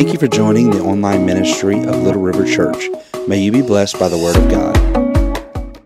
Thank 0.00 0.14
you 0.14 0.18
for 0.18 0.28
joining 0.28 0.70
the 0.70 0.80
online 0.80 1.26
ministry 1.26 1.78
of 1.78 1.94
Little 2.02 2.22
River 2.22 2.46
Church. 2.46 2.88
May 3.28 3.36
you 3.36 3.52
be 3.52 3.60
blessed 3.60 3.98
by 3.98 4.08
the 4.08 4.16
Word 4.16 4.34
of 4.34 4.48
God. 4.48 5.82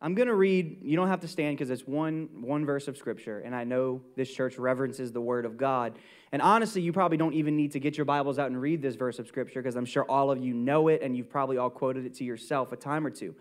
I'm 0.00 0.14
going 0.14 0.28
to 0.28 0.34
read, 0.34 0.78
you 0.80 0.96
don't 0.96 1.08
have 1.08 1.20
to 1.20 1.28
stand 1.28 1.58
because 1.58 1.68
it's 1.68 1.86
one, 1.86 2.30
one 2.40 2.64
verse 2.64 2.88
of 2.88 2.96
Scripture, 2.96 3.40
and 3.40 3.54
I 3.54 3.64
know 3.64 4.00
this 4.16 4.32
church 4.32 4.56
reverences 4.56 5.12
the 5.12 5.20
Word 5.20 5.44
of 5.44 5.58
God. 5.58 5.98
And 6.32 6.40
honestly, 6.40 6.80
you 6.80 6.94
probably 6.94 7.18
don't 7.18 7.34
even 7.34 7.58
need 7.58 7.72
to 7.72 7.78
get 7.78 7.98
your 7.98 8.06
Bibles 8.06 8.38
out 8.38 8.46
and 8.46 8.58
read 8.58 8.80
this 8.80 8.94
verse 8.94 9.18
of 9.18 9.28
Scripture 9.28 9.60
because 9.60 9.76
I'm 9.76 9.84
sure 9.84 10.04
all 10.04 10.30
of 10.30 10.42
you 10.42 10.54
know 10.54 10.88
it 10.88 11.02
and 11.02 11.14
you've 11.14 11.28
probably 11.28 11.58
all 11.58 11.68
quoted 11.68 12.06
it 12.06 12.14
to 12.14 12.24
yourself 12.24 12.72
a 12.72 12.76
time 12.76 13.06
or 13.06 13.10
two. 13.10 13.34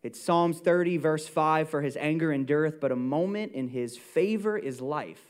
It's 0.00 0.22
Psalms 0.22 0.60
30, 0.60 0.98
verse 0.98 1.26
5 1.26 1.68
For 1.68 1.82
his 1.82 1.96
anger 1.96 2.32
endureth, 2.32 2.80
but 2.80 2.92
a 2.92 2.96
moment 2.96 3.50
in 3.50 3.66
his 3.66 3.96
favor 3.96 4.56
is 4.56 4.80
life. 4.80 5.24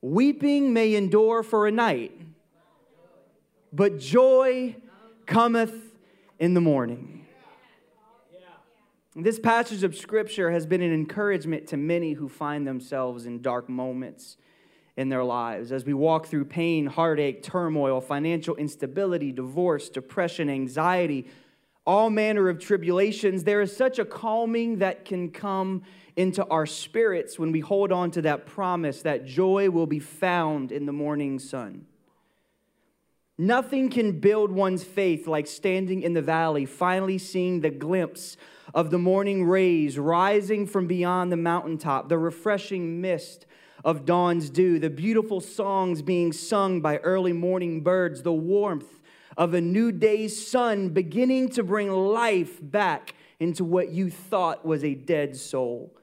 Weeping 0.00 0.72
may 0.72 0.94
endure 0.94 1.42
for 1.42 1.66
a 1.66 1.72
night 1.72 2.12
but 3.76 3.98
joy 3.98 4.74
cometh 5.26 5.74
in 6.38 6.54
the 6.54 6.60
morning. 6.62 7.26
This 9.14 9.38
passage 9.38 9.82
of 9.82 9.94
scripture 9.94 10.50
has 10.50 10.64
been 10.66 10.80
an 10.80 10.92
encouragement 10.92 11.66
to 11.68 11.76
many 11.76 12.14
who 12.14 12.28
find 12.28 12.66
themselves 12.66 13.26
in 13.26 13.42
dark 13.42 13.68
moments 13.68 14.38
in 14.96 15.10
their 15.10 15.24
lives. 15.24 15.72
As 15.72 15.84
we 15.84 15.92
walk 15.92 16.26
through 16.26 16.46
pain, 16.46 16.86
heartache, 16.86 17.42
turmoil, 17.42 18.00
financial 18.00 18.56
instability, 18.56 19.30
divorce, 19.30 19.90
depression, 19.90 20.48
anxiety, 20.48 21.26
all 21.86 22.08
manner 22.08 22.48
of 22.48 22.58
tribulations, 22.58 23.44
there 23.44 23.60
is 23.60 23.76
such 23.76 23.98
a 23.98 24.06
calming 24.06 24.78
that 24.78 25.04
can 25.04 25.30
come 25.30 25.82
into 26.16 26.46
our 26.46 26.64
spirits 26.64 27.38
when 27.38 27.52
we 27.52 27.60
hold 27.60 27.92
on 27.92 28.10
to 28.12 28.22
that 28.22 28.46
promise 28.46 29.02
that 29.02 29.26
joy 29.26 29.68
will 29.68 29.86
be 29.86 29.98
found 29.98 30.72
in 30.72 30.86
the 30.86 30.92
morning 30.92 31.38
sun. 31.38 31.84
Nothing 33.38 33.90
can 33.90 34.18
build 34.18 34.50
one's 34.50 34.82
faith 34.82 35.26
like 35.26 35.46
standing 35.46 36.02
in 36.02 36.14
the 36.14 36.22
valley, 36.22 36.64
finally 36.64 37.18
seeing 37.18 37.60
the 37.60 37.70
glimpse 37.70 38.36
of 38.74 38.90
the 38.90 38.98
morning 38.98 39.44
rays 39.44 39.98
rising 39.98 40.66
from 40.66 40.86
beyond 40.86 41.30
the 41.30 41.36
mountaintop, 41.36 42.08
the 42.08 42.18
refreshing 42.18 43.00
mist 43.00 43.46
of 43.84 44.06
dawn's 44.06 44.48
dew, 44.48 44.78
the 44.78 44.90
beautiful 44.90 45.40
songs 45.40 46.00
being 46.00 46.32
sung 46.32 46.80
by 46.80 46.96
early 46.98 47.32
morning 47.32 47.82
birds, 47.82 48.22
the 48.22 48.32
warmth 48.32 49.00
of 49.36 49.52
a 49.52 49.60
new 49.60 49.92
day's 49.92 50.46
sun 50.46 50.88
beginning 50.88 51.50
to 51.50 51.62
bring 51.62 51.90
life 51.90 52.58
back 52.62 53.14
into 53.38 53.64
what 53.64 53.90
you 53.90 54.08
thought 54.08 54.64
was 54.64 54.82
a 54.82 54.94
dead 54.94 55.36
soul. 55.36 55.94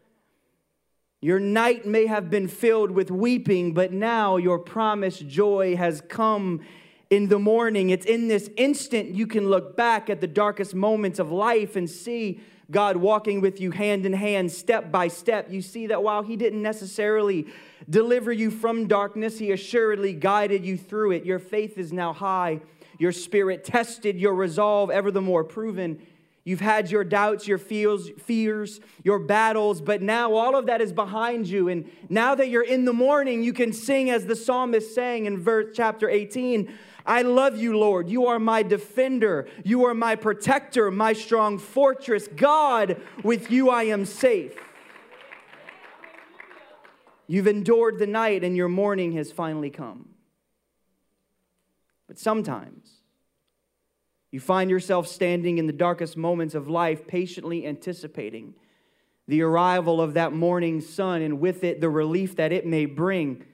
Your 1.20 1.40
night 1.40 1.86
may 1.86 2.06
have 2.06 2.30
been 2.30 2.48
filled 2.48 2.92
with 2.92 3.10
weeping, 3.10 3.74
but 3.74 3.92
now 3.92 4.38
your 4.38 4.60
promised 4.60 5.28
joy 5.28 5.76
has 5.76 6.02
come 6.02 6.62
in 7.14 7.28
the 7.28 7.38
morning. 7.38 7.92
It's 7.92 8.08
in 8.08 8.28
this 8.28 8.50
instant 8.58 9.10
you 9.10 9.28
can 9.28 9.48
look 9.48 9.78
back 9.78 10.10
at 10.10 10.20
the 10.20 10.26
darkest 10.26 10.74
moments 10.74 11.20
of 11.20 11.32
life 11.32 11.76
and 11.76 11.88
see 11.88 12.42
God 12.72 12.98
walking 12.98 13.40
with 13.40 13.62
you 13.62 13.70
hand 13.70 14.08
in 14.08 14.14
hand, 14.14 14.52
step 14.52 14.92
by 14.92 15.10
step. 15.10 15.52
You 15.52 15.62
see 15.62 15.88
that 15.88 16.02
while 16.02 16.24
He 16.24 16.36
didn't 16.36 16.64
necessarily 16.64 17.46
deliver 17.88 18.32
you 18.32 18.50
from 18.50 18.88
darkness, 18.88 19.38
He 19.38 19.52
assuredly 19.52 20.14
guided 20.14 20.66
you 20.66 20.76
through 20.76 21.12
it. 21.12 21.24
Your 21.24 21.38
faith 21.38 21.78
is 21.78 21.94
now 21.94 22.14
high, 22.14 22.62
your 22.98 23.12
spirit 23.12 23.64
tested, 23.64 24.20
your 24.20 24.34
resolve 24.34 24.90
ever 24.90 25.12
the 25.12 25.22
more 25.22 25.44
proven. 25.44 26.02
You've 26.46 26.62
had 26.62 26.92
your 26.92 27.04
doubts, 27.04 27.48
your 27.48 27.58
fears, 27.58 28.10
fears, 28.24 28.82
your 29.04 29.20
battles, 29.20 29.82
but 29.82 30.02
now 30.02 30.34
all 30.34 30.58
of 30.58 30.66
that 30.66 30.82
is 30.82 30.92
behind 30.92 31.48
you. 31.48 31.70
And 31.70 31.90
now 32.10 32.36
that 32.36 32.50
you're 32.50 32.66
in 32.66 32.86
the 32.86 32.92
morning, 32.92 33.44
you 33.44 33.54
can 33.54 33.72
sing 33.72 34.10
as 34.10 34.26
the 34.26 34.36
psalmist 34.36 34.94
sang 34.94 35.26
in 35.26 35.38
verse 35.38 35.68
chapter 35.74 36.10
18. 36.10 36.74
I 37.06 37.22
love 37.22 37.58
you, 37.58 37.78
Lord. 37.78 38.10
You 38.10 38.28
are 38.28 38.40
my 38.40 38.64
defender. 38.64 39.48
You 39.64 39.86
are 39.86 39.94
my 39.94 40.16
protector, 40.16 40.90
my 40.90 41.14
strong 41.14 41.58
fortress. 41.58 42.28
God, 42.28 43.02
with 43.24 43.52
you 43.52 43.70
I 43.70 43.84
am 43.84 44.06
safe. 44.06 44.56
You've 47.28 47.48
endured 47.48 48.00
the 48.00 48.08
night 48.08 48.44
and 48.44 48.56
your 48.56 48.70
morning 48.70 49.14
has 49.14 49.32
finally 49.32 49.70
come. 49.70 50.10
But 52.08 52.20
sometimes 52.20 52.90
you 54.32 54.40
find 54.40 54.70
yourself 54.70 55.08
standing 55.08 55.58
in 55.58 55.68
the 55.68 55.74
darkest 55.74 56.18
moments 56.18 56.56
of 56.56 56.68
life, 56.68 57.08
patiently 57.08 57.66
anticipating 57.66 58.56
the 59.28 59.42
arrival 59.42 60.02
of 60.02 60.16
that 60.16 60.34
morning 60.34 60.82
sun 60.82 61.22
and 61.22 61.40
with 61.40 61.64
it 61.64 61.80
the 61.80 61.90
relief 61.90 62.36
that 62.36 62.52
it 62.52 62.66
may 62.66 62.86
bring. 62.86 63.46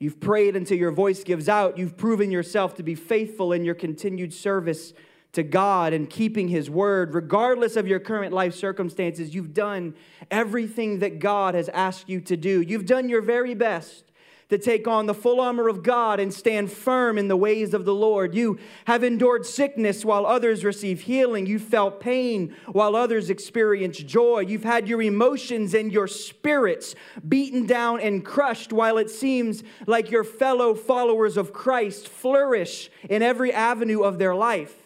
You've 0.00 0.18
prayed 0.18 0.56
until 0.56 0.78
your 0.78 0.92
voice 0.92 1.22
gives 1.22 1.46
out. 1.46 1.76
You've 1.76 1.96
proven 1.96 2.30
yourself 2.30 2.74
to 2.76 2.82
be 2.82 2.94
faithful 2.94 3.52
in 3.52 3.64
your 3.64 3.74
continued 3.74 4.32
service 4.32 4.94
to 5.32 5.42
God 5.42 5.92
and 5.92 6.08
keeping 6.08 6.48
His 6.48 6.70
word. 6.70 7.14
Regardless 7.14 7.76
of 7.76 7.86
your 7.86 8.00
current 8.00 8.32
life 8.32 8.54
circumstances, 8.54 9.34
you've 9.34 9.52
done 9.52 9.94
everything 10.30 11.00
that 11.00 11.18
God 11.18 11.54
has 11.54 11.68
asked 11.68 12.08
you 12.08 12.20
to 12.22 12.36
do. 12.36 12.62
You've 12.62 12.86
done 12.86 13.10
your 13.10 13.20
very 13.20 13.54
best 13.54 14.09
to 14.50 14.58
take 14.58 14.86
on 14.86 15.06
the 15.06 15.14
full 15.14 15.40
armor 15.40 15.68
of 15.68 15.82
God 15.82 16.20
and 16.20 16.32
stand 16.32 16.70
firm 16.70 17.16
in 17.16 17.28
the 17.28 17.36
ways 17.36 17.72
of 17.72 17.84
the 17.84 17.94
Lord. 17.94 18.34
You 18.34 18.58
have 18.84 19.02
endured 19.02 19.46
sickness 19.46 20.04
while 20.04 20.26
others 20.26 20.64
receive 20.64 21.02
healing. 21.02 21.46
You 21.46 21.58
felt 21.58 22.00
pain 22.00 22.54
while 22.66 22.94
others 22.94 23.30
experience 23.30 23.98
joy. 23.98 24.40
You've 24.40 24.64
had 24.64 24.88
your 24.88 25.02
emotions 25.02 25.72
and 25.74 25.92
your 25.92 26.06
spirits 26.06 26.94
beaten 27.26 27.66
down 27.66 28.00
and 28.00 28.24
crushed 28.24 28.72
while 28.72 28.98
it 28.98 29.10
seems 29.10 29.62
like 29.86 30.10
your 30.10 30.24
fellow 30.24 30.74
followers 30.74 31.36
of 31.36 31.52
Christ 31.52 32.08
flourish 32.08 32.90
in 33.08 33.22
every 33.22 33.52
avenue 33.52 34.02
of 34.02 34.18
their 34.18 34.34
life. 34.34 34.79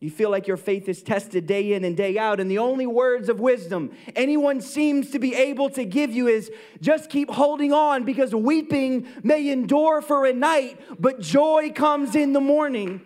You 0.00 0.10
feel 0.10 0.30
like 0.30 0.46
your 0.46 0.56
faith 0.56 0.88
is 0.88 1.02
tested 1.02 1.46
day 1.46 1.74
in 1.74 1.84
and 1.84 1.94
day 1.94 2.16
out, 2.16 2.40
and 2.40 2.50
the 2.50 2.56
only 2.56 2.86
words 2.86 3.28
of 3.28 3.38
wisdom 3.38 3.92
anyone 4.16 4.62
seems 4.62 5.10
to 5.10 5.18
be 5.18 5.34
able 5.34 5.68
to 5.70 5.84
give 5.84 6.10
you 6.10 6.26
is 6.26 6.50
just 6.80 7.10
keep 7.10 7.30
holding 7.30 7.74
on 7.74 8.04
because 8.04 8.34
weeping 8.34 9.06
may 9.22 9.50
endure 9.50 10.00
for 10.00 10.24
a 10.24 10.32
night, 10.32 10.80
but 10.98 11.20
joy 11.20 11.70
comes 11.74 12.16
in 12.16 12.32
the 12.32 12.40
morning. 12.40 13.02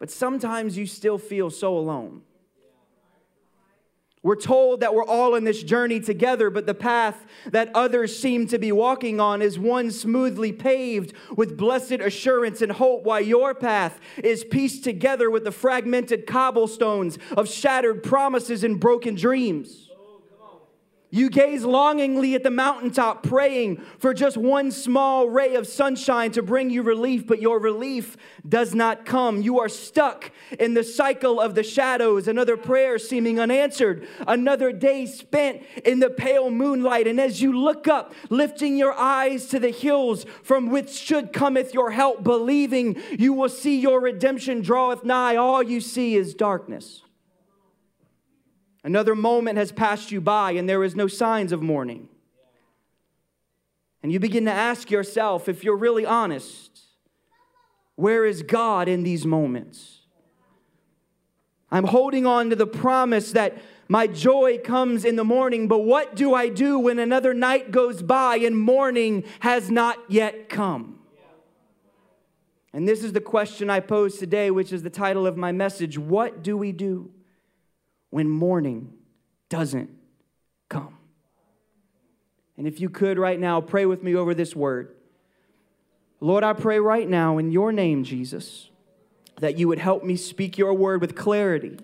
But 0.00 0.10
sometimes 0.10 0.76
you 0.76 0.86
still 0.86 1.16
feel 1.16 1.48
so 1.48 1.78
alone. 1.78 2.22
We're 4.26 4.34
told 4.34 4.80
that 4.80 4.92
we're 4.92 5.04
all 5.04 5.36
in 5.36 5.44
this 5.44 5.62
journey 5.62 6.00
together, 6.00 6.50
but 6.50 6.66
the 6.66 6.74
path 6.74 7.26
that 7.52 7.70
others 7.76 8.18
seem 8.18 8.48
to 8.48 8.58
be 8.58 8.72
walking 8.72 9.20
on 9.20 9.40
is 9.40 9.56
one 9.56 9.92
smoothly 9.92 10.50
paved 10.50 11.12
with 11.36 11.56
blessed 11.56 12.00
assurance 12.00 12.60
and 12.60 12.72
hope, 12.72 13.04
while 13.04 13.20
your 13.20 13.54
path 13.54 14.00
is 14.16 14.42
pieced 14.42 14.82
together 14.82 15.30
with 15.30 15.44
the 15.44 15.52
fragmented 15.52 16.26
cobblestones 16.26 17.18
of 17.36 17.48
shattered 17.48 18.02
promises 18.02 18.64
and 18.64 18.80
broken 18.80 19.14
dreams. 19.14 19.85
You 21.10 21.30
gaze 21.30 21.64
longingly 21.64 22.34
at 22.34 22.42
the 22.42 22.50
mountaintop, 22.50 23.22
praying 23.22 23.76
for 23.98 24.12
just 24.12 24.36
one 24.36 24.72
small 24.72 25.28
ray 25.28 25.54
of 25.54 25.68
sunshine 25.68 26.32
to 26.32 26.42
bring 26.42 26.68
you 26.68 26.82
relief, 26.82 27.28
but 27.28 27.40
your 27.40 27.60
relief 27.60 28.16
does 28.46 28.74
not 28.74 29.06
come. 29.06 29.40
You 29.40 29.60
are 29.60 29.68
stuck 29.68 30.32
in 30.58 30.74
the 30.74 30.82
cycle 30.82 31.40
of 31.40 31.54
the 31.54 31.62
shadows, 31.62 32.26
another 32.26 32.56
prayer 32.56 32.98
seeming 32.98 33.38
unanswered, 33.38 34.08
another 34.26 34.72
day 34.72 35.06
spent 35.06 35.62
in 35.84 36.00
the 36.00 36.10
pale 36.10 36.50
moonlight. 36.50 37.06
And 37.06 37.20
as 37.20 37.40
you 37.40 37.56
look 37.56 37.86
up, 37.86 38.12
lifting 38.28 38.76
your 38.76 38.92
eyes 38.92 39.46
to 39.46 39.60
the 39.60 39.70
hills 39.70 40.26
from 40.42 40.70
which 40.70 40.90
should 40.90 41.32
cometh 41.32 41.72
your 41.72 41.92
help, 41.92 42.24
believing 42.24 43.00
you 43.16 43.32
will 43.32 43.48
see 43.48 43.78
your 43.78 44.00
redemption 44.00 44.60
draweth 44.60 45.04
nigh, 45.04 45.36
all 45.36 45.62
you 45.62 45.80
see 45.80 46.16
is 46.16 46.34
darkness. 46.34 47.02
Another 48.86 49.16
moment 49.16 49.58
has 49.58 49.72
passed 49.72 50.12
you 50.12 50.20
by 50.20 50.52
and 50.52 50.68
there 50.68 50.84
is 50.84 50.94
no 50.94 51.08
signs 51.08 51.50
of 51.50 51.60
morning. 51.60 52.08
And 54.00 54.12
you 54.12 54.20
begin 54.20 54.44
to 54.44 54.52
ask 54.52 54.92
yourself, 54.92 55.48
if 55.48 55.64
you're 55.64 55.76
really 55.76 56.06
honest, 56.06 56.82
where 57.96 58.24
is 58.24 58.44
God 58.44 58.86
in 58.86 59.02
these 59.02 59.26
moments? 59.26 60.02
I'm 61.68 61.82
holding 61.82 62.26
on 62.26 62.48
to 62.50 62.54
the 62.54 62.64
promise 62.64 63.32
that 63.32 63.58
my 63.88 64.06
joy 64.06 64.58
comes 64.58 65.04
in 65.04 65.16
the 65.16 65.24
morning, 65.24 65.66
but 65.66 65.80
what 65.80 66.14
do 66.14 66.32
I 66.32 66.48
do 66.48 66.78
when 66.78 67.00
another 67.00 67.34
night 67.34 67.72
goes 67.72 68.04
by 68.04 68.36
and 68.36 68.56
morning 68.56 69.24
has 69.40 69.68
not 69.68 69.98
yet 70.06 70.48
come? 70.48 71.00
And 72.72 72.86
this 72.86 73.02
is 73.02 73.12
the 73.12 73.20
question 73.20 73.68
I 73.68 73.80
pose 73.80 74.16
today, 74.18 74.52
which 74.52 74.72
is 74.72 74.84
the 74.84 74.90
title 74.90 75.26
of 75.26 75.36
my 75.36 75.50
message 75.50 75.98
What 75.98 76.44
do 76.44 76.56
we 76.56 76.70
do? 76.70 77.10
When 78.16 78.30
morning 78.30 78.94
doesn't 79.50 79.90
come. 80.70 80.96
And 82.56 82.66
if 82.66 82.80
you 82.80 82.88
could 82.88 83.18
right 83.18 83.38
now, 83.38 83.60
pray 83.60 83.84
with 83.84 84.02
me 84.02 84.14
over 84.14 84.32
this 84.32 84.56
word. 84.56 84.94
Lord, 86.18 86.42
I 86.42 86.54
pray 86.54 86.80
right 86.80 87.06
now 87.06 87.36
in 87.36 87.52
your 87.52 87.72
name, 87.72 88.04
Jesus, 88.04 88.70
that 89.40 89.58
you 89.58 89.68
would 89.68 89.78
help 89.78 90.02
me 90.02 90.16
speak 90.16 90.56
your 90.56 90.72
word 90.72 91.02
with 91.02 91.14
clarity. 91.14 91.76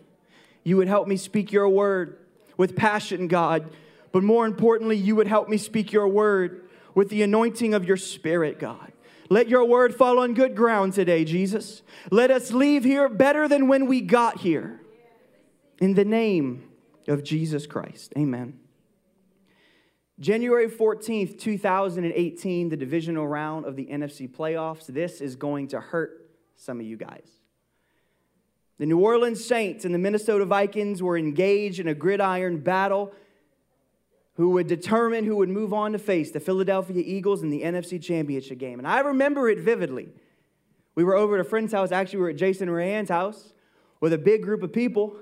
You 0.65 0.79
would 0.79 0.89
help 0.89 1.07
me 1.07 1.19
speak 1.19 1.53
your 1.53 1.69
word 1.69 2.17
with 2.57 2.77
passion, 2.77 3.29
God. 3.29 3.71
But 4.11 4.23
more 4.23 4.47
importantly, 4.47 4.97
you 4.97 5.15
would 5.17 5.29
help 5.29 5.51
me 5.51 5.59
speak 5.59 5.93
your 5.93 6.09
word 6.09 6.67
with 6.95 7.11
the 7.11 7.21
anointing 7.21 7.75
of 7.75 7.85
your 7.85 7.99
spirit, 7.99 8.59
God. 8.59 8.91
Let 9.29 9.51
your 9.51 9.67
word 9.67 9.95
fall 9.95 10.19
on 10.19 10.33
good 10.33 10.57
ground 10.57 10.95
today, 10.95 11.27
Jesus. 11.27 11.83
Let 12.11 12.31
us 12.31 12.53
leave 12.53 12.85
here 12.85 13.11
better 13.11 13.49
than 13.49 13.69
when 13.69 13.85
we 13.85 14.01
got 14.01 14.39
here. 14.39 14.82
In 15.83 15.95
the 15.95 16.05
name 16.05 16.63
of 17.09 17.25
Jesus 17.25 17.67
Christ. 17.67 18.13
Amen. 18.17 18.57
January 20.21 20.69
14th, 20.69 21.41
2018, 21.41 22.69
the 22.69 22.77
divisional 22.77 23.27
round 23.27 23.67
of 23.67 23.75
the 23.75 23.87
NFC 23.87 24.31
playoffs. 24.31 24.87
This 24.87 25.21
is 25.21 25.35
going 25.35 25.67
to 25.67 25.81
hurt 25.81 26.31
some 26.55 26.79
of 26.79 26.87
you 26.87 26.97
guys. 26.97 27.29
The 28.79 28.87
New 28.87 29.01
Orleans 29.01 29.45
Saints 29.45 29.85
and 29.85 29.93
the 29.93 29.99
Minnesota 29.99 30.45
Vikings 30.45 31.03
were 31.03 31.19
engaged 31.19 31.81
in 31.81 31.89
a 31.89 31.95
gridiron 31.95 32.59
battle 32.59 33.13
who 34.35 34.51
would 34.51 34.69
determine 34.69 35.25
who 35.25 35.35
would 35.35 35.49
move 35.49 35.73
on 35.73 35.91
to 35.91 35.99
face 35.99 36.31
the 36.31 36.39
Philadelphia 36.39 37.03
Eagles 37.05 37.43
in 37.43 37.51
the 37.51 37.63
NFC 37.63 38.01
Championship 38.01 38.59
game. 38.59 38.79
And 38.79 38.87
I 38.87 39.01
remember 39.01 39.49
it 39.49 39.59
vividly. 39.59 40.11
We 40.95 41.03
were 41.03 41.17
over 41.17 41.35
at 41.35 41.41
a 41.41 41.45
friend's 41.45 41.73
house, 41.73 41.91
actually, 41.91 42.19
we 42.19 42.23
were 42.23 42.31
at 42.31 42.37
Jason 42.37 42.69
Rayanne's 42.69 43.11
house 43.11 43.53
with 43.99 44.13
a 44.13 44.19
big 44.19 44.45
group 44.45 44.63
of 44.63 44.73
people, 44.73 45.17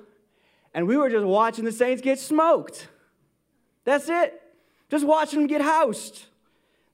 and 0.75 0.87
we 0.87 0.97
were 0.97 1.11
just 1.11 1.27
watching 1.27 1.65
the 1.65 1.73
Saints 1.73 2.03
get 2.03 2.19
smoked. 2.19 2.89
That's 3.85 4.09
it. 4.09 4.41
Just 4.91 5.07
watching 5.07 5.41
them 5.41 5.47
get 5.49 5.61
housed. 5.61 6.27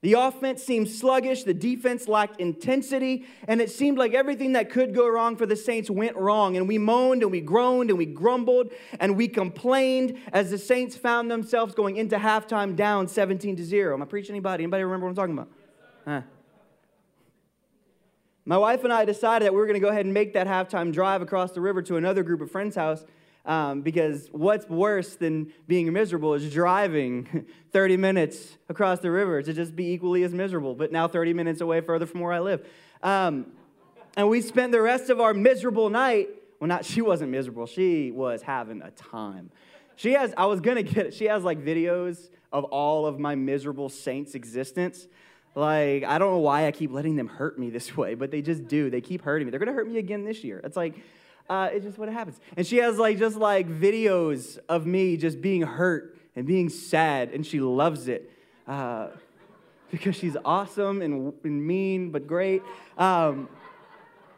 The 0.01 0.13
offense 0.13 0.63
seemed 0.63 0.89
sluggish, 0.89 1.43
the 1.43 1.55
defense 1.55 2.07
lacked 2.07 2.39
intensity, 2.39 3.25
and 3.47 3.59
it 3.59 3.71
seemed 3.71 3.97
like 3.97 4.13
everything 4.13 4.53
that 4.53 4.69
could 4.69 4.93
go 4.93 5.07
wrong 5.07 5.35
for 5.35 5.47
the 5.47 5.55
Saints 5.55 5.89
went 5.89 6.15
wrong. 6.15 6.55
And 6.55 6.67
we 6.67 6.77
moaned 6.77 7.23
and 7.23 7.31
we 7.31 7.41
groaned 7.41 7.89
and 7.89 7.97
we 7.97 8.05
grumbled 8.05 8.71
and 8.99 9.17
we 9.17 9.27
complained 9.27 10.19
as 10.31 10.51
the 10.51 10.59
Saints 10.59 10.95
found 10.95 11.31
themselves 11.31 11.73
going 11.73 11.97
into 11.97 12.17
halftime 12.17 12.75
down 12.75 13.07
17 13.07 13.55
to 13.55 13.63
0. 13.65 13.95
Am 13.95 14.01
I 14.03 14.05
preaching 14.05 14.35
anybody? 14.35 14.63
Anybody 14.63 14.83
remember 14.83 15.07
what 15.07 15.09
I'm 15.09 15.15
talking 15.15 15.33
about? 15.33 15.49
Huh. 16.05 16.21
My 18.45 18.57
wife 18.57 18.83
and 18.83 18.93
I 18.93 19.03
decided 19.03 19.47
that 19.47 19.51
we 19.51 19.59
were 19.59 19.65
going 19.65 19.79
to 19.79 19.85
go 19.85 19.89
ahead 19.89 20.05
and 20.05 20.13
make 20.13 20.33
that 20.33 20.47
halftime 20.47 20.93
drive 20.93 21.23
across 21.23 21.51
the 21.51 21.59
river 21.59 21.81
to 21.81 21.97
another 21.97 22.21
group 22.21 22.39
of 22.39 22.51
friends' 22.51 22.75
house 22.75 23.03
um, 23.47 23.81
because 23.81 24.27
what's 24.33 24.67
worse 24.67 25.15
than 25.15 25.53
being 25.67 25.91
miserable 25.93 26.33
is 26.33 26.51
driving 26.53 27.45
30 27.71 27.97
minutes 27.97 28.57
across 28.67 28.99
the 28.99 29.09
river 29.09 29.41
to 29.41 29.53
just 29.53 29.75
be 29.75 29.93
equally 29.93 30.23
as 30.23 30.33
miserable, 30.33 30.75
but 30.75 30.91
now 30.91 31.07
30 31.07 31.33
minutes 31.33 31.61
away 31.61 31.79
further 31.79 32.05
from 32.05 32.19
where 32.19 32.33
I 32.33 32.39
live. 32.39 32.67
Um, 33.01 33.47
and 34.17 34.27
we 34.27 34.41
spent 34.41 34.73
the 34.73 34.81
rest 34.81 35.09
of 35.09 35.21
our 35.21 35.33
miserable 35.33 35.89
night. 35.89 36.27
Well, 36.59 36.67
not 36.67 36.83
she 36.85 37.01
wasn't 37.01 37.31
miserable. 37.31 37.65
She 37.65 38.11
was 38.11 38.41
having 38.41 38.81
a 38.81 38.91
time. 38.91 39.49
She 39.95 40.11
has. 40.11 40.33
I 40.37 40.45
was 40.45 40.59
gonna 40.59 40.83
get. 40.83 41.13
She 41.13 41.25
has 41.25 41.43
like 41.43 41.63
videos 41.63 42.29
of 42.51 42.65
all 42.65 43.07
of 43.07 43.17
my 43.17 43.33
miserable 43.35 43.89
saints' 43.89 44.35
existence. 44.35 45.07
Like 45.55 46.03
I 46.03 46.19
don't 46.19 46.31
know 46.31 46.39
why 46.39 46.67
I 46.67 46.71
keep 46.71 46.91
letting 46.91 47.15
them 47.15 47.27
hurt 47.27 47.57
me 47.57 47.71
this 47.71 47.97
way, 47.97 48.13
but 48.13 48.29
they 48.29 48.43
just 48.43 48.67
do. 48.67 48.91
They 48.91 49.01
keep 49.01 49.23
hurting 49.23 49.47
me. 49.47 49.51
They're 49.51 49.59
gonna 49.59 49.73
hurt 49.73 49.87
me 49.87 49.97
again 49.97 50.23
this 50.23 50.43
year. 50.43 50.61
It's 50.63 50.77
like 50.77 50.95
uh, 51.49 51.69
it's 51.71 51.85
just 51.85 51.97
what 51.97 52.09
happens. 52.09 52.39
And 52.55 52.65
she 52.65 52.77
has 52.77 52.97
like 52.97 53.17
just 53.17 53.37
like 53.37 53.67
videos 53.67 54.57
of 54.67 54.85
me 54.85 55.17
just 55.17 55.41
being 55.41 55.61
hurt 55.61 56.17
and 56.35 56.45
being 56.45 56.69
sad, 56.69 57.31
and 57.31 57.45
she 57.45 57.59
loves 57.59 58.07
it 58.07 58.31
uh, 58.67 59.07
because 59.91 60.15
she's 60.15 60.37
awesome 60.43 61.01
and, 61.01 61.33
and, 61.43 61.65
mean 61.65 62.11
but 62.11 62.27
great. 62.27 62.61
Um, 62.97 63.49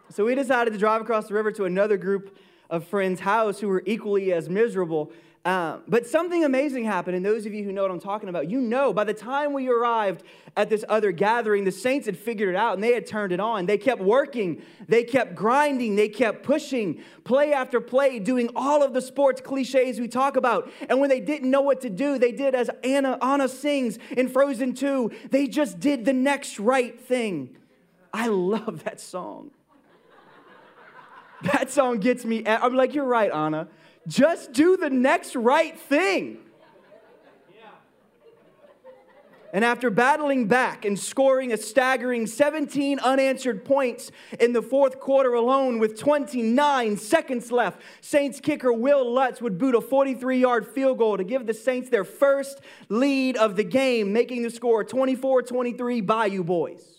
so 0.10 0.26
we 0.26 0.36
decided 0.36 0.72
to 0.74 0.80
drive 0.80 1.02
across 1.02 1.28
the 1.28 1.34
river 1.34 1.52
to 1.54 1.66
another 1.66 1.98
group 1.98 2.38
of 2.70 2.86
friends' 2.86 3.20
house 3.20 3.60
who 3.60 3.68
were 3.68 3.84
equally 3.86 4.32
as 4.32 4.50
miserable 4.50 5.12
uh, 5.46 5.78
but 5.88 6.06
something 6.06 6.44
amazing 6.44 6.84
happened, 6.84 7.16
and 7.16 7.26
those 7.26 7.46
of 7.46 7.54
you 7.54 7.64
who 7.64 7.72
know 7.72 7.84
what 7.84 7.92
I'm 7.92 8.00
talking 8.00 8.28
about, 8.28 8.50
you 8.50 8.60
know 8.60 8.92
by 8.92 9.06
the 9.06 9.14
time 9.14 9.54
we 9.54 9.70
arrived 9.70 10.24
at 10.58 10.70
this 10.70 10.84
other 10.90 11.14
gathering, 11.14 11.64
the 11.64 11.72
saints 11.72 12.08
had 12.08 12.18
figured 12.18 12.50
it 12.50 12.58
out 12.58 12.74
and 12.74 12.84
they 12.84 12.94
had 12.94 13.08
turned 13.08 13.32
it 13.32 13.40
on. 13.40 13.66
They 13.66 13.78
kept 13.78 14.02
working, 14.02 14.62
they 14.90 15.06
kept 15.06 15.36
grinding, 15.36 15.96
they 15.96 16.10
kept 16.10 16.44
pushing, 16.44 17.02
play 17.24 17.54
after 17.54 17.80
play, 17.80 18.20
doing 18.20 18.50
all 18.54 18.84
of 18.84 18.94
the 18.94 19.02
sports 19.02 19.40
cliches 19.40 19.98
we 19.98 20.10
talk 20.10 20.36
about. 20.36 20.70
And 20.90 21.00
when 21.00 21.10
they 21.10 21.22
didn't 21.22 21.50
know 21.50 21.62
what 21.62 21.80
to 21.82 21.90
do, 21.90 22.18
they 22.18 22.34
did 22.34 22.54
as 22.54 22.70
Anna, 22.84 23.18
Anna 23.22 23.48
sings 23.48 23.98
in 24.12 24.28
Frozen 24.28 24.74
2, 24.74 25.12
they 25.32 25.48
just 25.48 25.80
did 25.80 26.04
the 26.04 26.14
next 26.14 26.60
right 26.60 27.00
thing. 27.00 27.56
I 28.14 28.28
love 28.28 28.84
that 28.84 29.00
song. 29.00 29.52
That 31.44 31.72
song 31.72 32.00
gets 32.00 32.26
me. 32.26 32.46
I'm 32.46 32.76
like, 32.76 32.94
you're 32.94 33.06
right, 33.06 33.32
Anna. 33.32 33.70
Just 34.08 34.54
do 34.54 34.78
the 34.78 34.90
next 34.90 35.36
right 35.36 35.78
thing. 35.80 36.40
And 39.52 39.66
after 39.66 39.90
battling 39.90 40.48
back 40.48 40.86
and 40.86 40.98
scoring 40.98 41.52
a 41.52 41.58
staggering 41.58 42.28
17 42.28 43.00
unanswered 43.00 43.66
points 43.66 44.12
in 44.40 44.54
the 44.54 44.62
fourth 44.62 45.00
quarter 45.00 45.34
alone 45.34 45.80
with 45.80 45.98
29 45.98 46.98
seconds 46.98 47.52
left, 47.52 47.82
Saints 48.02 48.40
kicker 48.40 48.72
Wil 48.72 49.12
Lutz 49.12 49.42
would 49.42 49.58
boot 49.58 49.74
a 49.74 49.82
43 49.82 50.40
yard 50.40 50.68
field 50.68 51.00
goal 51.00 51.18
to 51.18 51.24
give 51.24 51.48
the 51.48 51.54
Saints 51.54 51.90
their 51.90 52.04
first 52.04 52.62
lead 52.90 53.38
of 53.38 53.56
the 53.56 53.64
game, 53.64 54.14
making 54.14 54.44
the 54.44 54.52
score 54.52 54.84
24 54.84 55.42
23 55.42 56.02
Bayou 56.02 56.44
Boys. 56.44 56.99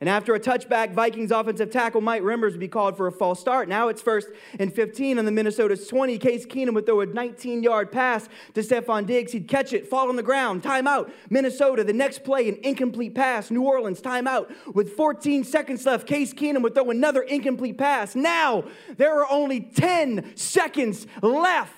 And 0.00 0.08
after 0.08 0.34
a 0.34 0.40
touchback, 0.40 0.94
Vikings 0.94 1.30
offensive 1.30 1.70
tackle 1.70 2.00
Mike 2.00 2.22
Remmers 2.22 2.52
would 2.52 2.60
be 2.60 2.68
called 2.68 2.96
for 2.96 3.06
a 3.06 3.12
false 3.12 3.38
start. 3.38 3.68
Now 3.68 3.88
it's 3.88 4.00
first 4.00 4.28
and 4.58 4.72
15 4.72 5.18
on 5.18 5.26
the 5.26 5.30
Minnesota's 5.30 5.86
20. 5.88 6.16
Case 6.16 6.46
Keenum 6.46 6.72
would 6.72 6.86
throw 6.86 7.02
a 7.02 7.06
19 7.06 7.62
yard 7.62 7.92
pass 7.92 8.26
to 8.54 8.62
Stefon 8.62 9.04
Diggs. 9.04 9.32
He'd 9.32 9.46
catch 9.46 9.74
it, 9.74 9.86
fall 9.86 10.08
on 10.08 10.16
the 10.16 10.22
ground, 10.22 10.62
timeout. 10.62 11.12
Minnesota, 11.28 11.84
the 11.84 11.92
next 11.92 12.24
play, 12.24 12.48
an 12.48 12.56
incomplete 12.62 13.14
pass. 13.14 13.50
New 13.50 13.62
Orleans, 13.62 14.00
timeout. 14.00 14.50
With 14.74 14.96
14 14.96 15.44
seconds 15.44 15.84
left, 15.84 16.06
Case 16.06 16.32
Keenum 16.32 16.62
would 16.62 16.74
throw 16.74 16.88
another 16.88 17.20
incomplete 17.20 17.76
pass. 17.76 18.14
Now 18.14 18.64
there 18.96 19.20
are 19.20 19.30
only 19.30 19.60
10 19.60 20.34
seconds 20.34 21.06
left. 21.20 21.74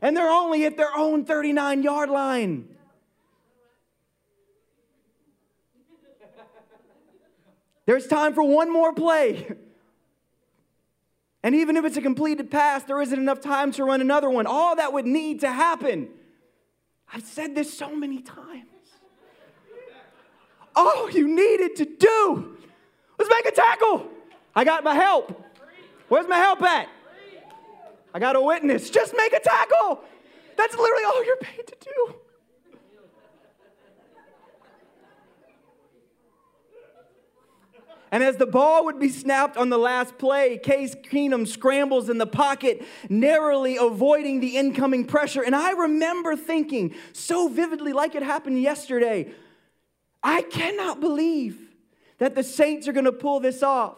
And 0.00 0.16
they're 0.16 0.28
only 0.28 0.64
at 0.64 0.76
their 0.76 0.92
own 0.96 1.24
39 1.24 1.84
yard 1.84 2.10
line. 2.10 2.71
There's 7.92 8.06
time 8.06 8.32
for 8.32 8.42
one 8.42 8.72
more 8.72 8.94
play. 8.94 9.52
And 11.44 11.56
even 11.56 11.76
if 11.76 11.84
it's 11.84 11.96
a 11.96 12.00
completed 12.00 12.52
pass, 12.52 12.84
there 12.84 13.02
isn't 13.02 13.18
enough 13.18 13.40
time 13.40 13.72
to 13.72 13.82
run 13.82 14.00
another 14.00 14.30
one. 14.30 14.46
All 14.46 14.76
that 14.76 14.92
would 14.92 15.06
need 15.06 15.40
to 15.40 15.50
happen. 15.50 16.08
I've 17.12 17.24
said 17.24 17.56
this 17.56 17.76
so 17.76 17.96
many 17.96 18.22
times. 18.22 18.68
All 20.76 21.10
you 21.10 21.26
needed 21.26 21.74
to 21.78 21.84
do 21.84 22.56
was 23.18 23.28
make 23.28 23.46
a 23.46 23.50
tackle. 23.50 24.06
I 24.54 24.62
got 24.62 24.84
my 24.84 24.94
help. 24.94 25.44
Where's 26.06 26.28
my 26.28 26.38
help 26.38 26.62
at? 26.62 26.88
I 28.14 28.20
got 28.20 28.36
a 28.36 28.40
witness. 28.40 28.88
Just 28.88 29.12
make 29.16 29.32
a 29.32 29.40
tackle. 29.40 30.04
That's 30.56 30.76
literally 30.76 31.02
all 31.06 31.24
you're 31.24 31.36
paid 31.38 31.66
to 31.66 31.76
do. 31.80 32.14
And 38.12 38.22
as 38.22 38.36
the 38.36 38.46
ball 38.46 38.84
would 38.84 39.00
be 39.00 39.08
snapped 39.08 39.56
on 39.56 39.70
the 39.70 39.78
last 39.78 40.18
play, 40.18 40.58
Case 40.58 40.94
Keenum 40.94 41.48
scrambles 41.48 42.10
in 42.10 42.18
the 42.18 42.26
pocket, 42.26 42.84
narrowly 43.08 43.78
avoiding 43.78 44.40
the 44.40 44.58
incoming 44.58 45.06
pressure. 45.06 45.42
And 45.42 45.56
I 45.56 45.70
remember 45.72 46.36
thinking 46.36 46.94
so 47.14 47.48
vividly, 47.48 47.94
like 47.94 48.14
it 48.14 48.22
happened 48.22 48.60
yesterday, 48.60 49.32
I 50.22 50.42
cannot 50.42 51.00
believe 51.00 51.58
that 52.18 52.34
the 52.34 52.44
Saints 52.44 52.86
are 52.86 52.92
going 52.92 53.06
to 53.06 53.12
pull 53.12 53.40
this 53.40 53.62
off. 53.62 53.96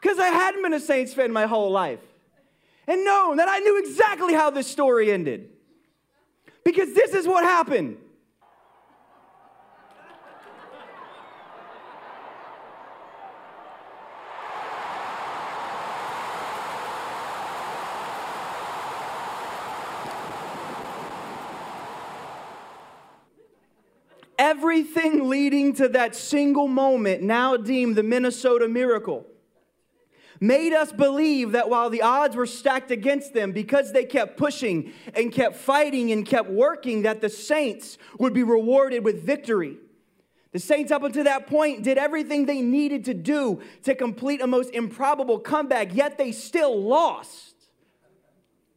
Because 0.00 0.20
I 0.20 0.28
hadn't 0.28 0.62
been 0.62 0.72
a 0.72 0.80
Saints 0.80 1.12
fan 1.12 1.32
my 1.32 1.46
whole 1.46 1.72
life. 1.72 2.00
And 2.86 3.04
known 3.04 3.38
that 3.38 3.48
I 3.48 3.58
knew 3.58 3.80
exactly 3.80 4.34
how 4.34 4.50
this 4.50 4.68
story 4.68 5.10
ended. 5.10 5.50
Because 6.62 6.94
this 6.94 7.12
is 7.12 7.26
what 7.26 7.42
happened. 7.42 7.96
Everything 24.54 25.28
leading 25.28 25.72
to 25.74 25.88
that 25.88 26.14
single 26.14 26.68
moment, 26.68 27.22
now 27.22 27.56
deemed 27.56 27.96
the 27.96 28.04
Minnesota 28.04 28.68
miracle, 28.68 29.26
made 30.38 30.72
us 30.72 30.92
believe 30.92 31.52
that 31.52 31.68
while 31.68 31.90
the 31.90 32.02
odds 32.02 32.36
were 32.36 32.46
stacked 32.46 32.92
against 32.92 33.34
them, 33.34 33.50
because 33.50 33.92
they 33.92 34.04
kept 34.04 34.36
pushing 34.36 34.92
and 35.14 35.32
kept 35.32 35.56
fighting 35.56 36.12
and 36.12 36.24
kept 36.24 36.48
working, 36.48 37.02
that 37.02 37.20
the 37.20 37.28
Saints 37.28 37.98
would 38.20 38.32
be 38.32 38.44
rewarded 38.44 39.04
with 39.04 39.24
victory. 39.24 39.76
The 40.52 40.60
Saints, 40.60 40.92
up 40.92 41.02
until 41.02 41.24
that 41.24 41.48
point, 41.48 41.82
did 41.82 41.98
everything 41.98 42.46
they 42.46 42.62
needed 42.62 43.06
to 43.06 43.14
do 43.14 43.60
to 43.82 43.96
complete 43.96 44.40
a 44.40 44.46
most 44.46 44.70
improbable 44.70 45.40
comeback, 45.40 45.92
yet 45.96 46.16
they 46.16 46.30
still 46.30 46.80
lost. 46.80 47.56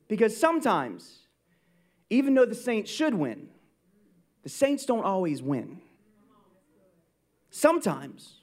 Because 0.07 0.35
sometimes, 0.35 1.19
even 2.09 2.33
though 2.33 2.47
the 2.47 2.55
Saints 2.55 2.89
should 2.89 3.13
win, 3.13 3.49
the 4.47 4.51
saints 4.51 4.85
don't 4.85 5.03
always 5.03 5.41
win. 5.41 5.81
Sometimes, 7.49 8.35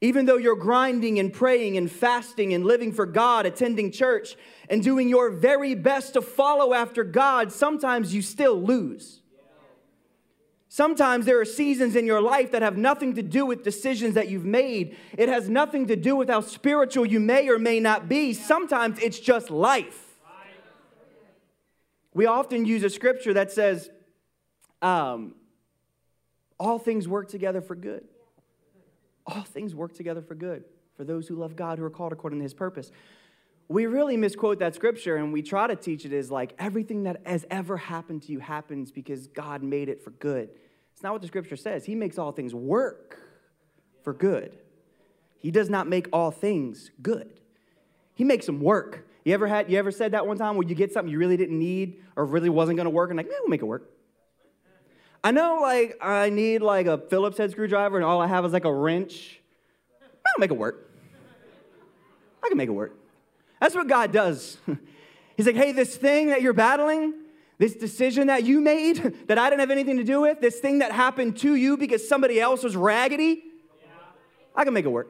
even 0.00 0.24
though 0.24 0.38
you're 0.38 0.56
grinding 0.56 1.18
and 1.18 1.30
praying 1.30 1.76
and 1.76 1.92
fasting 1.92 2.54
and 2.54 2.64
living 2.64 2.90
for 2.90 3.04
God, 3.04 3.44
attending 3.44 3.92
church, 3.92 4.34
and 4.70 4.82
doing 4.82 5.10
your 5.10 5.28
very 5.28 5.74
best 5.74 6.14
to 6.14 6.22
follow 6.22 6.72
after 6.72 7.04
God, 7.04 7.52
sometimes 7.52 8.14
you 8.14 8.22
still 8.22 8.58
lose. 8.58 9.20
Sometimes 10.70 11.26
there 11.26 11.38
are 11.38 11.44
seasons 11.44 11.96
in 11.96 12.06
your 12.06 12.22
life 12.22 12.52
that 12.52 12.62
have 12.62 12.78
nothing 12.78 13.14
to 13.16 13.22
do 13.22 13.44
with 13.44 13.62
decisions 13.62 14.14
that 14.14 14.28
you've 14.28 14.46
made. 14.46 14.96
It 15.18 15.28
has 15.28 15.50
nothing 15.50 15.88
to 15.88 15.96
do 15.96 16.16
with 16.16 16.30
how 16.30 16.40
spiritual 16.40 17.04
you 17.04 17.20
may 17.20 17.50
or 17.50 17.58
may 17.58 17.78
not 17.78 18.08
be. 18.08 18.32
Sometimes 18.32 18.98
it's 19.00 19.20
just 19.20 19.50
life. 19.50 20.02
We 22.14 22.24
often 22.24 22.64
use 22.64 22.82
a 22.82 22.88
scripture 22.88 23.34
that 23.34 23.52
says, 23.52 23.90
um, 24.82 25.34
all 26.58 26.78
things 26.78 27.08
work 27.08 27.28
together 27.28 27.60
for 27.60 27.74
good 27.74 28.04
all 29.26 29.42
things 29.42 29.74
work 29.74 29.92
together 29.92 30.22
for 30.22 30.34
good 30.34 30.64
for 30.96 31.04
those 31.04 31.28
who 31.28 31.34
love 31.34 31.56
God, 31.56 31.78
who 31.78 31.84
are 31.84 31.90
called 31.90 32.12
according 32.12 32.38
to 32.38 32.42
his 32.42 32.54
purpose. 32.54 32.90
We 33.68 33.86
really 33.86 34.16
misquote 34.16 34.60
that 34.60 34.74
scripture 34.74 35.16
and 35.16 35.32
we 35.32 35.42
try 35.42 35.66
to 35.66 35.76
teach 35.76 36.04
it 36.04 36.12
as 36.12 36.30
like 36.30 36.54
everything 36.58 37.02
that 37.02 37.20
has 37.26 37.44
ever 37.50 37.76
happened 37.76 38.22
to 38.22 38.32
you 38.32 38.38
happens 38.38 38.92
because 38.92 39.26
God 39.26 39.62
made 39.62 39.88
it 39.88 40.02
for 40.02 40.10
good. 40.10 40.50
It's 40.92 41.02
not 41.02 41.12
what 41.12 41.20
the 41.20 41.28
scripture 41.28 41.56
says. 41.56 41.84
He 41.84 41.94
makes 41.94 42.16
all 42.16 42.32
things 42.32 42.54
work 42.54 43.18
for 44.02 44.14
good. 44.14 44.56
He 45.40 45.50
does 45.50 45.68
not 45.68 45.88
make 45.88 46.08
all 46.12 46.30
things 46.30 46.90
good. 47.02 47.28
He 48.14 48.24
makes 48.24 48.46
them 48.46 48.60
work. 48.60 49.06
You 49.24 49.34
ever 49.34 49.48
had 49.48 49.70
you 49.70 49.78
ever 49.78 49.90
said 49.90 50.12
that 50.12 50.26
one 50.26 50.38
time 50.38 50.56
where 50.56 50.66
you 50.66 50.74
get 50.74 50.92
something 50.92 51.12
you 51.12 51.18
really 51.18 51.36
didn't 51.36 51.58
need 51.58 52.02
or 52.14 52.24
really 52.24 52.48
wasn't 52.48 52.76
going 52.76 52.84
to 52.84 52.90
work 52.90 53.10
and 53.10 53.16
like, 53.16 53.26
eh, 53.26 53.34
we'll 53.40 53.48
make 53.48 53.60
it 53.60 53.66
work. 53.66 53.90
I 55.26 55.32
know, 55.32 55.58
like, 55.60 55.98
I 56.00 56.30
need 56.30 56.62
like 56.62 56.86
a 56.86 56.98
Phillips 56.98 57.36
head 57.36 57.50
screwdriver, 57.50 57.96
and 57.96 58.04
all 58.04 58.20
I 58.20 58.28
have 58.28 58.44
is 58.44 58.52
like 58.52 58.64
a 58.64 58.72
wrench. 58.72 59.40
I'll 60.00 60.38
make 60.38 60.52
it 60.52 60.56
work. 60.56 60.88
I 62.44 62.46
can 62.46 62.56
make 62.56 62.68
it 62.68 62.72
work. 62.72 62.94
That's 63.60 63.74
what 63.74 63.88
God 63.88 64.12
does. 64.12 64.56
He's 65.36 65.46
like, 65.46 65.56
hey, 65.56 65.72
this 65.72 65.96
thing 65.96 66.28
that 66.28 66.42
you're 66.42 66.52
battling, 66.52 67.12
this 67.58 67.74
decision 67.74 68.28
that 68.28 68.44
you 68.44 68.60
made 68.60 68.98
that 69.26 69.36
I 69.36 69.50
didn't 69.50 69.58
have 69.58 69.72
anything 69.72 69.96
to 69.96 70.04
do 70.04 70.20
with, 70.20 70.40
this 70.40 70.60
thing 70.60 70.78
that 70.78 70.92
happened 70.92 71.38
to 71.38 71.56
you 71.56 71.76
because 71.76 72.08
somebody 72.08 72.40
else 72.40 72.62
was 72.62 72.76
raggedy, 72.76 73.42
I 74.54 74.62
can 74.62 74.74
make 74.74 74.84
it 74.84 74.90
work. 74.90 75.08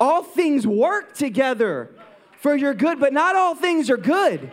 All 0.00 0.22
things 0.22 0.66
work 0.66 1.12
together 1.12 1.94
for 2.38 2.56
your 2.56 2.72
good, 2.72 3.00
but 3.00 3.12
not 3.12 3.36
all 3.36 3.54
things 3.54 3.90
are 3.90 3.98
good. 3.98 4.50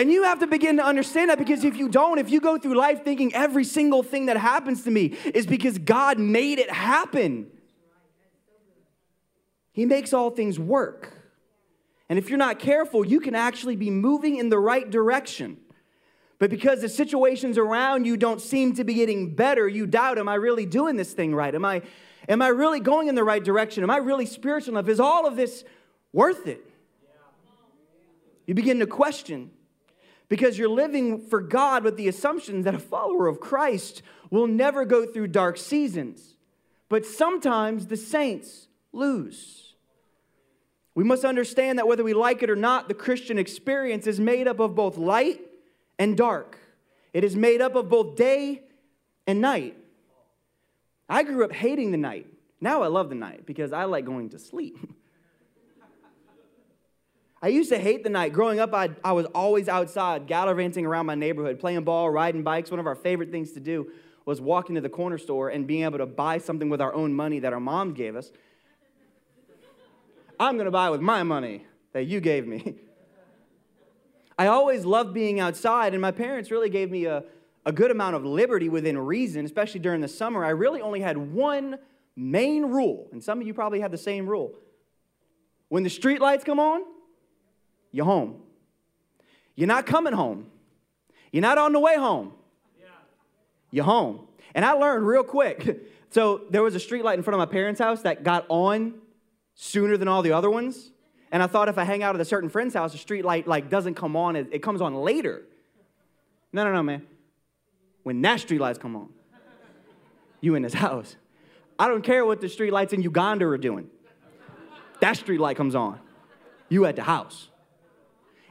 And 0.00 0.10
you 0.10 0.22
have 0.22 0.38
to 0.38 0.46
begin 0.46 0.78
to 0.78 0.82
understand 0.82 1.28
that 1.28 1.36
because 1.36 1.62
if 1.62 1.76
you 1.76 1.86
don't, 1.86 2.18
if 2.18 2.30
you 2.30 2.40
go 2.40 2.56
through 2.56 2.74
life 2.74 3.04
thinking 3.04 3.34
every 3.34 3.64
single 3.64 4.02
thing 4.02 4.26
that 4.26 4.38
happens 4.38 4.82
to 4.84 4.90
me 4.90 5.14
is 5.34 5.46
because 5.46 5.76
God 5.76 6.18
made 6.18 6.58
it 6.58 6.70
happen, 6.70 7.48
He 9.72 9.84
makes 9.84 10.14
all 10.14 10.30
things 10.30 10.58
work. 10.58 11.12
And 12.08 12.18
if 12.18 12.30
you're 12.30 12.38
not 12.38 12.58
careful, 12.58 13.04
you 13.04 13.20
can 13.20 13.34
actually 13.34 13.76
be 13.76 13.90
moving 13.90 14.36
in 14.36 14.48
the 14.48 14.58
right 14.58 14.88
direction. 14.88 15.58
But 16.38 16.48
because 16.48 16.80
the 16.80 16.88
situations 16.88 17.58
around 17.58 18.06
you 18.06 18.16
don't 18.16 18.40
seem 18.40 18.74
to 18.76 18.84
be 18.84 18.94
getting 18.94 19.34
better, 19.34 19.68
you 19.68 19.86
doubt, 19.86 20.16
am 20.16 20.30
I 20.30 20.36
really 20.36 20.64
doing 20.64 20.96
this 20.96 21.12
thing 21.12 21.34
right? 21.34 21.54
Am 21.54 21.66
I, 21.66 21.82
am 22.26 22.40
I 22.40 22.48
really 22.48 22.80
going 22.80 23.08
in 23.08 23.16
the 23.16 23.24
right 23.24 23.44
direction? 23.44 23.82
Am 23.82 23.90
I 23.90 23.98
really 23.98 24.24
spiritual 24.24 24.78
enough? 24.78 24.88
Is 24.88 24.98
all 24.98 25.26
of 25.26 25.36
this 25.36 25.62
worth 26.10 26.46
it? 26.46 26.64
You 28.46 28.54
begin 28.54 28.78
to 28.78 28.86
question 28.86 29.50
because 30.30 30.56
you're 30.56 30.68
living 30.70 31.20
for 31.20 31.40
God 31.40 31.84
with 31.84 31.96
the 31.96 32.08
assumption 32.08 32.62
that 32.62 32.74
a 32.74 32.78
follower 32.78 33.26
of 33.26 33.40
Christ 33.40 34.00
will 34.30 34.46
never 34.46 34.86
go 34.86 35.04
through 35.04 35.26
dark 35.26 35.58
seasons. 35.58 36.36
But 36.88 37.04
sometimes 37.04 37.88
the 37.88 37.96
saints 37.96 38.68
lose. 38.92 39.74
We 40.94 41.02
must 41.04 41.24
understand 41.24 41.78
that 41.78 41.88
whether 41.88 42.04
we 42.04 42.14
like 42.14 42.42
it 42.42 42.50
or 42.50 42.56
not, 42.56 42.86
the 42.86 42.94
Christian 42.94 43.38
experience 43.38 44.06
is 44.06 44.20
made 44.20 44.46
up 44.46 44.60
of 44.60 44.74
both 44.76 44.96
light 44.96 45.40
and 45.98 46.16
dark. 46.16 46.58
It 47.12 47.24
is 47.24 47.34
made 47.34 47.60
up 47.60 47.74
of 47.74 47.88
both 47.88 48.16
day 48.16 48.62
and 49.26 49.40
night. 49.40 49.76
I 51.08 51.24
grew 51.24 51.44
up 51.44 51.52
hating 51.52 51.90
the 51.90 51.98
night. 51.98 52.26
Now 52.60 52.82
I 52.82 52.86
love 52.86 53.08
the 53.08 53.16
night 53.16 53.46
because 53.46 53.72
I 53.72 53.84
like 53.84 54.04
going 54.04 54.30
to 54.30 54.38
sleep. 54.38 54.78
I 57.42 57.48
used 57.48 57.70
to 57.70 57.78
hate 57.78 58.04
the 58.04 58.10
night. 58.10 58.32
Growing 58.32 58.60
up, 58.60 58.74
I, 58.74 58.90
I 59.02 59.12
was 59.12 59.26
always 59.34 59.68
outside, 59.68 60.26
gallivanting 60.26 60.84
around 60.84 61.06
my 61.06 61.14
neighborhood, 61.14 61.58
playing 61.58 61.84
ball, 61.84 62.10
riding 62.10 62.42
bikes. 62.42 62.70
One 62.70 62.80
of 62.80 62.86
our 62.86 62.94
favorite 62.94 63.30
things 63.30 63.52
to 63.52 63.60
do 63.60 63.90
was 64.26 64.40
walking 64.40 64.74
to 64.74 64.80
the 64.80 64.90
corner 64.90 65.16
store 65.16 65.48
and 65.48 65.66
being 65.66 65.84
able 65.84 65.98
to 65.98 66.06
buy 66.06 66.36
something 66.38 66.68
with 66.68 66.82
our 66.82 66.92
own 66.92 67.14
money 67.14 67.38
that 67.38 67.52
our 67.52 67.60
mom 67.60 67.94
gave 67.94 68.14
us. 68.14 68.30
I'm 70.38 70.56
going 70.56 70.66
to 70.66 70.70
buy 70.70 70.90
with 70.90 71.00
my 71.00 71.22
money 71.22 71.66
that 71.92 72.04
you 72.04 72.20
gave 72.20 72.46
me. 72.46 72.76
I 74.38 74.46
always 74.46 74.84
loved 74.84 75.12
being 75.12 75.40
outside, 75.40 75.92
and 75.92 76.00
my 76.00 76.12
parents 76.12 76.50
really 76.50 76.70
gave 76.70 76.90
me 76.90 77.06
a, 77.06 77.24
a 77.66 77.72
good 77.72 77.90
amount 77.90 78.16
of 78.16 78.24
liberty 78.24 78.68
within 78.68 78.96
reason, 78.98 79.44
especially 79.44 79.80
during 79.80 80.00
the 80.00 80.08
summer. 80.08 80.44
I 80.44 80.50
really 80.50 80.80
only 80.80 81.00
had 81.00 81.16
one 81.16 81.78
main 82.16 82.66
rule, 82.66 83.08
and 83.12 83.22
some 83.22 83.40
of 83.40 83.46
you 83.46 83.54
probably 83.54 83.80
have 83.80 83.90
the 83.90 83.98
same 83.98 84.26
rule. 84.26 84.54
When 85.68 85.82
the 85.82 85.90
street 85.90 86.20
lights 86.20 86.44
come 86.44 86.58
on, 86.58 86.82
you're 87.92 88.06
home. 88.06 88.42
You're 89.54 89.68
not 89.68 89.86
coming 89.86 90.12
home. 90.12 90.46
You're 91.32 91.42
not 91.42 91.58
on 91.58 91.72
the 91.72 91.80
way 91.80 91.96
home. 91.96 92.32
You're 93.70 93.84
home. 93.84 94.26
And 94.54 94.64
I 94.64 94.72
learned 94.72 95.06
real 95.06 95.24
quick. 95.24 95.86
So 96.12 96.42
there 96.50 96.60
was 96.60 96.74
a 96.74 96.80
street 96.80 97.04
light 97.04 97.18
in 97.18 97.22
front 97.22 97.40
of 97.40 97.48
my 97.48 97.52
parents' 97.52 97.80
house 97.80 98.02
that 98.02 98.24
got 98.24 98.44
on 98.48 98.94
sooner 99.54 99.96
than 99.96 100.08
all 100.08 100.22
the 100.22 100.32
other 100.32 100.50
ones. 100.50 100.90
And 101.30 101.40
I 101.40 101.46
thought 101.46 101.68
if 101.68 101.78
I 101.78 101.84
hang 101.84 102.02
out 102.02 102.16
at 102.16 102.20
a 102.20 102.24
certain 102.24 102.48
friend's 102.48 102.74
house, 102.74 102.90
the 102.90 102.98
street 102.98 103.24
light 103.24 103.46
like 103.46 103.70
doesn't 103.70 103.94
come 103.94 104.16
on, 104.16 104.34
it, 104.34 104.48
it 104.50 104.58
comes 104.60 104.80
on 104.80 104.96
later. 104.96 105.42
No, 106.52 106.64
no, 106.64 106.72
no, 106.72 106.82
man. 106.82 107.06
When 108.02 108.20
that 108.22 108.40
street 108.40 108.60
lights 108.60 108.76
come 108.78 108.96
on, 108.96 109.10
you 110.40 110.56
in 110.56 110.62
this 110.62 110.74
house. 110.74 111.14
I 111.78 111.86
don't 111.86 112.02
care 112.02 112.24
what 112.26 112.40
the 112.40 112.48
street 112.48 112.72
lights 112.72 112.92
in 112.92 113.02
Uganda 113.02 113.46
are 113.46 113.58
doing. 113.58 113.88
That 115.00 115.16
street 115.16 115.38
light 115.38 115.56
comes 115.56 115.74
on. 115.76 116.00
You 116.68 116.86
at 116.86 116.96
the 116.96 117.02
house. 117.04 117.50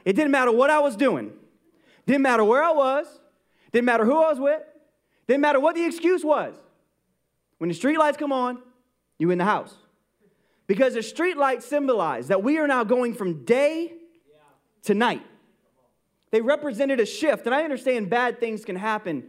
It 0.04 0.14
didn't 0.14 0.30
matter 0.30 0.52
what 0.52 0.70
I 0.70 0.80
was 0.80 0.96
doing. 0.96 1.32
Didn't 2.06 2.22
matter 2.22 2.44
where 2.44 2.62
I 2.62 2.72
was. 2.72 3.06
Didn't 3.72 3.84
matter 3.84 4.04
who 4.04 4.16
I 4.16 4.30
was 4.30 4.40
with. 4.40 4.62
Didn't 5.26 5.42
matter 5.42 5.60
what 5.60 5.74
the 5.74 5.84
excuse 5.84 6.24
was. 6.24 6.54
When 7.58 7.68
the 7.68 7.74
street 7.74 7.98
lights 7.98 8.16
come 8.16 8.32
on, 8.32 8.62
you 9.18 9.30
in 9.30 9.38
the 9.38 9.44
house. 9.44 9.74
Because 10.66 10.94
the 10.94 11.02
street 11.02 11.36
lights 11.36 11.66
symbolize 11.66 12.28
that 12.28 12.42
we 12.42 12.58
are 12.58 12.66
now 12.66 12.84
going 12.84 13.14
from 13.14 13.44
day 13.44 13.92
to 14.84 14.94
night. 14.94 15.22
They 16.30 16.40
represented 16.40 17.00
a 17.00 17.06
shift, 17.06 17.46
and 17.46 17.54
I 17.54 17.64
understand 17.64 18.08
bad 18.08 18.40
things 18.40 18.64
can 18.64 18.76
happen 18.76 19.24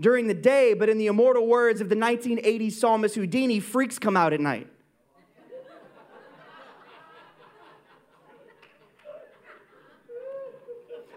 during 0.00 0.26
the 0.26 0.34
day, 0.34 0.74
but 0.74 0.88
in 0.88 0.98
the 0.98 1.06
immortal 1.06 1.46
words 1.46 1.80
of 1.80 1.88
the 1.88 1.96
1980s 1.96 2.72
psalmist 2.72 3.16
Whodini, 3.16 3.62
freaks 3.62 3.98
come 3.98 4.16
out 4.16 4.32
at 4.32 4.40
night. 4.40 4.68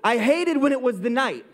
I 0.07 0.17
hated 0.19 0.55
when 0.55 0.71
it 0.71 0.81
was 0.81 1.01
the 1.01 1.09
night 1.09 1.45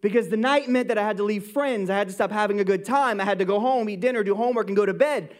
because 0.00 0.28
the 0.28 0.36
night 0.36 0.68
meant 0.68 0.86
that 0.86 0.98
I 0.98 1.02
had 1.02 1.16
to 1.16 1.24
leave 1.24 1.48
friends. 1.48 1.90
I 1.90 1.96
had 1.96 2.06
to 2.06 2.14
stop 2.14 2.30
having 2.30 2.60
a 2.60 2.64
good 2.64 2.84
time. 2.84 3.20
I 3.20 3.24
had 3.24 3.40
to 3.40 3.44
go 3.44 3.58
home, 3.58 3.88
eat 3.88 3.98
dinner, 3.98 4.22
do 4.22 4.36
homework, 4.36 4.68
and 4.68 4.76
go 4.76 4.86
to 4.86 4.94
bed. 4.94 5.34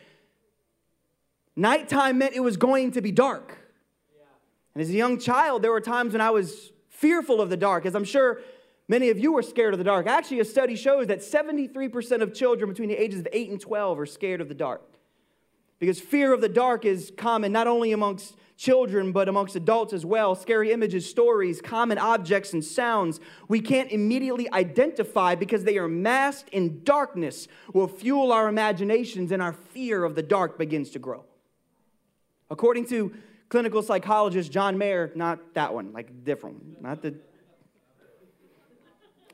Nighttime 1.55 2.19
meant 2.19 2.35
it 2.35 2.41
was 2.41 2.57
going 2.57 2.91
to 2.93 3.01
be 3.01 3.13
dark. 3.13 3.59
And 4.75 4.83
as 4.83 4.91
a 4.91 4.95
young 4.95 5.21
child, 5.21 5.63
there 5.63 5.71
were 5.71 5.81
times 5.81 6.15
when 6.15 6.21
I 6.21 6.31
was 6.31 6.73
fearful 6.89 7.41
of 7.41 7.49
the 7.49 7.57
dark, 7.57 7.87
as 7.87 7.95
I'm 7.95 8.03
sure 8.03 8.41
many 8.89 9.11
of 9.11 9.21
you 9.21 9.33
were 9.33 9.45
scared 9.45 9.73
of 9.73 9.79
the 9.79 9.85
dark. 9.85 10.09
Actually, 10.09 10.41
a 10.41 10.45
study 10.45 10.75
shows 10.75 11.07
that 11.07 11.21
73% 11.21 12.23
of 12.23 12.35
children 12.35 12.69
between 12.69 12.89
the 12.89 13.01
ages 13.01 13.21
of 13.21 13.29
8 13.33 13.51
and 13.51 13.61
12 13.61 14.01
are 14.01 14.07
scared 14.07 14.41
of 14.41 14.49
the 14.49 14.55
dark. 14.55 14.83
Because 15.85 16.01
fear 16.01 16.33
of 16.33 16.41
the 16.41 16.49
dark 16.49 16.87
is 16.87 17.13
common 17.15 17.53
not 17.53 17.67
only 17.67 17.93
amongst 17.93 18.39
children, 18.57 19.13
but 19.13 19.29
amongst 19.29 19.55
adults 19.55 19.93
as 19.93 20.07
well. 20.07 20.35
Scary 20.35 20.73
images, 20.73 21.07
stories, 21.07 21.61
common 21.61 21.99
objects, 21.99 22.55
and 22.55 22.65
sounds 22.65 23.21
we 23.49 23.61
can't 23.61 23.93
immediately 23.93 24.51
identify 24.51 25.35
because 25.35 25.65
they 25.65 25.77
are 25.77 25.87
masked 25.87 26.49
in 26.49 26.83
darkness 26.85 27.49
will 27.75 27.87
fuel 27.87 28.33
our 28.33 28.49
imaginations 28.49 29.31
and 29.31 29.43
our 29.43 29.53
fear 29.53 30.05
of 30.05 30.15
the 30.15 30.23
dark 30.23 30.57
begins 30.57 30.89
to 30.89 30.99
grow. 30.99 31.23
According 32.49 32.87
to 32.87 33.13
clinical 33.51 33.83
psychologist 33.83 34.51
John 34.51 34.79
Mayer, 34.79 35.13
not 35.15 35.53
that 35.53 35.75
one, 35.75 35.93
like 35.93 36.25
different 36.25 36.65
one, 36.65 36.77
not 36.81 37.03
the 37.03 37.15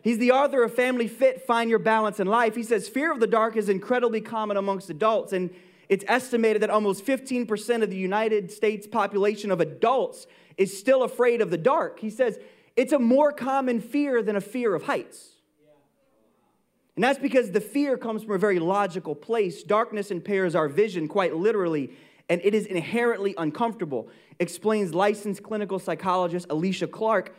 He's 0.02 0.19
the 0.19 0.33
author 0.33 0.64
of 0.64 0.75
Family 0.75 1.07
Fit, 1.07 1.47
Find 1.47 1.71
Your 1.71 1.78
Balance 1.78 2.19
in 2.19 2.26
Life. 2.26 2.57
He 2.57 2.64
says 2.64 2.88
fear 2.88 3.12
of 3.12 3.21
the 3.21 3.28
dark 3.28 3.54
is 3.54 3.69
incredibly 3.69 4.21
common 4.21 4.57
amongst 4.57 4.90
adults 4.90 5.33
and 5.33 5.50
it's 5.90 6.04
estimated 6.06 6.62
that 6.62 6.70
almost 6.70 7.04
15% 7.04 7.82
of 7.82 7.90
the 7.90 7.97
United 7.97 8.52
States 8.52 8.87
population 8.87 9.50
of 9.50 9.61
adults 9.61 10.28
is 10.56 10.78
still 10.78 11.02
afraid 11.02 11.42
of 11.42 11.50
the 11.50 11.59
dark. 11.59 11.99
He 11.99 12.11
says, 12.11 12.38
it's 12.76 12.92
a 12.92 12.99
more 12.99 13.32
common 13.32 13.80
fear 13.80 14.23
than 14.23 14.37
a 14.37 14.40
fear 14.40 14.73
of 14.73 14.85
heights. 14.85 15.30
And 16.94 17.02
that's 17.02 17.18
because 17.18 17.50
the 17.50 17.61
fear 17.61 17.99
comes 17.99 18.23
from 18.23 18.35
a 18.35 18.38
very 18.38 18.61
logical 18.61 19.16
place. 19.16 19.64
Darkness 19.64 20.12
impairs 20.12 20.54
our 20.54 20.68
vision 20.68 21.09
quite 21.09 21.35
literally, 21.35 21.90
and 22.28 22.40
it 22.44 22.54
is 22.54 22.66
inherently 22.66 23.35
uncomfortable, 23.37 24.09
explains 24.38 24.94
licensed 24.94 25.42
clinical 25.42 25.80
psychologist 25.80 26.47
Alicia 26.50 26.87
Clark. 26.87 27.35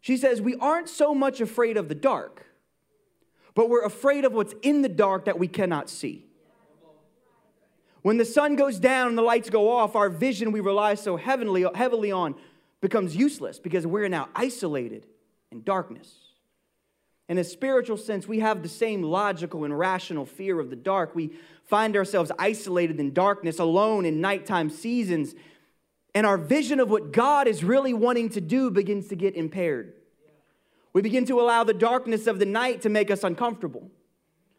She 0.00 0.16
says, 0.16 0.40
We 0.40 0.56
aren't 0.56 0.88
so 0.88 1.14
much 1.14 1.42
afraid 1.42 1.76
of 1.76 1.90
the 1.90 1.94
dark, 1.94 2.46
but 3.54 3.68
we're 3.68 3.84
afraid 3.84 4.24
of 4.24 4.32
what's 4.32 4.54
in 4.62 4.80
the 4.80 4.88
dark 4.88 5.26
that 5.26 5.38
we 5.38 5.46
cannot 5.46 5.90
see. 5.90 6.26
When 8.02 8.18
the 8.18 8.24
sun 8.24 8.56
goes 8.56 8.78
down 8.78 9.08
and 9.08 9.18
the 9.18 9.22
lights 9.22 9.48
go 9.48 9.70
off, 9.70 9.94
our 9.94 10.10
vision 10.10 10.52
we 10.52 10.60
rely 10.60 10.94
so 10.94 11.16
heavily, 11.16 11.64
heavily 11.74 12.10
on 12.12 12.34
becomes 12.80 13.16
useless 13.16 13.58
because 13.58 13.86
we're 13.86 14.08
now 14.08 14.28
isolated 14.34 15.06
in 15.52 15.62
darkness. 15.62 16.12
In 17.28 17.38
a 17.38 17.44
spiritual 17.44 17.96
sense, 17.96 18.26
we 18.26 18.40
have 18.40 18.62
the 18.62 18.68
same 18.68 19.02
logical 19.02 19.64
and 19.64 19.78
rational 19.78 20.26
fear 20.26 20.58
of 20.58 20.68
the 20.68 20.76
dark. 20.76 21.14
We 21.14 21.30
find 21.64 21.96
ourselves 21.96 22.32
isolated 22.38 22.98
in 22.98 23.14
darkness, 23.14 23.60
alone 23.60 24.04
in 24.04 24.20
nighttime 24.20 24.68
seasons, 24.68 25.34
and 26.14 26.26
our 26.26 26.36
vision 26.36 26.80
of 26.80 26.90
what 26.90 27.12
God 27.12 27.46
is 27.46 27.64
really 27.64 27.94
wanting 27.94 28.28
to 28.30 28.40
do 28.40 28.70
begins 28.70 29.08
to 29.08 29.16
get 29.16 29.34
impaired. 29.34 29.94
We 30.92 31.00
begin 31.00 31.24
to 31.26 31.40
allow 31.40 31.64
the 31.64 31.72
darkness 31.72 32.26
of 32.26 32.38
the 32.38 32.44
night 32.44 32.82
to 32.82 32.90
make 32.90 33.10
us 33.10 33.24
uncomfortable. 33.24 33.90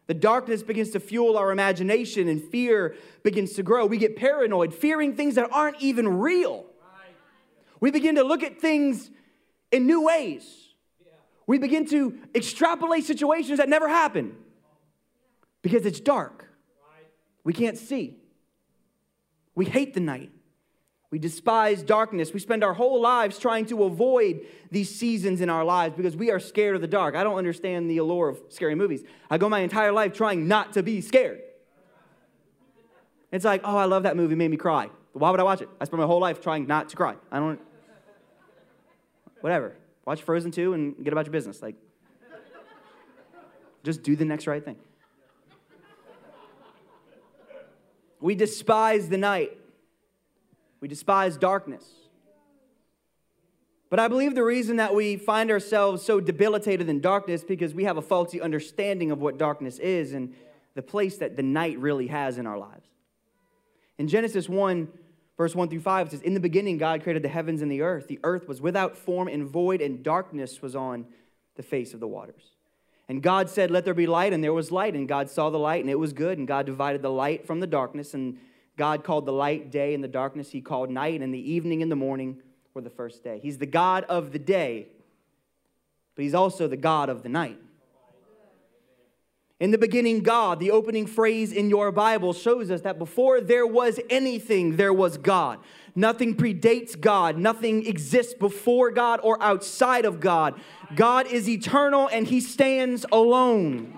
The 0.08 0.14
darkness 0.14 0.64
begins 0.64 0.90
to 0.92 1.00
fuel 1.00 1.38
our 1.38 1.52
imagination, 1.52 2.28
and 2.28 2.44
fear 2.44 2.96
begins 3.24 3.54
to 3.54 3.64
grow. 3.64 3.86
We 3.86 3.98
get 3.98 4.16
paranoid, 4.16 4.74
fearing 4.74 5.16
things 5.16 5.36
that 5.36 5.50
aren't 5.52 5.82
even 5.82 6.20
real. 6.20 6.66
We 7.80 7.92
begin 7.92 8.16
to 8.16 8.24
look 8.24 8.44
at 8.44 8.60
things 8.60 9.10
in 9.72 9.88
new 9.88 10.06
ways. 10.06 10.46
We 11.48 11.58
begin 11.58 11.86
to 11.88 12.18
extrapolate 12.34 13.04
situations 13.06 13.60
that 13.60 13.68
never 13.70 13.88
happen 13.88 14.36
because 15.62 15.86
it's 15.86 16.00
dark. 16.00 16.50
We 17.44 17.54
can't 17.54 17.78
see. 17.78 18.18
We 19.56 19.66
hate 19.66 19.94
the 19.94 20.00
night. 20.00 20.32
We 21.14 21.20
despise 21.20 21.84
darkness. 21.84 22.34
We 22.34 22.40
spend 22.40 22.64
our 22.64 22.74
whole 22.74 23.00
lives 23.00 23.38
trying 23.38 23.68
to 23.68 23.84
avoid 23.84 24.48
these 24.72 24.90
seasons 24.90 25.42
in 25.42 25.50
our 25.52 25.64
lives 25.64 25.96
because 25.96 26.18
we 26.18 26.32
are 26.32 26.40
scared 26.40 26.74
of 26.74 26.82
the 26.82 26.88
dark. 26.88 27.14
I 27.14 27.24
don't 27.24 27.38
understand 27.38 27.88
the 27.88 27.98
allure 28.00 28.30
of 28.30 28.42
scary 28.50 28.74
movies. 28.74 29.04
I 29.30 29.38
go 29.38 29.48
my 29.48 29.60
entire 29.60 29.92
life 29.92 30.14
trying 30.14 30.48
not 30.48 30.74
to 30.74 30.82
be 30.82 31.02
scared. 31.02 31.44
It's 33.32 33.46
like, 33.46 33.62
oh, 33.64 33.78
I 33.78 33.86
love 33.86 34.02
that 34.02 34.18
movie, 34.18 34.34
made 34.34 34.50
me 34.50 34.58
cry. 34.58 34.90
Why 35.12 35.30
would 35.30 35.40
I 35.40 35.44
watch 35.44 35.62
it? 35.62 35.70
I 35.80 35.86
spent 35.86 36.00
my 36.00 36.08
whole 36.08 36.20
life 36.20 36.42
trying 36.42 36.66
not 36.66 36.90
to 36.90 36.96
cry. 36.96 37.16
I 37.32 37.38
don't, 37.38 37.62
whatever. 39.42 39.76
Watch 40.06 40.24
Frozen 40.24 40.50
2 40.50 40.74
and 40.74 40.96
get 41.04 41.14
about 41.14 41.28
your 41.28 41.32
business. 41.32 41.62
Like, 41.62 41.76
just 43.84 44.02
do 44.02 44.16
the 44.16 44.26
next 44.26 44.48
right 44.48 44.66
thing. 44.66 44.78
We 48.20 48.34
despise 48.34 49.10
the 49.10 49.20
night. 49.20 49.60
We 50.84 50.90
despise 50.90 51.38
darkness. 51.38 51.86
But 53.90 54.00
I 54.00 54.10
believe 54.10 54.36
the 54.36 54.44
reason 54.44 54.76
that 54.76 54.94
we 54.94 55.16
find 55.16 55.50
ourselves 55.50 56.04
so 56.04 56.20
debilitated 56.20 56.90
in 56.90 57.00
darkness 57.00 57.42
because 57.42 57.74
we 57.74 57.86
have 57.86 57.96
a 57.96 58.02
faulty 58.02 58.42
understanding 58.42 59.10
of 59.10 59.22
what 59.22 59.38
darkness 59.38 59.80
is 59.80 60.12
and 60.12 60.34
the 60.76 60.82
place 60.82 61.20
that 61.20 61.38
the 61.38 61.42
night 61.42 61.80
really 61.80 62.08
has 62.08 62.38
in 62.38 62.46
our 62.46 62.58
lives. 62.58 62.86
In 63.98 64.10
Genesis 64.10 64.50
1, 64.50 64.90
Verse 65.38 65.56
1 65.56 65.70
through 65.70 65.80
5 65.80 66.08
it 66.08 66.10
says, 66.12 66.22
In 66.22 66.34
the 66.34 66.42
beginning, 66.42 66.78
God 66.78 67.02
created 67.02 67.24
the 67.24 67.30
heavens 67.30 67.62
and 67.62 67.72
the 67.72 67.82
earth. 67.82 68.10
The 68.10 68.20
earth 68.22 68.50
was 68.50 68.60
without 68.60 68.98
form 68.98 69.30
and 69.30 69.48
void, 69.48 69.80
and 69.80 70.04
darkness 70.04 70.62
was 70.62 70.76
on 70.76 71.06
the 71.56 71.64
face 71.64 71.94
of 71.94 72.02
the 72.02 72.10
waters. 72.10 72.44
And 73.08 73.24
God 73.24 73.50
said, 73.50 73.72
Let 73.72 73.86
there 73.86 73.94
be 73.94 74.06
light, 74.06 74.34
and 74.34 74.44
there 74.44 74.52
was 74.52 74.70
light. 74.70 74.96
And 74.96 75.08
God 75.08 75.30
saw 75.30 75.50
the 75.50 75.58
light, 75.58 75.80
and 75.80 75.90
it 75.90 75.98
was 75.98 76.12
good. 76.12 76.38
And 76.38 76.46
God 76.46 76.66
divided 76.66 77.02
the 77.02 77.10
light 77.10 77.48
from 77.48 77.62
the 77.62 77.68
darkness. 77.68 78.14
And 78.14 78.38
God 78.78 79.04
called 79.04 79.26
the 79.26 79.34
light 79.34 79.72
day, 79.72 79.94
and 79.94 80.04
the 80.04 80.08
darkness 80.08 80.52
he 80.52 80.62
called 80.62 80.90
night. 80.90 81.22
And 81.22 81.34
the 81.34 81.52
evening 81.52 81.82
and 81.82 81.92
the 81.92 81.96
morning 81.96 82.38
were 82.74 82.82
the 82.82 82.90
first 82.90 83.24
day. 83.24 83.40
He's 83.42 83.58
the 83.58 83.66
God 83.66 84.04
of 84.06 84.32
the 84.32 84.40
day, 84.40 84.88
but 86.16 86.24
he's 86.24 86.34
also 86.34 86.68
the 86.68 86.78
God 86.78 87.10
of 87.10 87.24
the 87.24 87.30
night. 87.30 87.60
In 89.60 89.72
the 89.72 89.78
beginning, 89.78 90.24
God, 90.24 90.60
the 90.60 90.72
opening 90.72 91.06
phrase 91.06 91.54
in 91.54 91.70
your 91.70 91.92
Bible 91.92 92.34
shows 92.34 92.70
us 92.70 92.82
that 92.82 93.00
before 93.00 93.40
there 93.40 93.66
was 93.66 94.00
anything, 94.10 94.76
there 94.76 94.92
was 94.92 95.18
God. 95.18 95.60
Nothing 95.96 96.36
predates 96.36 97.00
God, 97.00 97.38
nothing 97.38 97.86
exists 97.86 98.34
before 98.34 98.92
God 98.92 99.22
or 99.24 99.42
outside 99.42 100.04
of 100.04 100.20
God. 100.20 100.60
God 100.96 101.28
is 101.28 101.48
eternal 101.48 102.10
and 102.12 102.28
he 102.28 102.42
stands 102.42 103.06
alone. 103.12 103.98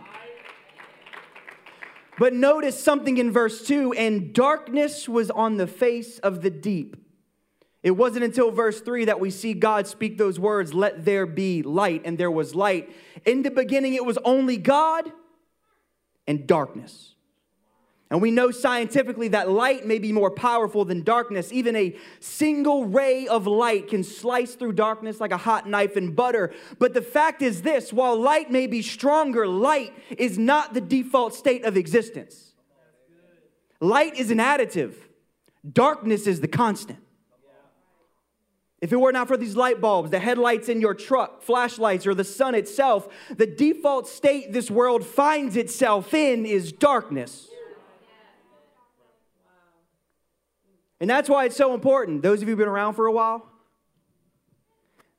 But 2.17 2.34
notice 2.34 2.82
something 2.82 3.17
in 3.17 3.32
verse 3.32 3.65
2 3.65 3.93
and 3.93 4.34
darkness 4.34 5.10
was 5.10 5.30
on 5.32 5.58
the 5.58 5.67
face 5.67 6.19
of 6.19 6.41
the 6.41 6.49
deep. 6.49 6.95
It 7.84 7.91
wasn't 7.91 8.25
until 8.25 8.51
verse 8.51 8.82
3 8.82 9.06
that 9.06 9.19
we 9.19 9.30
see 9.30 9.54
God 9.54 9.86
speak 9.86 10.17
those 10.17 10.39
words, 10.39 10.73
let 10.73 11.06
there 11.06 11.25
be 11.25 11.62
light, 11.62 12.01
and 12.06 12.17
there 12.17 12.32
was 12.32 12.56
light. 12.56 12.89
In 13.25 13.43
the 13.43 13.51
beginning, 13.51 13.93
it 13.93 14.06
was 14.06 14.17
only 14.23 14.58
God 14.58 15.12
and 16.25 16.47
darkness. 16.47 17.14
And 18.15 18.21
we 18.21 18.32
know 18.32 18.49
scientifically 18.49 19.28
that 19.28 19.49
light 19.49 19.86
may 19.86 19.99
be 19.99 20.13
more 20.13 20.32
powerful 20.32 20.86
than 20.86 21.04
darkness. 21.04 21.51
Even 21.51 21.75
a 21.75 21.97
single 22.21 22.86
ray 22.86 23.28
of 23.28 23.45
light 23.45 23.89
can 23.89 24.06
slice 24.06 24.56
through 24.56 24.71
darkness 24.71 25.19
like 25.19 25.34
a 25.34 25.38
hot 25.38 25.67
knife 25.67 25.97
in 25.97 26.15
butter. 26.15 26.54
But 26.80 26.93
the 26.93 27.01
fact 27.01 27.41
is 27.41 27.63
this 27.63 27.91
while 27.91 28.15
light 28.15 28.49
may 28.49 28.67
be 28.67 28.82
stronger, 28.82 29.45
light 29.45 29.93
is 30.17 30.38
not 30.38 30.73
the 30.73 30.80
default 30.80 31.36
state 31.36 31.65
of 31.65 31.75
existence. 31.75 32.54
Light 33.82 34.15
is 34.15 34.32
an 34.32 34.38
additive, 34.38 34.93
darkness 35.69 36.25
is 36.25 36.39
the 36.39 36.47
constant. 36.47 36.99
If 38.80 38.93
it 38.93 38.97
were 38.97 39.12
not 39.12 39.28
for 39.28 39.36
these 39.36 39.58
light 39.58 39.82
bulbs, 39.82 40.12
the 40.12 40.19
headlights 40.19 40.69
in 40.69 40.80
your 40.80 40.93
truck, 40.93 41.41
flashlights, 41.41 42.08
or 42.08 42.13
the 42.13 42.23
sun 42.23 42.56
itself, 42.56 43.10
the 43.36 43.45
default 43.45 44.08
state 44.08 44.54
this 44.54 44.71
world 44.71 45.06
finds 45.06 45.58
itself 45.58 46.13
in 46.13 46.45
is 46.45 46.71
darkness. 46.71 47.49
And 51.06 51.10
that's 51.12 51.30
why 51.30 51.46
it's 51.46 51.56
so 51.56 51.76
important. 51.76 52.24
Those 52.24 52.41
of 52.41 52.48
you 52.48 52.54
who've 52.54 52.58
been 52.58 52.68
around 52.68 52.96
for 52.96 53.06
a 53.06 53.12
while, 53.12 53.48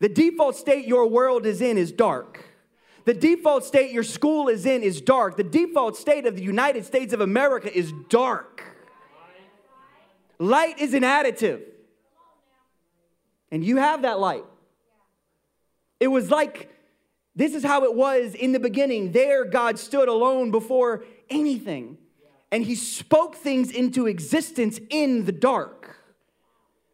the 0.01 0.09
default 0.09 0.57
state 0.57 0.85
your 0.85 1.07
world 1.07 1.47
is 1.47 1.61
in 1.61 1.79
is 1.79 1.93
dark. 1.93 2.45
The 3.05 3.15
default 3.15 3.65
state 3.65 3.93
your 3.93 4.03
school 4.03 4.49
is 4.49 4.67
in 4.67 4.83
is 4.83 5.01
dark. 5.01 5.37
The 5.37 5.45
default 5.45 5.97
state 5.97 6.27
of 6.27 6.35
the 6.35 6.43
United 6.43 6.87
States 6.87 7.13
of 7.13 7.21
America 7.21 7.73
is 7.73 7.93
dark. 8.09 8.65
Light 10.41 10.81
is 10.81 10.93
an 10.93 11.05
additive. 11.05 11.63
And 13.53 13.65
you 13.65 13.77
have 13.77 14.03
that 14.03 14.19
light. 14.19 14.45
It 16.01 16.09
was 16.09 16.33
like 16.33 16.69
this 17.37 17.55
is 17.55 17.63
how 17.63 17.85
it 17.85 17.95
was 17.95 18.35
in 18.35 18.51
the 18.51 18.59
beginning. 18.59 19.13
There, 19.13 19.45
God 19.45 19.79
stood 19.79 20.09
alone 20.09 20.51
before 20.51 21.05
anything, 21.31 21.97
and 22.51 22.65
He 22.65 22.75
spoke 22.75 23.37
things 23.37 23.71
into 23.71 24.07
existence 24.07 24.81
in 24.91 25.25
the 25.25 25.33
dark. 25.33 25.97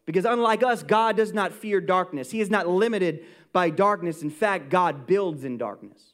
Because 0.05 0.25
unlike 0.25 0.63
us, 0.63 0.83
God 0.83 1.15
does 1.15 1.33
not 1.33 1.53
fear 1.53 1.79
darkness, 1.79 2.31
He 2.31 2.41
is 2.41 2.49
not 2.49 2.67
limited 2.67 3.25
by 3.51 3.69
darkness. 3.69 4.21
In 4.21 4.29
fact, 4.31 4.69
God 4.69 5.05
builds 5.05 5.43
in 5.43 5.57
darkness. 5.57 6.13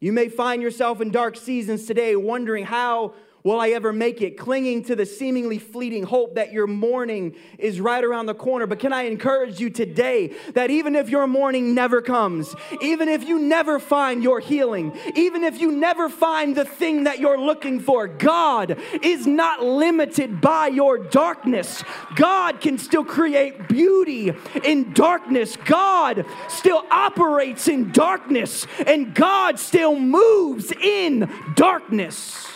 You 0.00 0.12
may 0.12 0.28
find 0.28 0.60
yourself 0.60 1.00
in 1.00 1.12
dark 1.12 1.36
seasons 1.36 1.86
today 1.86 2.16
wondering 2.16 2.64
how 2.64 3.14
Will 3.44 3.58
I 3.58 3.70
ever 3.70 3.92
make 3.92 4.22
it? 4.22 4.38
Clinging 4.38 4.84
to 4.84 4.94
the 4.94 5.04
seemingly 5.04 5.58
fleeting 5.58 6.04
hope 6.04 6.36
that 6.36 6.52
your 6.52 6.68
morning 6.68 7.34
is 7.58 7.80
right 7.80 8.04
around 8.04 8.26
the 8.26 8.34
corner. 8.34 8.68
But 8.68 8.78
can 8.78 8.92
I 8.92 9.02
encourage 9.02 9.58
you 9.58 9.68
today 9.68 10.28
that 10.54 10.70
even 10.70 10.94
if 10.94 11.08
your 11.08 11.26
morning 11.26 11.74
never 11.74 12.00
comes, 12.00 12.54
even 12.80 13.08
if 13.08 13.24
you 13.24 13.40
never 13.40 13.80
find 13.80 14.22
your 14.22 14.38
healing, 14.38 14.96
even 15.16 15.42
if 15.42 15.60
you 15.60 15.72
never 15.72 16.08
find 16.08 16.54
the 16.54 16.64
thing 16.64 17.04
that 17.04 17.18
you're 17.18 17.40
looking 17.40 17.80
for, 17.80 18.06
God 18.06 18.78
is 19.02 19.26
not 19.26 19.60
limited 19.60 20.40
by 20.40 20.68
your 20.68 20.98
darkness. 20.98 21.82
God 22.14 22.60
can 22.60 22.78
still 22.78 23.04
create 23.04 23.68
beauty 23.68 24.32
in 24.62 24.92
darkness. 24.92 25.56
God 25.56 26.24
still 26.48 26.84
operates 26.92 27.66
in 27.66 27.90
darkness, 27.90 28.68
and 28.86 29.12
God 29.16 29.58
still 29.58 29.98
moves 29.98 30.70
in 30.70 31.28
darkness. 31.56 32.51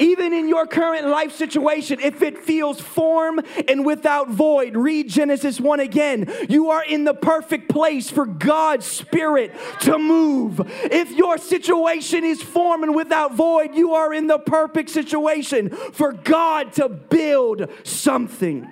Even 0.00 0.32
in 0.32 0.48
your 0.48 0.66
current 0.66 1.06
life 1.06 1.36
situation, 1.36 2.00
if 2.00 2.22
it 2.22 2.38
feels 2.38 2.80
form 2.80 3.40
and 3.68 3.84
without 3.84 4.30
void, 4.30 4.74
read 4.74 5.08
Genesis 5.08 5.60
1 5.60 5.78
again. 5.80 6.32
You 6.48 6.70
are 6.70 6.82
in 6.82 7.04
the 7.04 7.14
perfect 7.14 7.68
place 7.68 8.10
for 8.10 8.24
God's 8.24 8.86
Spirit 8.86 9.54
to 9.82 9.98
move. 9.98 10.62
If 10.66 11.10
your 11.12 11.36
situation 11.36 12.24
is 12.24 12.42
form 12.42 12.82
and 12.82 12.94
without 12.94 13.34
void, 13.34 13.74
you 13.74 13.92
are 13.92 14.12
in 14.14 14.26
the 14.26 14.38
perfect 14.38 14.88
situation 14.88 15.68
for 15.68 16.12
God 16.12 16.72
to 16.74 16.88
build 16.88 17.68
something. 17.84 18.66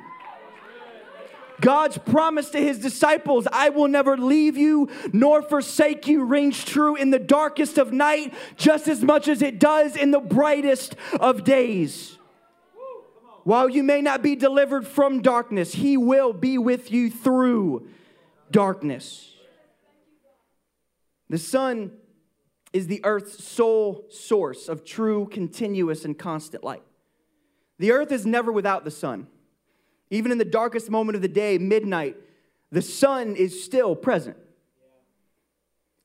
God's 1.60 1.98
promise 1.98 2.50
to 2.50 2.58
his 2.58 2.78
disciples, 2.78 3.48
I 3.52 3.70
will 3.70 3.88
never 3.88 4.16
leave 4.16 4.56
you 4.56 4.88
nor 5.12 5.42
forsake 5.42 6.06
you, 6.06 6.24
rings 6.24 6.64
true 6.64 6.94
in 6.94 7.10
the 7.10 7.18
darkest 7.18 7.78
of 7.78 7.92
night 7.92 8.32
just 8.56 8.88
as 8.88 9.02
much 9.02 9.28
as 9.28 9.42
it 9.42 9.58
does 9.58 9.96
in 9.96 10.10
the 10.10 10.20
brightest 10.20 10.94
of 11.18 11.44
days. 11.44 12.16
While 13.44 13.70
you 13.70 13.82
may 13.82 14.02
not 14.02 14.22
be 14.22 14.36
delivered 14.36 14.86
from 14.86 15.22
darkness, 15.22 15.72
he 15.72 15.96
will 15.96 16.32
be 16.32 16.58
with 16.58 16.92
you 16.92 17.10
through 17.10 17.88
darkness. 18.50 19.34
The 21.30 21.38
sun 21.38 21.92
is 22.72 22.86
the 22.86 23.00
earth's 23.04 23.42
sole 23.42 24.04
source 24.10 24.68
of 24.68 24.84
true, 24.84 25.26
continuous, 25.30 26.04
and 26.04 26.18
constant 26.18 26.62
light. 26.62 26.82
The 27.78 27.92
earth 27.92 28.12
is 28.12 28.26
never 28.26 28.52
without 28.52 28.84
the 28.84 28.90
sun. 28.90 29.28
Even 30.10 30.32
in 30.32 30.38
the 30.38 30.44
darkest 30.44 30.90
moment 30.90 31.16
of 31.16 31.22
the 31.22 31.28
day, 31.28 31.58
midnight, 31.58 32.16
the 32.70 32.82
sun 32.82 33.36
is 33.36 33.62
still 33.62 33.94
present. 33.94 34.36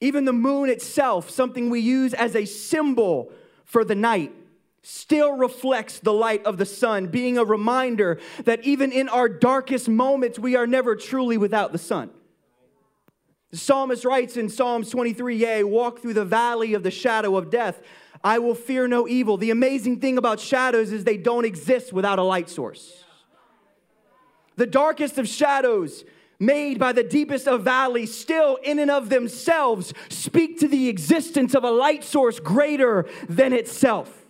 Even 0.01 0.25
the 0.25 0.33
moon 0.33 0.69
itself, 0.69 1.29
something 1.29 1.69
we 1.69 1.79
use 1.79 2.13
as 2.13 2.35
a 2.35 2.45
symbol 2.45 3.31
for 3.63 3.85
the 3.85 3.95
night, 3.95 4.33
still 4.81 5.31
reflects 5.37 5.99
the 5.99 6.11
light 6.11 6.45
of 6.45 6.57
the 6.57 6.65
sun, 6.65 7.07
being 7.07 7.37
a 7.37 7.45
reminder 7.45 8.19
that 8.43 8.63
even 8.65 8.91
in 8.91 9.07
our 9.07 9.29
darkest 9.29 9.87
moments, 9.87 10.37
we 10.37 10.57
are 10.57 10.67
never 10.67 10.95
truly 10.95 11.37
without 11.37 11.71
the 11.71 11.77
sun. 11.77 12.09
The 13.51 13.57
psalmist 13.57 14.03
writes 14.03 14.35
in 14.35 14.49
Psalms 14.49 14.89
23 14.89 15.37
Yea, 15.37 15.63
walk 15.63 15.99
through 15.99 16.15
the 16.15 16.25
valley 16.25 16.73
of 16.73 16.83
the 16.83 16.91
shadow 16.91 17.37
of 17.37 17.49
death. 17.49 17.81
I 18.23 18.39
will 18.39 18.55
fear 18.55 18.87
no 18.87 19.07
evil. 19.07 19.37
The 19.37 19.51
amazing 19.51 19.99
thing 19.99 20.17
about 20.17 20.39
shadows 20.39 20.91
is 20.91 21.03
they 21.03 21.17
don't 21.17 21.45
exist 21.45 21.93
without 21.93 22.19
a 22.19 22.23
light 22.23 22.49
source. 22.49 23.03
The 24.55 24.67
darkest 24.67 25.17
of 25.17 25.27
shadows, 25.27 26.03
made 26.39 26.79
by 26.79 26.91
the 26.91 27.03
deepest 27.03 27.47
of 27.47 27.63
valleys, 27.63 28.15
still 28.15 28.57
in 28.63 28.79
and 28.79 28.91
of 28.91 29.09
themselves 29.09 29.93
speak 30.09 30.59
to 30.59 30.67
the 30.67 30.89
existence 30.89 31.55
of 31.55 31.63
a 31.63 31.71
light 31.71 32.03
source 32.03 32.39
greater 32.39 33.05
than 33.29 33.53
itself. 33.53 34.23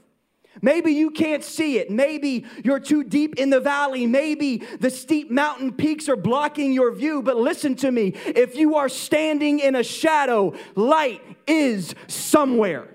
Maybe 0.61 0.93
you 0.93 1.09
can't 1.09 1.43
see 1.43 1.79
it. 1.79 1.89
Maybe 1.89 2.45
you're 2.63 2.79
too 2.79 3.03
deep 3.03 3.35
in 3.35 3.49
the 3.49 3.59
valley. 3.59 4.05
Maybe 4.05 4.57
the 4.79 4.91
steep 4.91 5.31
mountain 5.31 5.73
peaks 5.73 6.07
are 6.07 6.15
blocking 6.15 6.71
your 6.71 6.93
view. 6.93 7.23
But 7.23 7.37
listen 7.37 7.75
to 7.77 7.91
me 7.91 8.13
if 8.27 8.55
you 8.55 8.75
are 8.75 8.87
standing 8.87 9.59
in 9.59 9.75
a 9.75 9.83
shadow, 9.83 10.53
light 10.75 11.21
is 11.47 11.95
somewhere. 12.07 12.92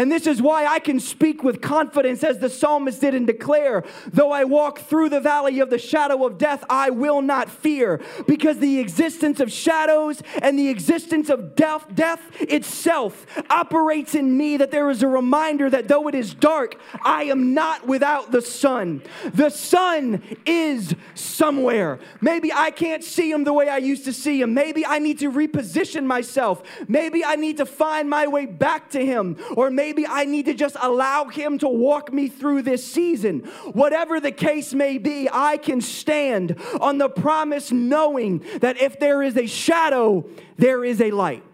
And 0.00 0.10
this 0.10 0.26
is 0.26 0.40
why 0.40 0.64
I 0.64 0.78
can 0.78 0.98
speak 0.98 1.44
with 1.44 1.60
confidence 1.60 2.24
as 2.24 2.38
the 2.38 2.48
psalmist 2.48 3.02
did 3.02 3.14
and 3.14 3.26
declare, 3.26 3.84
though 4.06 4.32
I 4.32 4.44
walk 4.44 4.78
through 4.78 5.10
the 5.10 5.20
valley 5.20 5.60
of 5.60 5.68
the 5.68 5.78
shadow 5.78 6.24
of 6.24 6.38
death, 6.38 6.64
I 6.70 6.88
will 6.88 7.20
not 7.20 7.50
fear, 7.50 8.00
because 8.26 8.60
the 8.60 8.78
existence 8.78 9.40
of 9.40 9.52
shadows 9.52 10.22
and 10.40 10.58
the 10.58 10.70
existence 10.70 11.28
of 11.28 11.54
death, 11.54 11.84
death 11.94 12.22
itself 12.40 13.26
operates 13.50 14.14
in 14.14 14.38
me 14.38 14.56
that 14.56 14.70
there 14.70 14.88
is 14.88 15.02
a 15.02 15.06
reminder 15.06 15.68
that 15.68 15.86
though 15.88 16.08
it 16.08 16.14
is 16.14 16.32
dark, 16.32 16.80
I 17.04 17.24
am 17.24 17.52
not 17.52 17.86
without 17.86 18.32
the 18.32 18.40
sun. 18.40 19.02
The 19.34 19.50
sun 19.50 20.22
is 20.46 20.94
somewhere. 21.14 21.98
Maybe 22.22 22.50
I 22.50 22.70
can't 22.70 23.04
see 23.04 23.30
him 23.30 23.44
the 23.44 23.52
way 23.52 23.68
I 23.68 23.76
used 23.76 24.06
to 24.06 24.14
see 24.14 24.40
him. 24.40 24.54
Maybe 24.54 24.86
I 24.86 24.98
need 24.98 25.18
to 25.18 25.30
reposition 25.30 26.06
myself. 26.06 26.62
Maybe 26.88 27.22
I 27.22 27.36
need 27.36 27.58
to 27.58 27.66
find 27.66 28.08
my 28.08 28.28
way 28.28 28.46
back 28.46 28.88
to 28.92 29.04
him. 29.04 29.36
Or 29.58 29.70
maybe 29.70 29.89
I 30.08 30.24
need 30.24 30.46
to 30.46 30.54
just 30.54 30.76
allow 30.80 31.24
Him 31.26 31.58
to 31.58 31.68
walk 31.68 32.12
me 32.12 32.28
through 32.28 32.62
this 32.62 32.84
season. 32.84 33.40
Whatever 33.72 34.20
the 34.20 34.32
case 34.32 34.74
may 34.74 34.98
be, 34.98 35.28
I 35.30 35.56
can 35.56 35.80
stand 35.80 36.60
on 36.80 36.98
the 36.98 37.08
promise 37.08 37.72
knowing 37.72 38.44
that 38.60 38.80
if 38.80 38.98
there 38.98 39.22
is 39.22 39.36
a 39.36 39.46
shadow, 39.46 40.28
there 40.56 40.84
is 40.84 41.00
a 41.00 41.10
light. 41.10 41.44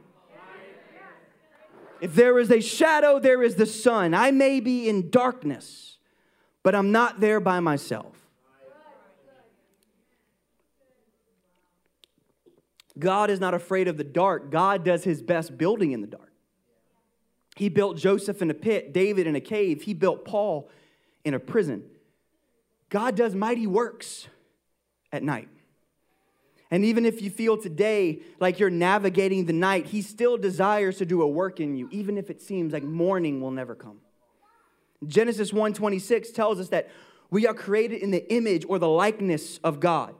If 2.01 2.14
there 2.14 2.38
is 2.38 2.51
a 2.51 2.61
shadow, 2.61 3.18
there 3.18 3.42
is 3.42 3.55
the 3.55 3.66
sun. 3.66 4.14
I 4.14 4.31
may 4.31 4.61
be 4.61 4.88
in 4.88 5.11
darkness, 5.11 5.99
but 6.62 6.75
I'm 6.75 6.92
not 6.92 7.20
there 7.20 7.40
by 7.40 7.61
myself. 7.61 8.16
God 12.99 13.31
is 13.31 13.40
not 13.40 13.55
afraid 13.55 13.88
of 13.88 13.96
the 13.96 14.05
dark. 14.05 14.51
God 14.51 14.85
does 14.85 15.05
his 15.05 15.22
best 15.22 15.57
building 15.59 15.92
in 15.92 16.01
the 16.01 16.07
dark. 16.07 16.25
He 17.56 17.68
built 17.70 17.96
Joseph 17.96 18.42
in 18.42 18.50
a 18.50 18.54
pit, 18.54 18.92
David 18.92 19.26
in 19.26 19.34
a 19.34 19.40
cave, 19.40 19.82
he 19.82 19.94
built 19.94 20.24
Paul 20.24 20.68
in 21.24 21.34
a 21.34 21.40
prison. 21.40 21.84
God 22.90 23.16
does 23.16 23.34
mighty 23.34 23.66
works 23.66 24.28
at 25.10 25.22
night. 25.22 25.48
And 26.70 26.84
even 26.84 27.06
if 27.06 27.22
you 27.22 27.30
feel 27.30 27.56
today 27.56 28.20
like 28.40 28.58
you're 28.58 28.70
navigating 28.70 29.46
the 29.46 29.52
night, 29.52 29.86
he 29.86 30.02
still 30.02 30.36
desires 30.36 30.98
to 30.98 31.06
do 31.06 31.22
a 31.22 31.26
work 31.26 31.60
in 31.60 31.76
you, 31.76 31.88
even 31.90 32.18
if 32.18 32.28
it 32.28 32.42
seems 32.42 32.72
like 32.72 32.82
morning 32.82 33.40
will 33.40 33.50
never 33.50 33.74
come. 33.74 34.00
Genesis 35.06 35.52
1:26 35.52 36.32
tells 36.32 36.60
us 36.60 36.68
that 36.68 36.90
we 37.30 37.46
are 37.46 37.54
created 37.54 38.02
in 38.02 38.10
the 38.10 38.30
image 38.32 38.64
or 38.68 38.78
the 38.78 38.88
likeness 38.88 39.58
of 39.58 39.80
God. 39.80 40.14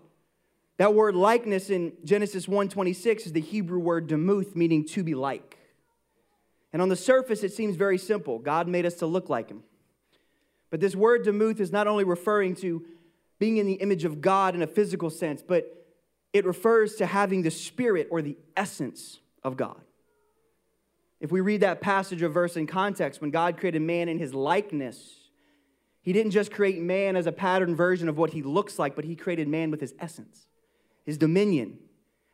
That 0.77 0.94
word 0.94 1.14
likeness 1.16 1.70
in 1.70 1.92
Genesis 2.05 2.46
1:26 2.46 3.27
is 3.27 3.33
the 3.33 3.40
Hebrew 3.40 3.79
word 3.79 4.07
demuth, 4.07 4.55
meaning 4.55 4.85
to 4.87 5.03
be 5.03 5.14
like. 5.14 5.56
And 6.77 6.83
on 6.83 6.91
the 6.91 6.95
surface, 6.95 7.43
it 7.43 7.55
seems 7.55 7.75
very 7.75 7.97
simple. 7.97 8.39
God 8.39 8.69
made 8.69 8.85
us 8.85 8.97
to 8.97 9.07
look 9.07 9.31
like 9.31 9.49
him. 9.49 9.62
But 10.69 10.79
this 10.79 10.95
word 10.95 11.25
demuth 11.25 11.59
is 11.59 11.73
not 11.73 11.87
only 11.87 12.05
referring 12.05 12.55
to 12.57 12.85
being 13.39 13.57
in 13.57 13.65
the 13.65 13.77
image 13.81 14.05
of 14.05 14.21
God 14.21 14.55
in 14.55 14.61
a 14.61 14.67
physical 14.67 15.09
sense, 15.09 15.41
but 15.41 15.87
it 16.35 16.45
refers 16.45 16.97
to 16.97 17.07
having 17.07 17.41
the 17.41 17.51
spirit 17.51 18.09
or 18.11 18.21
the 18.21 18.37
essence 18.59 19.21
of 19.43 19.57
God. 19.57 19.81
If 21.19 21.33
we 21.33 21.41
read 21.41 21.62
that 21.62 21.81
passage 21.81 22.23
or 22.23 22.29
verse 22.29 22.59
in 22.59 22.67
context, 22.67 23.23
when 23.23 23.31
God 23.31 23.57
created 23.57 23.81
man 23.81 24.11
in 24.11 24.19
his 24.19 24.35
likeness, 24.35 25.31
he 26.03 26.12
didn't 26.12 26.33
just 26.33 26.53
create 26.53 26.83
man 26.83 27.17
as 27.17 27.27
a 27.27 27.33
pattern 27.33 27.75
version 27.75 28.07
of 28.07 28.19
what 28.19 28.35
he 28.35 28.43
looks 28.43 28.79
like, 28.79 28.95
but 28.95 29.07
he 29.07 29.17
created 29.17 29.49
man 29.49 29.71
with 29.71 29.81
his 29.81 29.95
essence, 29.99 30.47
his 31.07 31.17
dominion, 31.17 31.79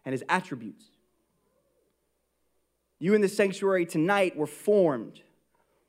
and 0.05 0.13
his 0.13 0.25
attributes. 0.29 0.87
You 3.03 3.15
in 3.15 3.21
the 3.21 3.29
sanctuary 3.29 3.85
tonight 3.85 4.37
were 4.37 4.47
formed 4.47 5.23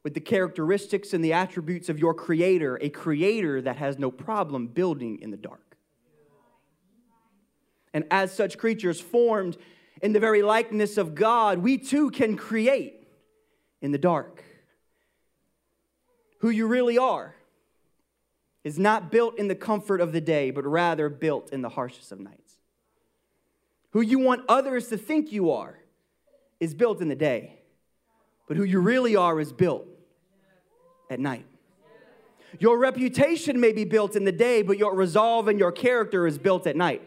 with 0.01 0.15
the 0.15 0.19
characteristics 0.19 1.13
and 1.13 1.23
the 1.23 1.33
attributes 1.33 1.87
of 1.87 1.99
your 1.99 2.15
creator, 2.15 2.79
a 2.81 2.89
creator 2.89 3.61
that 3.61 3.75
has 3.75 3.99
no 3.99 4.09
problem 4.09 4.65
building 4.65 5.19
in 5.21 5.29
the 5.29 5.37
dark. 5.37 5.77
And 7.93 8.03
as 8.09 8.33
such 8.33 8.57
creatures 8.57 8.99
formed 8.99 9.57
in 10.01 10.13
the 10.13 10.19
very 10.19 10.41
likeness 10.41 10.97
of 10.97 11.13
God, 11.13 11.59
we 11.59 11.77
too 11.77 12.09
can 12.09 12.35
create 12.35 13.07
in 13.79 13.91
the 13.91 13.99
dark. 13.99 14.43
Who 16.39 16.49
you 16.49 16.65
really 16.65 16.97
are 16.97 17.35
is 18.63 18.79
not 18.79 19.11
built 19.11 19.37
in 19.37 19.49
the 19.49 19.55
comfort 19.55 20.01
of 20.01 20.13
the 20.13 20.21
day, 20.21 20.49
but 20.49 20.65
rather 20.65 21.09
built 21.09 21.53
in 21.53 21.61
the 21.61 21.69
harshest 21.69 22.11
of 22.11 22.19
nights. 22.19 22.57
Who 23.91 24.01
you 24.01 24.17
want 24.17 24.45
others 24.49 24.87
to 24.87 24.97
think 24.97 25.31
you 25.31 25.51
are 25.51 25.77
is 26.63 26.73
built 26.73 27.01
in 27.01 27.09
the 27.09 27.15
day, 27.15 27.59
but 28.47 28.55
who 28.57 28.63
you 28.63 28.79
really 28.79 29.15
are 29.15 29.39
is 29.39 29.51
built 29.51 29.85
at 31.09 31.19
night. 31.19 31.45
Your 32.59 32.77
reputation 32.77 33.59
may 33.59 33.73
be 33.73 33.83
built 33.83 34.15
in 34.15 34.23
the 34.23 34.31
day, 34.31 34.61
but 34.61 34.77
your 34.77 34.95
resolve 34.95 35.47
and 35.47 35.59
your 35.59 35.71
character 35.71 36.25
is 36.25 36.37
built 36.37 36.65
at 36.65 36.75
night. 36.75 37.01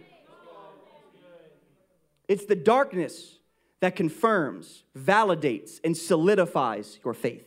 It's 2.28 2.44
the 2.44 2.56
darkness 2.56 3.38
that 3.80 3.96
confirms, 3.96 4.82
validates, 4.98 5.80
and 5.84 5.96
solidifies 5.96 6.98
your 7.04 7.14
faith. 7.14 7.46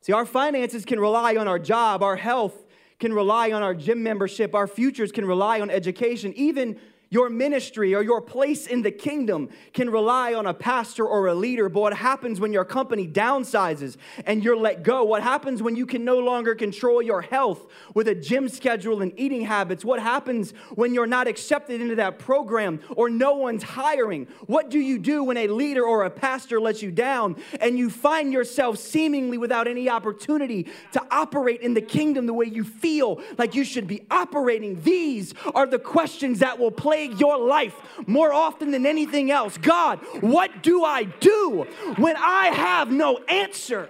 See, 0.00 0.12
our 0.12 0.26
finances 0.26 0.84
can 0.84 0.98
rely 0.98 1.36
on 1.36 1.46
our 1.46 1.60
job, 1.60 2.02
our 2.02 2.16
health 2.16 2.66
can 2.98 3.12
rely 3.12 3.52
on 3.52 3.62
our 3.62 3.74
gym 3.74 4.02
membership, 4.02 4.54
our 4.54 4.66
futures 4.66 5.12
can 5.12 5.24
rely 5.24 5.60
on 5.60 5.70
education, 5.70 6.32
even 6.34 6.78
your 7.12 7.28
ministry 7.28 7.94
or 7.94 8.02
your 8.02 8.22
place 8.22 8.66
in 8.66 8.80
the 8.80 8.90
kingdom 8.90 9.50
can 9.74 9.90
rely 9.90 10.32
on 10.32 10.46
a 10.46 10.54
pastor 10.54 11.06
or 11.06 11.26
a 11.26 11.34
leader, 11.34 11.68
but 11.68 11.80
what 11.80 11.92
happens 11.92 12.40
when 12.40 12.54
your 12.54 12.64
company 12.64 13.06
downsizes 13.06 13.98
and 14.24 14.42
you're 14.42 14.56
let 14.56 14.82
go? 14.82 15.04
What 15.04 15.22
happens 15.22 15.62
when 15.62 15.76
you 15.76 15.84
can 15.84 16.06
no 16.06 16.20
longer 16.20 16.54
control 16.54 17.02
your 17.02 17.20
health 17.20 17.66
with 17.92 18.08
a 18.08 18.14
gym 18.14 18.48
schedule 18.48 19.02
and 19.02 19.12
eating 19.18 19.42
habits? 19.42 19.84
What 19.84 20.00
happens 20.00 20.52
when 20.74 20.94
you're 20.94 21.06
not 21.06 21.28
accepted 21.28 21.82
into 21.82 21.96
that 21.96 22.18
program 22.18 22.80
or 22.96 23.10
no 23.10 23.34
one's 23.34 23.62
hiring? 23.62 24.26
What 24.46 24.70
do 24.70 24.78
you 24.78 24.98
do 24.98 25.22
when 25.22 25.36
a 25.36 25.48
leader 25.48 25.84
or 25.84 26.04
a 26.04 26.10
pastor 26.10 26.62
lets 26.62 26.80
you 26.80 26.90
down 26.90 27.36
and 27.60 27.78
you 27.78 27.90
find 27.90 28.32
yourself 28.32 28.78
seemingly 28.78 29.36
without 29.36 29.68
any 29.68 29.90
opportunity 29.90 30.70
to 30.92 31.06
operate 31.10 31.60
in 31.60 31.74
the 31.74 31.82
kingdom 31.82 32.24
the 32.24 32.32
way 32.32 32.46
you 32.46 32.64
feel 32.64 33.20
like 33.36 33.54
you 33.54 33.64
should 33.64 33.86
be 33.86 34.06
operating? 34.10 34.80
These 34.80 35.34
are 35.54 35.66
the 35.66 35.78
questions 35.78 36.38
that 36.38 36.58
will 36.58 36.70
play 36.70 37.01
plague 37.02 37.20
your 37.20 37.38
life 37.38 37.74
more 38.06 38.32
often 38.32 38.70
than 38.70 38.86
anything 38.86 39.30
else. 39.30 39.58
God, 39.58 39.98
what 40.20 40.62
do 40.62 40.84
I 40.84 41.04
do 41.04 41.66
when 41.96 42.16
I 42.16 42.46
have 42.46 42.90
no 42.90 43.18
answer? 43.28 43.88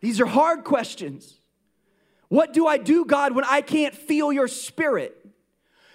These 0.00 0.20
are 0.20 0.26
hard 0.26 0.64
questions. 0.64 1.40
What 2.28 2.52
do 2.52 2.66
I 2.66 2.76
do, 2.78 3.04
God, 3.04 3.34
when 3.34 3.44
I 3.44 3.60
can't 3.60 3.94
feel 3.94 4.32
your 4.32 4.48
spirit? 4.48 5.16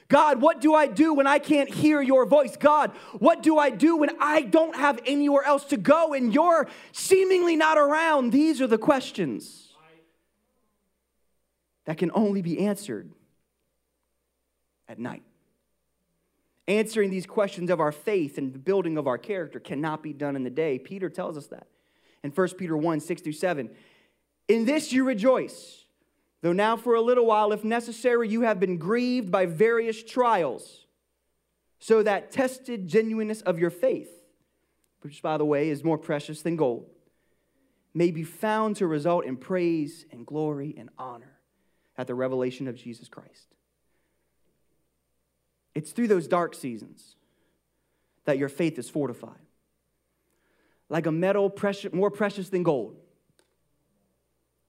God, 0.07 0.41
what 0.41 0.59
do 0.59 0.73
I 0.73 0.87
do 0.87 1.13
when 1.13 1.27
I 1.27 1.39
can't 1.39 1.69
hear 1.69 2.01
your 2.01 2.25
voice? 2.25 2.57
God, 2.57 2.91
what 3.19 3.41
do 3.41 3.57
I 3.57 3.69
do 3.69 3.95
when 3.95 4.09
I 4.19 4.41
don't 4.41 4.75
have 4.75 4.99
anywhere 5.05 5.43
else 5.43 5.63
to 5.65 5.77
go 5.77 6.13
and 6.13 6.33
you're 6.33 6.67
seemingly 6.91 7.55
not 7.55 7.77
around? 7.77 8.31
These 8.31 8.61
are 8.61 8.67
the 8.67 8.77
questions 8.77 9.69
that 11.85 11.97
can 11.97 12.11
only 12.13 12.41
be 12.41 12.59
answered 12.59 13.11
at 14.91 14.99
night. 14.99 15.23
Answering 16.67 17.09
these 17.09 17.25
questions 17.25 17.69
of 17.71 17.79
our 17.79 17.91
faith 17.91 18.37
and 18.37 18.53
the 18.53 18.59
building 18.59 18.97
of 18.97 19.07
our 19.07 19.17
character 19.17 19.59
cannot 19.59 20.03
be 20.03 20.13
done 20.13 20.35
in 20.35 20.43
the 20.43 20.49
day. 20.49 20.77
Peter 20.77 21.09
tells 21.09 21.37
us 21.37 21.47
that 21.47 21.67
in 22.23 22.31
1 22.31 22.49
Peter 22.49 22.77
1 22.77 22.99
6 22.99 23.21
through 23.21 23.31
7. 23.31 23.69
In 24.47 24.65
this 24.65 24.91
you 24.91 25.03
rejoice, 25.03 25.85
though 26.41 26.53
now 26.53 26.75
for 26.77 26.95
a 26.95 27.01
little 27.01 27.25
while, 27.25 27.51
if 27.51 27.63
necessary, 27.63 28.29
you 28.29 28.41
have 28.41 28.59
been 28.59 28.77
grieved 28.77 29.31
by 29.31 29.45
various 29.45 30.03
trials, 30.03 30.85
so 31.79 32.03
that 32.03 32.31
tested 32.31 32.87
genuineness 32.87 33.41
of 33.41 33.57
your 33.57 33.69
faith, 33.69 34.11
which, 35.01 35.21
by 35.21 35.37
the 35.37 35.45
way, 35.45 35.69
is 35.69 35.83
more 35.83 35.97
precious 35.97 36.41
than 36.41 36.55
gold, 36.55 36.85
may 37.93 38.11
be 38.11 38.23
found 38.23 38.75
to 38.75 38.87
result 38.87 39.25
in 39.25 39.35
praise 39.35 40.05
and 40.11 40.25
glory 40.25 40.75
and 40.77 40.89
honor 40.97 41.39
at 41.97 42.07
the 42.07 42.15
revelation 42.15 42.67
of 42.67 42.75
Jesus 42.75 43.09
Christ. 43.09 43.55
It's 45.73 45.91
through 45.91 46.07
those 46.07 46.27
dark 46.27 46.53
seasons 46.53 47.15
that 48.25 48.37
your 48.37 48.49
faith 48.49 48.77
is 48.77 48.89
fortified. 48.89 49.39
Like 50.89 51.05
a 51.05 51.11
metal 51.11 51.49
precious, 51.49 51.93
more 51.93 52.11
precious 52.11 52.49
than 52.49 52.63
gold. 52.63 52.97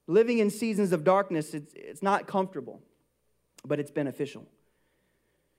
Living 0.07 0.39
in 0.39 0.49
seasons 0.49 0.91
of 0.91 1.03
darkness, 1.03 1.53
it's, 1.53 1.73
it's 1.75 2.01
not 2.01 2.27
comfortable, 2.27 2.81
but 3.65 3.79
it's 3.79 3.91
beneficial. 3.91 4.47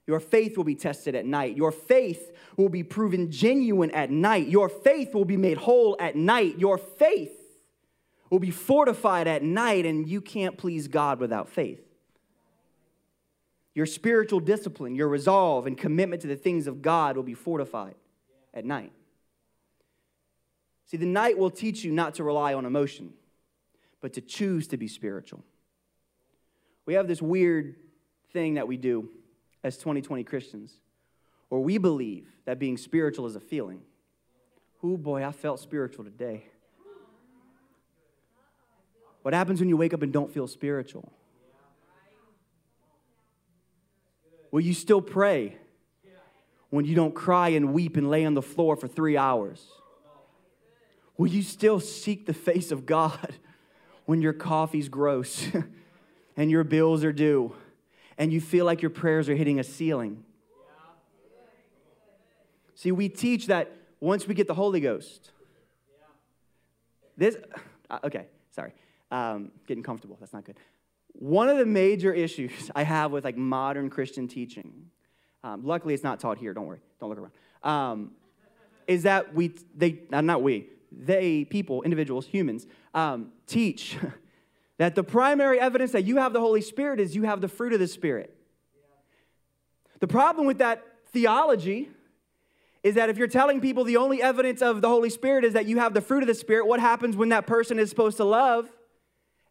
Your 0.07 0.19
faith 0.19 0.55
will 0.55 0.63
be 0.63 0.75
tested 0.75 1.15
at 1.15 1.25
night. 1.25 1.57
Your 1.57 1.71
faith 1.71 2.31
will 2.57 2.69
be 2.69 2.83
proven 2.83 3.31
genuine 3.31 3.91
at 3.91 4.11
night. 4.11 4.47
Your 4.47 4.69
faith 4.69 5.13
will 5.15 5.25
be 5.25 5.37
made 5.37 5.57
whole 5.57 5.97
at 5.99 6.15
night. 6.15 6.59
Your 6.59 6.77
faith 6.77 7.35
will 8.29 8.39
be 8.39 8.51
fortified 8.51 9.27
at 9.27 9.41
night, 9.41 9.85
and 9.85 10.07
you 10.07 10.21
can't 10.21 10.57
please 10.57 10.87
God 10.87 11.19
without 11.19 11.49
faith. 11.49 11.84
Your 13.75 13.85
spiritual 13.85 14.39
discipline, 14.39 14.95
your 14.95 15.09
resolve, 15.09 15.67
and 15.67 15.77
commitment 15.77 16.21
to 16.21 16.27
the 16.27 16.37
things 16.37 16.65
of 16.65 16.81
God 16.81 17.17
will 17.17 17.23
be 17.23 17.33
fortified 17.33 17.95
at 18.53 18.63
night. 18.65 18.93
See, 20.85 20.97
the 20.97 21.05
night 21.05 21.37
will 21.37 21.49
teach 21.49 21.83
you 21.83 21.91
not 21.91 22.15
to 22.15 22.23
rely 22.23 22.53
on 22.53 22.65
emotion, 22.65 23.13
but 23.99 24.13
to 24.13 24.21
choose 24.21 24.67
to 24.69 24.77
be 24.77 24.87
spiritual. 24.87 25.43
We 26.85 26.93
have 26.93 27.07
this 27.07 27.21
weird 27.21 27.75
thing 28.31 28.53
that 28.53 28.67
we 28.67 28.77
do 28.77 29.09
as 29.61 29.77
2020 29.77 30.23
Christians, 30.23 30.73
where 31.49 31.59
we 31.59 31.77
believe 31.77 32.27
that 32.45 32.59
being 32.59 32.77
spiritual 32.77 33.25
is 33.25 33.35
a 33.35 33.41
feeling. 33.41 33.81
Oh 34.81 34.95
boy, 34.95 35.25
I 35.25 35.31
felt 35.31 35.59
spiritual 35.59 36.05
today. 36.05 36.45
What 39.23 39.33
happens 39.33 39.59
when 39.59 39.67
you 39.67 39.75
wake 39.75 39.93
up 39.93 40.03
and 40.03 40.13
don't 40.13 40.31
feel 40.31 40.47
spiritual? 40.47 41.11
Will 44.55 44.61
you 44.61 44.73
still 44.73 45.01
pray 45.01 45.57
when 46.69 46.85
you 46.85 46.95
don't 46.95 47.13
cry 47.13 47.49
and 47.49 47.73
weep 47.73 47.97
and 47.97 48.09
lay 48.09 48.23
on 48.23 48.35
the 48.35 48.41
floor 48.41 48.77
for 48.77 48.87
three 48.87 49.17
hours? 49.17 49.61
Will 51.17 51.27
you 51.27 51.43
still 51.43 51.81
seek 51.81 52.25
the 52.25 52.33
face 52.33 52.71
of 52.71 52.85
God 52.85 53.35
when 54.05 54.21
your 54.21 54.31
coffee's 54.31 54.87
gross 54.87 55.45
and 56.37 56.49
your 56.49 56.63
bills 56.63 57.03
are 57.03 57.11
due 57.11 57.53
and 58.17 58.31
you 58.31 58.39
feel 58.39 58.63
like 58.63 58.81
your 58.81 58.91
prayers 58.91 59.27
are 59.27 59.35
hitting 59.35 59.59
a 59.59 59.63
ceiling? 59.65 60.23
See, 62.75 62.93
we 62.93 63.09
teach 63.09 63.47
that 63.47 63.73
once 63.99 64.25
we 64.25 64.35
get 64.35 64.47
the 64.47 64.53
Holy 64.53 64.79
Ghost, 64.79 65.31
this, 67.17 67.35
uh, 67.89 67.99
okay, 68.05 68.27
sorry, 68.51 68.71
um, 69.11 69.51
getting 69.67 69.83
comfortable, 69.83 70.15
that's 70.17 70.31
not 70.31 70.45
good. 70.45 70.55
One 71.19 71.49
of 71.49 71.57
the 71.57 71.65
major 71.65 72.13
issues 72.13 72.69
I 72.75 72.83
have 72.83 73.11
with 73.11 73.23
like 73.23 73.37
modern 73.37 73.89
Christian 73.89 74.27
teaching, 74.27 74.87
um, 75.43 75.65
luckily 75.65 75.93
it's 75.93 76.03
not 76.03 76.19
taught 76.19 76.37
here. 76.37 76.53
Don't 76.53 76.65
worry, 76.65 76.81
don't 76.99 77.09
look 77.09 77.19
around. 77.19 77.31
Um, 77.63 78.11
is 78.87 79.03
that 79.03 79.33
we 79.33 79.55
they 79.75 79.99
uh, 80.11 80.21
not 80.21 80.43
we 80.43 80.67
they 80.91 81.45
people 81.45 81.81
individuals 81.83 82.27
humans 82.27 82.67
um, 82.93 83.31
teach 83.47 83.97
that 84.77 84.95
the 84.95 85.03
primary 85.03 85.59
evidence 85.59 85.91
that 85.93 86.05
you 86.05 86.17
have 86.17 86.33
the 86.33 86.39
Holy 86.39 86.61
Spirit 86.61 86.99
is 86.99 87.15
you 87.15 87.23
have 87.23 87.41
the 87.41 87.47
fruit 87.47 87.73
of 87.73 87.79
the 87.79 87.87
Spirit. 87.87 88.35
The 89.99 90.07
problem 90.07 90.45
with 90.45 90.59
that 90.59 90.83
theology 91.07 91.89
is 92.83 92.95
that 92.95 93.09
if 93.09 93.17
you're 93.17 93.27
telling 93.27 93.61
people 93.61 93.83
the 93.83 93.97
only 93.97 94.21
evidence 94.21 94.61
of 94.61 94.81
the 94.81 94.89
Holy 94.89 95.09
Spirit 95.09 95.43
is 95.43 95.53
that 95.53 95.65
you 95.65 95.79
have 95.79 95.93
the 95.93 96.01
fruit 96.01 96.21
of 96.21 96.27
the 96.27 96.35
Spirit, 96.35 96.67
what 96.67 96.79
happens 96.79 97.15
when 97.15 97.29
that 97.29 97.47
person 97.47 97.79
is 97.79 97.89
supposed 97.89 98.17
to 98.17 98.23
love 98.23 98.69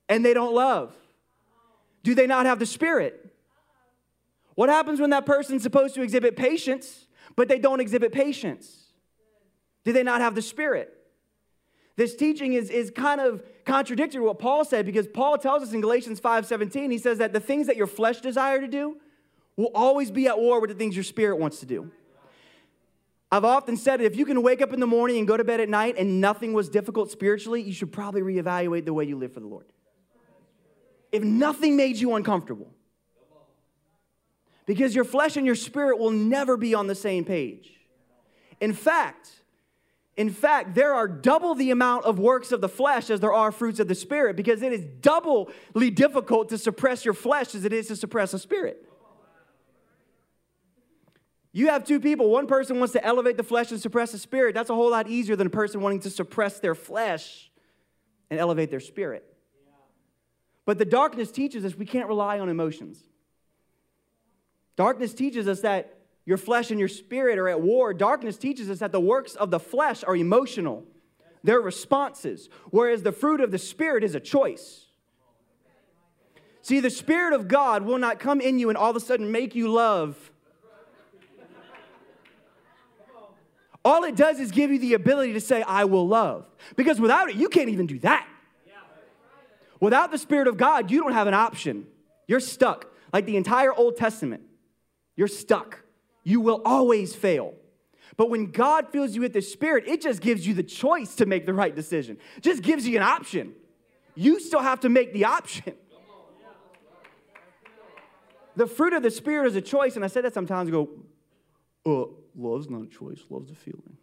and 0.08 0.24
they 0.24 0.34
don't 0.34 0.54
love? 0.54 0.94
Do 2.04 2.14
they 2.14 2.28
not 2.28 2.46
have 2.46 2.60
the 2.60 2.66
Spirit? 2.66 3.34
What 4.54 4.68
happens 4.68 5.00
when 5.00 5.10
that 5.10 5.26
person's 5.26 5.64
supposed 5.64 5.96
to 5.96 6.02
exhibit 6.02 6.36
patience, 6.36 7.06
but 7.34 7.48
they 7.48 7.58
don't 7.58 7.80
exhibit 7.80 8.12
patience? 8.12 8.92
Do 9.84 9.92
they 9.92 10.04
not 10.04 10.20
have 10.20 10.36
the 10.36 10.42
Spirit? 10.42 10.92
This 11.96 12.14
teaching 12.14 12.52
is, 12.52 12.70
is 12.70 12.90
kind 12.90 13.20
of 13.20 13.42
contradictory 13.64 14.20
to 14.20 14.26
what 14.26 14.38
Paul 14.38 14.64
said 14.64 14.84
because 14.84 15.08
Paul 15.08 15.38
tells 15.38 15.62
us 15.62 15.72
in 15.72 15.80
Galatians 15.80 16.20
5:17, 16.20 16.92
he 16.92 16.98
says 16.98 17.18
that 17.18 17.32
the 17.32 17.40
things 17.40 17.66
that 17.66 17.76
your 17.76 17.86
flesh 17.86 18.20
desire 18.20 18.60
to 18.60 18.68
do 18.68 18.98
will 19.56 19.70
always 19.74 20.10
be 20.10 20.28
at 20.28 20.38
war 20.38 20.60
with 20.60 20.70
the 20.70 20.76
things 20.76 20.94
your 20.94 21.04
spirit 21.04 21.36
wants 21.36 21.60
to 21.60 21.66
do. 21.66 21.90
I've 23.30 23.44
often 23.44 23.76
said 23.76 24.00
it, 24.00 24.04
if 24.04 24.16
you 24.16 24.26
can 24.26 24.42
wake 24.42 24.60
up 24.60 24.72
in 24.72 24.80
the 24.80 24.86
morning 24.86 25.18
and 25.18 25.26
go 25.26 25.36
to 25.36 25.44
bed 25.44 25.60
at 25.60 25.68
night 25.68 25.96
and 25.96 26.20
nothing 26.20 26.52
was 26.52 26.68
difficult 26.68 27.10
spiritually, 27.10 27.62
you 27.62 27.72
should 27.72 27.92
probably 27.92 28.20
reevaluate 28.20 28.84
the 28.84 28.92
way 28.92 29.04
you 29.04 29.16
live 29.16 29.32
for 29.32 29.40
the 29.40 29.46
Lord 29.46 29.66
if 31.14 31.22
nothing 31.22 31.76
made 31.76 31.96
you 31.96 32.14
uncomfortable. 32.16 32.74
Because 34.66 34.94
your 34.94 35.04
flesh 35.04 35.36
and 35.36 35.46
your 35.46 35.54
spirit 35.54 35.98
will 35.98 36.10
never 36.10 36.56
be 36.56 36.74
on 36.74 36.88
the 36.88 36.94
same 36.94 37.24
page. 37.24 37.70
In 38.60 38.72
fact, 38.72 39.30
in 40.16 40.30
fact, 40.30 40.74
there 40.74 40.92
are 40.92 41.06
double 41.06 41.54
the 41.54 41.70
amount 41.70 42.04
of 42.04 42.18
works 42.18 42.50
of 42.50 42.60
the 42.60 42.68
flesh 42.68 43.10
as 43.10 43.20
there 43.20 43.32
are 43.32 43.52
fruits 43.52 43.78
of 43.78 43.86
the 43.86 43.94
spirit 43.94 44.34
because 44.34 44.62
it 44.62 44.72
is 44.72 44.84
doubly 45.00 45.90
difficult 45.92 46.48
to 46.48 46.58
suppress 46.58 47.04
your 47.04 47.14
flesh 47.14 47.54
as 47.54 47.64
it 47.64 47.72
is 47.72 47.88
to 47.88 47.96
suppress 47.96 48.34
a 48.34 48.38
spirit. 48.38 48.84
You 51.52 51.68
have 51.68 51.84
two 51.84 52.00
people. 52.00 52.30
One 52.30 52.48
person 52.48 52.80
wants 52.80 52.92
to 52.94 53.04
elevate 53.04 53.36
the 53.36 53.44
flesh 53.44 53.70
and 53.70 53.80
suppress 53.80 54.10
the 54.10 54.18
spirit. 54.18 54.54
That's 54.54 54.70
a 54.70 54.74
whole 54.74 54.90
lot 54.90 55.08
easier 55.08 55.36
than 55.36 55.46
a 55.46 55.50
person 55.50 55.80
wanting 55.80 56.00
to 56.00 56.10
suppress 56.10 56.58
their 56.58 56.74
flesh 56.74 57.50
and 58.30 58.40
elevate 58.40 58.70
their 58.72 58.80
spirit. 58.80 59.33
But 60.66 60.78
the 60.78 60.84
darkness 60.84 61.30
teaches 61.30 61.64
us 61.64 61.76
we 61.76 61.86
can't 61.86 62.08
rely 62.08 62.38
on 62.38 62.48
emotions. 62.48 62.98
Darkness 64.76 65.14
teaches 65.14 65.46
us 65.46 65.60
that 65.60 65.98
your 66.24 66.38
flesh 66.38 66.70
and 66.70 66.80
your 66.80 66.88
spirit 66.88 67.38
are 67.38 67.48
at 67.48 67.60
war. 67.60 67.92
Darkness 67.92 68.36
teaches 68.36 68.70
us 68.70 68.78
that 68.78 68.92
the 68.92 69.00
works 69.00 69.34
of 69.34 69.50
the 69.50 69.60
flesh 69.60 70.02
are 70.04 70.16
emotional, 70.16 70.84
they're 71.42 71.60
responses, 71.60 72.48
whereas 72.70 73.02
the 73.02 73.12
fruit 73.12 73.40
of 73.40 73.50
the 73.50 73.58
spirit 73.58 74.02
is 74.02 74.14
a 74.14 74.20
choice. 74.20 74.84
See, 76.64 76.80
the 76.80 76.88
Spirit 76.88 77.34
of 77.34 77.46
God 77.46 77.82
will 77.82 77.98
not 77.98 78.18
come 78.18 78.40
in 78.40 78.58
you 78.58 78.70
and 78.70 78.78
all 78.78 78.88
of 78.88 78.96
a 78.96 79.00
sudden 79.00 79.30
make 79.30 79.54
you 79.54 79.70
love. 79.70 80.32
All 83.84 84.04
it 84.04 84.16
does 84.16 84.40
is 84.40 84.50
give 84.50 84.70
you 84.70 84.78
the 84.78 84.94
ability 84.94 85.34
to 85.34 85.42
say, 85.42 85.60
I 85.60 85.84
will 85.84 86.08
love. 86.08 86.46
Because 86.74 86.98
without 86.98 87.28
it, 87.28 87.36
you 87.36 87.50
can't 87.50 87.68
even 87.68 87.84
do 87.84 87.98
that. 87.98 88.26
Without 89.80 90.10
the 90.10 90.18
Spirit 90.18 90.48
of 90.48 90.56
God, 90.56 90.90
you 90.90 91.00
don't 91.00 91.12
have 91.12 91.26
an 91.26 91.34
option. 91.34 91.86
You're 92.26 92.40
stuck. 92.40 92.90
Like 93.12 93.26
the 93.26 93.36
entire 93.36 93.72
Old 93.72 93.96
Testament, 93.96 94.42
you're 95.14 95.28
stuck. 95.28 95.84
You 96.24 96.40
will 96.40 96.62
always 96.64 97.14
fail. 97.14 97.54
But 98.16 98.30
when 98.30 98.50
God 98.50 98.88
fills 98.90 99.14
you 99.14 99.20
with 99.20 99.32
the 99.32 99.42
Spirit, 99.42 99.84
it 99.86 100.00
just 100.00 100.20
gives 100.20 100.46
you 100.46 100.54
the 100.54 100.62
choice 100.62 101.14
to 101.16 101.26
make 101.26 101.46
the 101.46 101.54
right 101.54 101.74
decision, 101.74 102.18
just 102.40 102.62
gives 102.62 102.86
you 102.86 102.96
an 102.96 103.02
option. 103.02 103.54
You 104.14 104.40
still 104.40 104.60
have 104.60 104.80
to 104.80 104.88
make 104.88 105.12
the 105.12 105.24
option. 105.24 105.74
The 108.56 108.66
fruit 108.66 108.92
of 108.92 109.02
the 109.02 109.10
Spirit 109.10 109.48
is 109.48 109.56
a 109.56 109.60
choice, 109.60 109.96
and 109.96 110.04
I 110.04 110.08
say 110.08 110.20
that 110.20 110.32
sometimes 110.32 110.70
go, 110.70 110.88
uh, 111.84 112.04
love's 112.36 112.70
not 112.70 112.82
a 112.82 112.86
choice, 112.86 113.20
love's 113.28 113.50
a 113.50 113.54
feeling. 113.54 113.96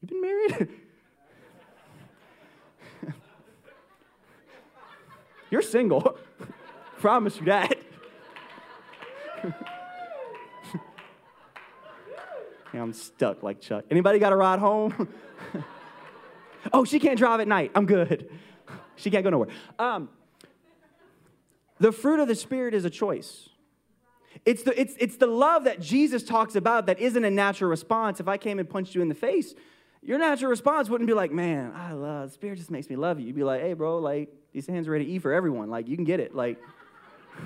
You've 0.00 0.10
been 0.10 0.20
married? 0.20 0.68
You're 5.50 5.62
single. 5.62 6.18
Promise 6.98 7.38
you 7.38 7.44
that. 7.46 7.78
yeah, 9.44 9.52
I'm 12.74 12.92
stuck 12.92 13.42
like 13.42 13.60
Chuck. 13.60 13.84
Anybody 13.90 14.18
got 14.18 14.32
a 14.32 14.36
ride 14.36 14.58
home? 14.58 15.08
oh, 16.72 16.84
she 16.84 16.98
can't 16.98 17.18
drive 17.18 17.40
at 17.40 17.48
night. 17.48 17.70
I'm 17.74 17.86
good. 17.86 18.30
she 18.96 19.10
can't 19.10 19.24
go 19.24 19.30
nowhere. 19.30 19.48
Um, 19.78 20.08
the 21.78 21.92
fruit 21.92 22.20
of 22.20 22.28
the 22.28 22.34
Spirit 22.34 22.74
is 22.74 22.84
a 22.84 22.90
choice. 22.90 23.48
It's 24.44 24.62
the, 24.62 24.78
it's, 24.78 24.94
it's 24.98 25.16
the 25.16 25.26
love 25.26 25.64
that 25.64 25.80
Jesus 25.80 26.22
talks 26.22 26.56
about 26.56 26.86
that 26.86 26.98
isn't 26.98 27.24
a 27.24 27.30
natural 27.30 27.70
response. 27.70 28.20
If 28.20 28.28
I 28.28 28.36
came 28.36 28.58
and 28.58 28.68
punched 28.68 28.94
you 28.94 29.02
in 29.02 29.08
the 29.08 29.14
face, 29.14 29.54
your 30.02 30.18
natural 30.18 30.50
response 30.50 30.88
wouldn't 30.88 31.08
be 31.08 31.14
like, 31.14 31.32
man, 31.32 31.72
I 31.74 31.92
love, 31.92 32.28
the 32.28 32.34
Spirit 32.34 32.56
just 32.56 32.70
makes 32.70 32.88
me 32.88 32.96
love 32.96 33.20
you. 33.20 33.26
You'd 33.26 33.36
be 33.36 33.44
like, 33.44 33.60
hey, 33.60 33.72
bro, 33.72 33.98
like, 33.98 34.30
these 34.52 34.66
hands 34.66 34.88
are 34.88 34.92
ready 34.92 35.04
to 35.04 35.10
eat 35.10 35.20
for 35.20 35.32
everyone. 35.32 35.70
Like, 35.70 35.88
you 35.88 35.96
can 35.96 36.04
get 36.04 36.20
it. 36.20 36.34
Like, 36.34 36.58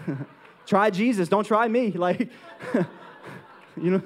try 0.67 0.91
Jesus, 0.91 1.29
don't 1.29 1.45
try 1.45 1.69
me. 1.69 1.91
Like, 1.97 2.31
you 3.77 3.91
know. 3.91 4.03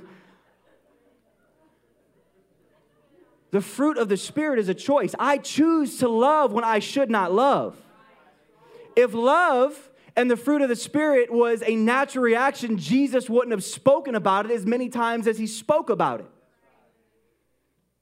The 3.50 3.61
fruit 3.61 3.96
of 3.96 4.09
the 4.09 4.16
Spirit 4.16 4.59
is 4.59 4.68
a 4.68 4.74
choice. 4.74 5.14
I 5.18 5.38
choose 5.38 5.98
to 5.98 6.09
love 6.09 6.52
when 6.52 6.64
I 6.64 6.78
should 6.78 7.11
not 7.11 7.32
love. 7.32 7.80
If 8.96 9.14
love 9.14 9.90
and 10.16 10.30
the 10.30 10.37
fruit 10.37 10.62
of 10.62 10.68
the 10.68 10.76
Spirit 10.76 11.30
was 11.30 11.62
a 11.64 11.76
natural 11.76 12.24
reaction, 12.24 12.76
Jesus 12.78 13.30
wouldn't 13.30 13.52
have 13.52 13.64
spoken 13.64 14.14
about 14.14 14.46
it 14.46 14.52
as 14.52 14.66
many 14.66 14.88
times 14.88 15.26
as 15.26 15.38
he 15.38 15.46
spoke 15.46 15.90
about 15.90 16.20
it. 16.20 16.30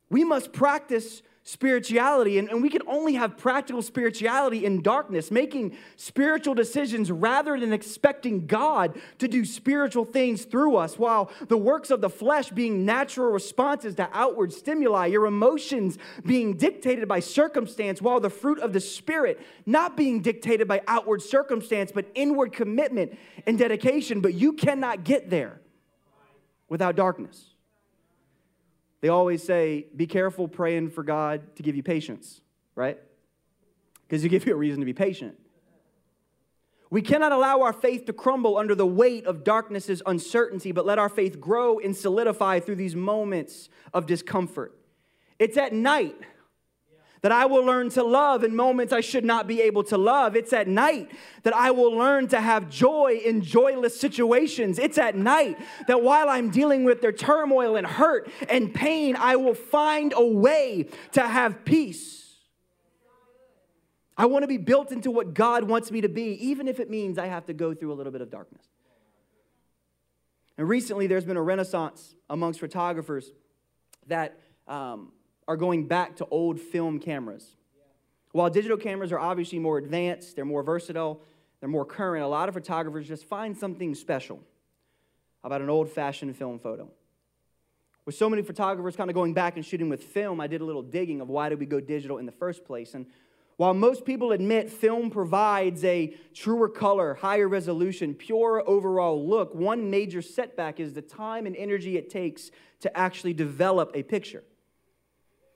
We 0.09 0.24
must 0.24 0.52
practice 0.52 1.22
spirituality, 1.46 2.38
and, 2.38 2.48
and 2.48 2.62
we 2.62 2.70
can 2.70 2.80
only 2.87 3.14
have 3.14 3.37
practical 3.37 3.83
spirituality 3.83 4.64
in 4.64 4.80
darkness, 4.80 5.30
making 5.30 5.76
spiritual 5.96 6.54
decisions 6.54 7.12
rather 7.12 7.61
than 7.61 7.70
expecting 7.70 8.46
God 8.46 8.98
to 9.18 9.28
do 9.28 9.44
spiritual 9.44 10.07
things 10.07 10.46
through 10.46 10.76
us, 10.76 10.98
while 10.98 11.30
the 11.48 11.59
works 11.59 11.90
of 11.90 12.00
the 12.00 12.09
flesh 12.09 12.48
being 12.48 12.87
natural 12.87 13.30
responses 13.30 13.94
to 13.96 14.09
outward 14.14 14.54
stimuli, 14.54 15.07
your 15.07 15.26
emotions 15.26 15.98
being 16.24 16.57
dictated 16.57 17.07
by 17.07 17.20
circumstance, 17.20 18.00
while 18.00 18.20
the 18.20 18.30
fruit 18.30 18.59
of 18.59 18.72
the 18.72 18.80
Spirit 18.80 19.38
not 19.66 19.98
being 19.98 20.22
dictated 20.22 20.66
by 20.66 20.80
outward 20.88 21.20
circumstance, 21.20 21.92
but 21.92 22.11
inward 22.14 22.54
commitment 22.54 23.18
and 23.46 23.59
dedication. 23.59 24.22
But 24.22 24.33
you 24.33 24.54
cannot 24.54 25.04
get 25.04 25.28
there 25.28 25.61
without 26.70 26.96
darkness. 26.96 27.54
They 29.05 29.11
always 29.11 29.43
say, 29.43 29.85
be 29.95 30.07
careful 30.07 30.49
praying 30.49 30.88
for 30.88 31.03
God 31.03 31.57
to 31.57 31.62
give 31.62 31.77
you 31.77 31.83
patience, 31.83 32.40
right? 32.75 32.99
Because 34.01 34.25
you 34.25 34.31
give 34.31 34.47
you 34.47 34.55
a 34.55 34.57
reason 34.57 34.81
to 34.81 34.87
be 34.87 34.95
patient. 34.95 35.38
We 36.88 37.03
cannot 37.03 37.31
allow 37.31 37.61
our 37.61 37.75
faith 37.75 38.07
to 38.07 38.14
crumble 38.14 38.57
under 38.57 38.75
the 38.75 38.87
weight 38.87 39.27
of 39.27 39.45
darkness's 39.45 40.01
uncertainty, 40.07 40.73
but 40.73 40.87
let 40.87 40.99
our 40.99 41.11
faith 41.11 41.38
grow 41.38 41.79
and 41.79 41.95
solidify 41.95 42.61
through 42.61 42.77
these 42.77 42.97
moments 42.97 43.69
of 43.93 44.07
discomfort. 44.07 44.75
It's 45.38 45.59
at 45.59 45.75
night 45.75 46.17
that 47.24 47.32
I 47.32 47.46
will 47.46 47.64
learn 47.64 47.88
to 47.88 48.04
love 48.04 48.44
in 48.44 48.54
moments 48.54 48.92
I 48.92 49.00
should 49.00 49.24
not 49.24 49.46
be 49.46 49.62
able 49.62 49.82
to 49.84 49.96
love. 49.96 50.37
It's 50.37 50.52
at 50.52 50.68
night 50.68 51.10
that 51.42 51.56
I 51.56 51.70
will 51.70 51.90
learn 51.90 52.28
to 52.28 52.38
have 52.38 52.68
joy 52.68 53.18
in 53.24 53.40
joyless 53.40 53.98
situations. 53.98 54.78
It's 54.78 54.98
at 54.98 55.16
night 55.16 55.56
that 55.87 56.02
while 56.02 56.28
I'm 56.28 56.50
dealing 56.50 56.84
with 56.84 57.00
their 57.00 57.12
turmoil 57.12 57.76
and 57.76 57.87
hurt 57.87 58.30
and 58.50 58.74
pain, 58.74 59.16
I 59.16 59.37
will 59.37 59.54
find 59.54 60.12
a 60.14 60.22
way 60.22 60.90
to 61.12 61.22
have 61.22 61.64
peace. 61.64 62.34
I 64.18 64.26
want 64.26 64.42
to 64.42 64.46
be 64.46 64.58
built 64.58 64.92
into 64.92 65.10
what 65.10 65.32
God 65.32 65.64
wants 65.64 65.90
me 65.90 66.02
to 66.02 66.10
be, 66.10 66.32
even 66.46 66.68
if 66.68 66.78
it 66.78 66.90
means 66.90 67.16
I 67.16 67.28
have 67.28 67.46
to 67.46 67.54
go 67.54 67.72
through 67.72 67.94
a 67.94 67.96
little 67.96 68.12
bit 68.12 68.20
of 68.20 68.28
darkness. 68.28 68.66
And 70.58 70.68
recently, 70.68 71.06
there's 71.06 71.24
been 71.24 71.38
a 71.38 71.42
renaissance 71.42 72.14
amongst 72.28 72.60
photographers 72.60 73.32
that 74.08 74.38
um, 74.68 75.10
are 75.46 75.57
going 75.57 75.87
back 75.87 76.16
to 76.16 76.26
old 76.30 76.61
film 76.61 76.98
cameras. 76.98 77.57
While 78.33 78.50
digital 78.50 78.76
cameras 78.76 79.12
are 79.12 79.18
obviously 79.18 79.59
more 79.59 79.78
advanced, 79.78 80.35
they're 80.35 80.44
more 80.44 80.62
versatile, 80.62 81.20
they're 81.61 81.68
more 81.68 81.85
current, 81.85 82.24
a 82.24 82.28
lot 82.28 82.48
of 82.48 82.54
photographers 82.54 83.07
just 83.07 83.24
find 83.24 83.57
something 83.57 83.94
special 83.94 84.40
about 85.44 85.61
an 85.61 85.70
old 85.70 85.88
fashioned 85.88 86.37
film 86.37 86.59
photo. 86.59 86.90
With 88.07 88.14
so 88.16 88.28
many 88.28 88.42
photographers 88.42 88.96
kind 88.96 89.09
of 89.09 89.14
going 89.14 89.35
back 89.35 89.57
and 89.57 89.64
shooting 89.64 89.88
with 89.88 90.02
film, 90.02 90.40
I 90.40 90.46
did 90.46 90.61
a 90.61 90.64
little 90.64 90.83
digging 90.83 91.20
of 91.20 91.28
why 91.28 91.48
did 91.48 91.59
we 91.59 91.66
go 91.66 91.80
digital 91.80 92.18
in 92.18 92.26
the 92.26 92.33
first 92.33 92.64
place. 92.64 92.94
And 92.94 93.07
while 93.57 93.72
most 93.72 94.04
people 94.04 94.33
admit 94.33 94.68
film 94.68 95.11
provides 95.11 95.85
a 95.85 96.14
truer 96.35 96.68
color, 96.68 97.14
higher 97.14 97.48
resolution, 97.48 98.14
pure 98.14 98.62
overall 98.66 99.26
look, 99.26 99.54
one 99.54 99.90
major 99.90 100.20
setback 100.20 100.80
is 100.80 100.92
the 100.92 101.02
time 101.02 101.46
and 101.46 101.54
energy 101.57 101.96
it 101.96 102.11
takes 102.11 102.50
to 102.80 102.94
actually 102.96 103.33
develop 103.33 103.92
a 103.94 104.02
picture. 104.02 104.42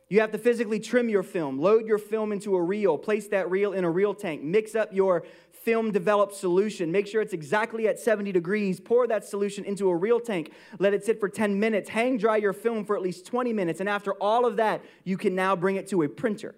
You 0.09 0.21
have 0.21 0.33
to 0.33 0.39
physically 0.39 0.81
trim 0.81 1.09
your 1.11 1.23
film, 1.23 1.59
load 1.59 1.87
your 1.87 1.99
film 1.99 2.33
into 2.33 2.57
a 2.57 2.63
reel, 2.63 2.97
place 2.97 3.29
that 3.29 3.51
reel 3.51 3.75
in 3.75 3.85
a 3.85 3.91
reel 3.91 4.15
tank, 4.15 4.43
mix 4.43 4.75
up 4.75 4.93
your 4.93 5.25
film 5.53 5.91
developed 5.93 6.35
solution, 6.35 6.91
make 6.91 7.07
sure 7.07 7.21
it's 7.21 7.35
exactly 7.35 7.89
at 7.89 7.99
70 7.99 8.33
degrees, 8.33 8.81
pour 8.81 9.07
that 9.07 9.25
solution 9.25 9.65
into 9.65 9.91
a 9.91 9.95
reel 9.95 10.19
tank, 10.19 10.53
let 10.79 10.95
it 10.95 11.05
sit 11.05 11.21
for 11.21 11.29
10 11.29 11.61
minutes, 11.61 11.91
hang 11.91 12.17
dry 12.17 12.37
your 12.39 12.55
film 12.55 12.87
for 12.87 12.97
at 12.97 13.03
least 13.03 13.27
20 13.27 13.53
minutes, 13.53 13.81
and 13.81 13.89
after 13.89 14.13
all 14.15 14.47
of 14.47 14.57
that, 14.57 14.83
you 15.05 15.19
can 15.19 15.35
now 15.35 15.55
bring 15.55 15.77
it 15.77 15.89
to 15.89 16.03
a 16.03 16.09
printer. 16.09 16.55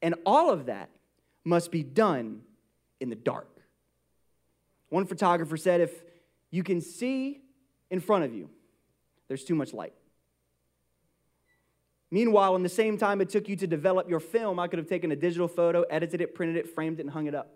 And 0.00 0.14
all 0.24 0.50
of 0.50 0.66
that 0.66 0.90
must 1.44 1.72
be 1.72 1.82
done 1.82 2.42
in 3.00 3.10
the 3.10 3.16
dark. 3.16 3.48
One 4.90 5.04
photographer 5.04 5.56
said 5.56 5.80
if 5.80 5.92
you 6.50 6.62
can 6.62 6.80
see 6.80 7.40
in 7.90 7.98
front 7.98 8.24
of 8.24 8.34
you, 8.34 8.50
there's 9.26 9.44
too 9.44 9.54
much 9.54 9.74
light. 9.74 9.94
Meanwhile, 12.10 12.56
in 12.56 12.62
the 12.62 12.68
same 12.68 12.96
time 12.96 13.20
it 13.20 13.28
took 13.28 13.48
you 13.48 13.56
to 13.56 13.66
develop 13.66 14.08
your 14.08 14.20
film, 14.20 14.58
I 14.58 14.66
could 14.66 14.78
have 14.78 14.88
taken 14.88 15.12
a 15.12 15.16
digital 15.16 15.48
photo, 15.48 15.82
edited 15.82 16.20
it, 16.20 16.34
printed 16.34 16.56
it, 16.56 16.74
framed 16.74 16.98
it, 16.98 17.02
and 17.02 17.10
hung 17.10 17.26
it 17.26 17.34
up. 17.34 17.54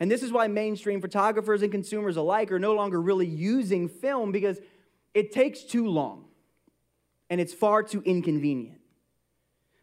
And 0.00 0.10
this 0.10 0.22
is 0.22 0.32
why 0.32 0.48
mainstream 0.48 1.00
photographers 1.00 1.62
and 1.62 1.70
consumers 1.70 2.16
alike 2.16 2.50
are 2.50 2.58
no 2.58 2.74
longer 2.74 3.00
really 3.00 3.26
using 3.26 3.88
film 3.88 4.32
because 4.32 4.58
it 5.12 5.30
takes 5.30 5.62
too 5.62 5.86
long 5.86 6.24
and 7.28 7.40
it's 7.40 7.52
far 7.52 7.82
too 7.82 8.02
inconvenient. 8.04 8.80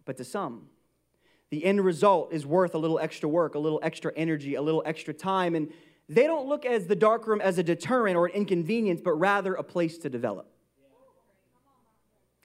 But 0.05 0.17
to 0.17 0.23
some, 0.23 0.69
the 1.49 1.63
end 1.63 1.83
result 1.85 2.33
is 2.33 2.45
worth 2.45 2.73
a 2.73 2.77
little 2.77 2.99
extra 2.99 3.29
work, 3.29 3.55
a 3.55 3.59
little 3.59 3.79
extra 3.83 4.11
energy, 4.17 4.55
a 4.55 4.61
little 4.61 4.83
extra 4.85 5.13
time. 5.13 5.55
And 5.55 5.71
they 6.09 6.23
don't 6.23 6.47
look 6.47 6.65
as 6.65 6.87
the 6.87 6.95
darkroom 6.95 7.39
as 7.39 7.57
a 7.57 7.63
deterrent 7.63 8.17
or 8.17 8.25
an 8.25 8.33
inconvenience, 8.33 9.01
but 9.01 9.13
rather 9.13 9.53
a 9.53 9.63
place 9.63 9.97
to 9.99 10.09
develop. 10.09 10.51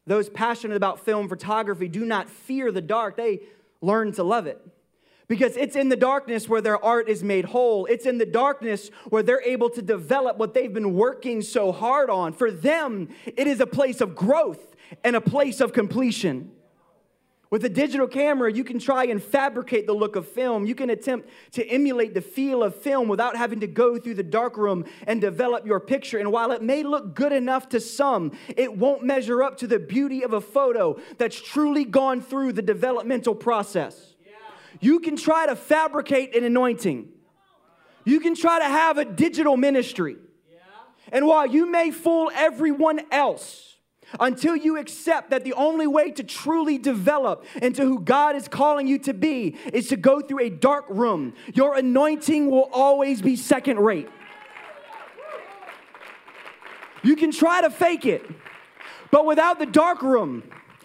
Those 0.06 0.28
passionate 0.28 0.76
about 0.76 1.00
film 1.00 1.28
photography 1.28 1.88
do 1.88 2.04
not 2.04 2.28
fear 2.28 2.72
the 2.72 2.80
dark, 2.80 3.16
they 3.16 3.40
learn 3.80 4.12
to 4.12 4.22
love 4.22 4.46
it. 4.46 4.60
Because 5.28 5.56
it's 5.56 5.76
in 5.76 5.88
the 5.88 5.96
darkness 5.96 6.48
where 6.48 6.60
their 6.60 6.82
art 6.84 7.08
is 7.08 7.22
made 7.22 7.46
whole. 7.46 7.86
It's 7.86 8.04
in 8.04 8.18
the 8.18 8.26
darkness 8.26 8.90
where 9.08 9.22
they're 9.22 9.42
able 9.42 9.70
to 9.70 9.80
develop 9.80 10.36
what 10.36 10.52
they've 10.52 10.72
been 10.72 10.94
working 10.94 11.40
so 11.40 11.72
hard 11.72 12.10
on. 12.10 12.32
For 12.32 12.50
them, 12.50 13.08
it 13.24 13.46
is 13.46 13.60
a 13.60 13.66
place 13.66 14.00
of 14.00 14.14
growth 14.14 14.76
and 15.04 15.16
a 15.16 15.20
place 15.20 15.60
of 15.60 15.72
completion. 15.72 16.50
With 17.52 17.66
a 17.66 17.68
digital 17.68 18.08
camera, 18.08 18.50
you 18.50 18.64
can 18.64 18.78
try 18.78 19.04
and 19.04 19.22
fabricate 19.22 19.86
the 19.86 19.92
look 19.92 20.16
of 20.16 20.26
film. 20.26 20.64
You 20.64 20.74
can 20.74 20.88
attempt 20.88 21.28
to 21.50 21.66
emulate 21.68 22.14
the 22.14 22.22
feel 22.22 22.62
of 22.62 22.74
film 22.74 23.08
without 23.08 23.36
having 23.36 23.60
to 23.60 23.66
go 23.66 23.98
through 23.98 24.14
the 24.14 24.22
darkroom 24.22 24.86
and 25.06 25.20
develop 25.20 25.66
your 25.66 25.78
picture. 25.78 26.18
And 26.18 26.32
while 26.32 26.52
it 26.52 26.62
may 26.62 26.82
look 26.82 27.14
good 27.14 27.30
enough 27.30 27.68
to 27.68 27.78
some, 27.78 28.32
it 28.56 28.74
won't 28.78 29.04
measure 29.04 29.42
up 29.42 29.58
to 29.58 29.66
the 29.66 29.78
beauty 29.78 30.22
of 30.22 30.32
a 30.32 30.40
photo 30.40 30.98
that's 31.18 31.38
truly 31.38 31.84
gone 31.84 32.22
through 32.22 32.54
the 32.54 32.62
developmental 32.62 33.34
process. 33.34 34.14
You 34.80 35.00
can 35.00 35.18
try 35.18 35.44
to 35.44 35.54
fabricate 35.54 36.34
an 36.34 36.44
anointing, 36.44 37.10
you 38.06 38.20
can 38.20 38.34
try 38.34 38.60
to 38.60 38.64
have 38.64 38.96
a 38.96 39.04
digital 39.04 39.58
ministry. 39.58 40.16
And 41.12 41.26
while 41.26 41.44
you 41.44 41.70
may 41.70 41.90
fool 41.90 42.30
everyone 42.34 43.03
else, 43.11 43.72
until 44.20 44.56
you 44.56 44.78
accept 44.78 45.30
that 45.30 45.44
the 45.44 45.52
only 45.54 45.86
way 45.86 46.10
to 46.12 46.22
truly 46.22 46.78
develop 46.78 47.44
into 47.60 47.82
who 47.82 48.00
God 48.00 48.36
is 48.36 48.48
calling 48.48 48.86
you 48.86 48.98
to 49.00 49.14
be 49.14 49.56
is 49.72 49.88
to 49.88 49.96
go 49.96 50.20
through 50.20 50.40
a 50.40 50.50
dark 50.50 50.86
room. 50.88 51.34
Your 51.54 51.76
anointing 51.76 52.50
will 52.50 52.68
always 52.72 53.22
be 53.22 53.36
second 53.36 53.78
rate. 53.78 54.08
You 57.02 57.16
can 57.16 57.32
try 57.32 57.60
to 57.60 57.70
fake 57.70 58.06
it, 58.06 58.24
but 59.10 59.26
without 59.26 59.58
the 59.58 59.66
dark 59.66 60.02
room, 60.02 60.44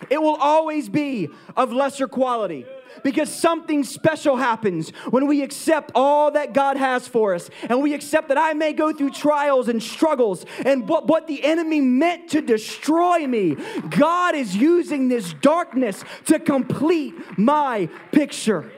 it 0.10 0.22
will 0.22 0.36
always 0.36 0.90
be 0.90 1.30
of 1.56 1.72
lesser 1.72 2.08
quality 2.08 2.66
because 3.04 3.34
something 3.34 3.84
special 3.84 4.38
happens 4.38 4.90
when 5.10 5.28
we 5.28 5.42
accept 5.42 5.92
all 5.96 6.32
that 6.32 6.54
God 6.54 6.78
has 6.78 7.08
for 7.08 7.36
us 7.36 7.50
and 7.70 7.82
we 7.82 7.94
accept 7.94 8.30
that 8.30 8.38
I 8.38 8.54
may 8.54 8.74
go 8.74 8.94
through 8.94 9.12
trials 9.12 9.68
and 9.68 9.82
struggles 9.82 10.46
and 10.66 10.88
what, 10.88 11.08
what 11.08 11.28
the 11.28 11.44
enemy 11.44 11.82
meant 11.82 12.30
to 12.32 12.42
destroy 12.42 13.28
me, 13.28 13.56
God 13.90 14.36
is 14.36 14.56
using 14.56 15.08
this 15.08 15.34
darkness 15.34 16.04
to 16.26 16.40
complete 16.40 17.14
my 17.38 17.90
picture. 18.12 18.72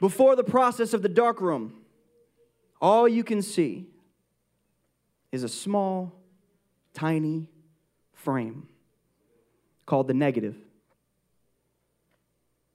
Before 0.00 0.36
the 0.36 0.44
process 0.44 0.94
of 0.94 1.02
the 1.02 1.08
dark 1.08 1.40
room, 1.40 1.74
all 2.80 3.08
you 3.08 3.24
can 3.24 3.42
see 3.42 3.86
is 5.32 5.42
a 5.42 5.48
small, 5.48 6.12
tiny 6.94 7.48
frame 8.14 8.68
called 9.86 10.06
the 10.06 10.14
negative. 10.14 10.54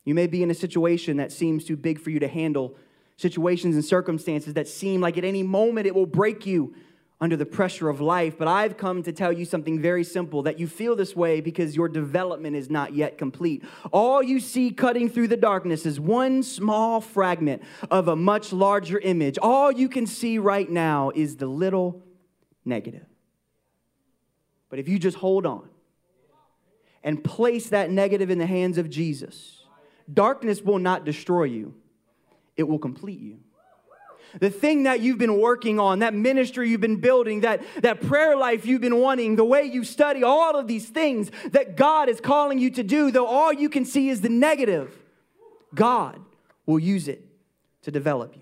You 0.05 0.13
may 0.13 0.27
be 0.27 0.43
in 0.43 0.51
a 0.51 0.55
situation 0.55 1.17
that 1.17 1.31
seems 1.31 1.63
too 1.63 1.77
big 1.77 1.99
for 1.99 2.09
you 2.09 2.19
to 2.19 2.27
handle, 2.27 2.75
situations 3.17 3.75
and 3.75 3.85
circumstances 3.85 4.53
that 4.55 4.67
seem 4.67 5.01
like 5.01 5.17
at 5.17 5.23
any 5.23 5.43
moment 5.43 5.87
it 5.87 5.95
will 5.95 6.05
break 6.05 6.45
you 6.45 6.75
under 7.21 7.37
the 7.37 7.45
pressure 7.45 7.87
of 7.87 8.01
life. 8.01 8.37
But 8.37 8.49
I've 8.49 8.75
come 8.75 9.01
to 9.03 9.13
tell 9.13 9.31
you 9.31 9.45
something 9.45 9.79
very 9.79 10.03
simple 10.03 10.43
that 10.43 10.59
you 10.59 10.67
feel 10.67 10.93
this 10.95 11.15
way 11.15 11.39
because 11.39 11.73
your 11.73 11.87
development 11.87 12.57
is 12.57 12.69
not 12.69 12.93
yet 12.93 13.17
complete. 13.17 13.63
All 13.93 14.21
you 14.21 14.41
see 14.41 14.71
cutting 14.71 15.09
through 15.09 15.29
the 15.29 15.37
darkness 15.37 15.85
is 15.85 16.01
one 16.01 16.43
small 16.43 16.99
fragment 16.99 17.63
of 17.89 18.09
a 18.09 18.15
much 18.15 18.51
larger 18.51 18.99
image. 18.99 19.37
All 19.41 19.71
you 19.71 19.87
can 19.87 20.05
see 20.05 20.37
right 20.37 20.69
now 20.69 21.11
is 21.15 21.37
the 21.37 21.47
little 21.47 22.03
negative. 22.65 23.05
But 24.69 24.79
if 24.79 24.89
you 24.89 24.99
just 24.99 25.15
hold 25.15 25.45
on 25.45 25.69
and 27.03 27.23
place 27.23 27.69
that 27.69 27.89
negative 27.89 28.31
in 28.31 28.37
the 28.37 28.45
hands 28.45 28.77
of 28.77 28.89
Jesus, 28.89 29.62
darkness 30.11 30.61
will 30.61 30.79
not 30.79 31.05
destroy 31.05 31.43
you, 31.43 31.73
it 32.55 32.63
will 32.63 32.79
complete 32.79 33.19
you 33.19 33.39
the 34.39 34.49
thing 34.49 34.83
that 34.83 34.99
you've 35.01 35.17
been 35.17 35.39
working 35.39 35.79
on, 35.79 35.99
that 35.99 36.13
ministry 36.13 36.69
you've 36.69 36.81
been 36.81 36.99
building, 36.99 37.41
that, 37.41 37.63
that 37.81 38.01
prayer 38.01 38.35
life 38.35 38.65
you've 38.65 38.81
been 38.81 38.99
wanting, 38.99 39.35
the 39.35 39.45
way 39.45 39.63
you 39.63 39.83
study, 39.83 40.23
all 40.23 40.57
of 40.57 40.67
these 40.67 40.87
things 40.87 41.31
that 41.51 41.75
God 41.75 42.09
is 42.09 42.19
calling 42.19 42.59
you 42.59 42.69
to 42.71 42.83
do, 42.83 43.11
though 43.11 43.27
all 43.27 43.53
you 43.53 43.69
can 43.69 43.85
see 43.85 44.09
is 44.09 44.21
the 44.21 44.29
negative, 44.29 44.93
God 45.73 46.19
will 46.65 46.79
use 46.79 47.07
it 47.07 47.23
to 47.83 47.91
develop 47.91 48.35
you. 48.35 48.41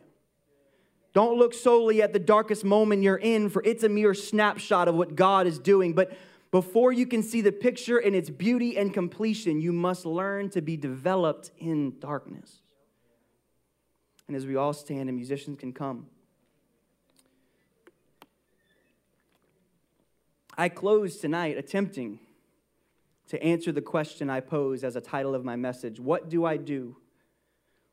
Don't 1.13 1.37
look 1.37 1.53
solely 1.53 2.01
at 2.01 2.13
the 2.13 2.19
darkest 2.19 2.63
moment 2.63 3.03
you're 3.03 3.17
in, 3.17 3.49
for 3.49 3.61
it's 3.63 3.83
a 3.83 3.89
mere 3.89 4.13
snapshot 4.13 4.87
of 4.87 4.95
what 4.95 5.15
God 5.15 5.45
is 5.45 5.59
doing. 5.59 5.91
But 5.93 6.13
before 6.51 6.91
you 6.91 7.05
can 7.05 7.23
see 7.23 7.41
the 7.41 7.51
picture 7.51 7.97
in 7.97 8.13
its 8.13 8.29
beauty 8.29 8.77
and 8.77 8.93
completion, 8.93 9.61
you 9.61 9.71
must 9.71 10.05
learn 10.05 10.49
to 10.49 10.61
be 10.61 10.75
developed 10.75 11.51
in 11.57 11.97
darkness. 11.99 12.59
And 14.27 14.35
as 14.35 14.45
we 14.45 14.57
all 14.57 14.73
stand 14.73 15.09
and 15.09 15.15
musicians 15.15 15.57
can 15.59 15.73
come, 15.73 16.07
I 20.57 20.69
close 20.69 21.17
tonight 21.17 21.57
attempting 21.57 22.19
to 23.29 23.41
answer 23.41 23.71
the 23.71 23.81
question 23.81 24.29
I 24.29 24.41
pose 24.41 24.83
as 24.83 24.97
a 24.97 25.01
title 25.01 25.33
of 25.33 25.45
my 25.45 25.55
message 25.55 25.99
What 25.99 26.29
do 26.29 26.43
I 26.43 26.57
do 26.57 26.97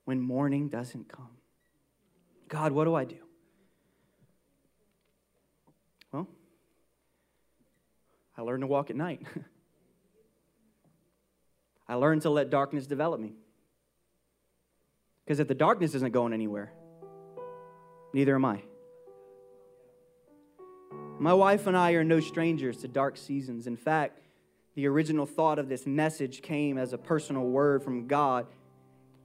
when 0.04 0.20
morning 0.20 0.68
doesn't 0.68 1.08
come? 1.08 1.30
God, 2.48 2.72
what 2.72 2.84
do 2.84 2.94
I 2.94 3.04
do? 3.04 3.18
Well, 6.10 6.26
I 8.38 8.42
learned 8.42 8.60
to 8.60 8.68
walk 8.68 8.88
at 8.88 8.96
night. 8.96 9.20
I 11.88 11.94
learned 11.94 12.22
to 12.22 12.30
let 12.30 12.50
darkness 12.50 12.86
develop 12.86 13.20
me. 13.20 13.32
Because 15.24 15.40
if 15.40 15.48
the 15.48 15.54
darkness 15.54 15.94
isn't 15.96 16.12
going 16.12 16.32
anywhere, 16.32 16.72
neither 18.14 18.36
am 18.36 18.44
I. 18.44 18.62
My 21.18 21.34
wife 21.34 21.66
and 21.66 21.76
I 21.76 21.92
are 21.92 22.04
no 22.04 22.20
strangers 22.20 22.76
to 22.78 22.88
dark 22.88 23.16
seasons. 23.16 23.66
In 23.66 23.76
fact, 23.76 24.20
the 24.76 24.86
original 24.86 25.26
thought 25.26 25.58
of 25.58 25.68
this 25.68 25.84
message 25.84 26.40
came 26.40 26.78
as 26.78 26.92
a 26.92 26.98
personal 26.98 27.42
word 27.42 27.82
from 27.82 28.06
God 28.06 28.46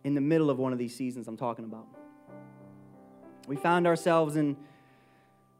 in 0.03 0.15
the 0.15 0.21
middle 0.21 0.49
of 0.49 0.57
one 0.57 0.73
of 0.73 0.79
these 0.79 0.95
seasons 0.95 1.27
I'm 1.27 1.37
talking 1.37 1.65
about. 1.65 1.85
We 3.47 3.57
found 3.57 3.85
ourselves 3.85 4.37
in 4.37 4.57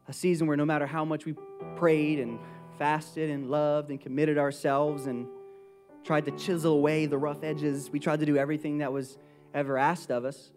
a 0.08 0.12
season 0.12 0.48
where 0.48 0.56
no 0.56 0.64
matter 0.64 0.86
how 0.86 1.04
much 1.04 1.24
we 1.24 1.36
prayed 1.76 2.18
and 2.18 2.40
fasted 2.78 3.30
and 3.30 3.50
loved 3.50 3.90
and 3.90 4.00
committed 4.00 4.38
ourselves 4.38 5.06
and 5.06 5.26
tried 6.04 6.24
to 6.26 6.30
chisel 6.32 6.74
away 6.74 7.06
the 7.06 7.18
rough 7.18 7.42
edges, 7.42 7.90
we 7.90 7.98
tried 7.98 8.20
to 8.20 8.26
do 8.26 8.36
everything 8.36 8.78
that 8.78 8.92
was 8.92 9.18
ever 9.54 9.78
asked 9.78 10.10
of 10.10 10.24
us. 10.24 10.50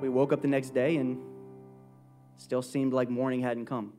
We 0.00 0.08
woke 0.08 0.32
up 0.32 0.42
the 0.42 0.48
next 0.48 0.74
day 0.74 0.96
and 0.96 1.18
still 2.36 2.62
seemed 2.62 2.92
like 2.92 3.08
morning 3.08 3.40
hadn't 3.40 3.66
come. 3.66 3.92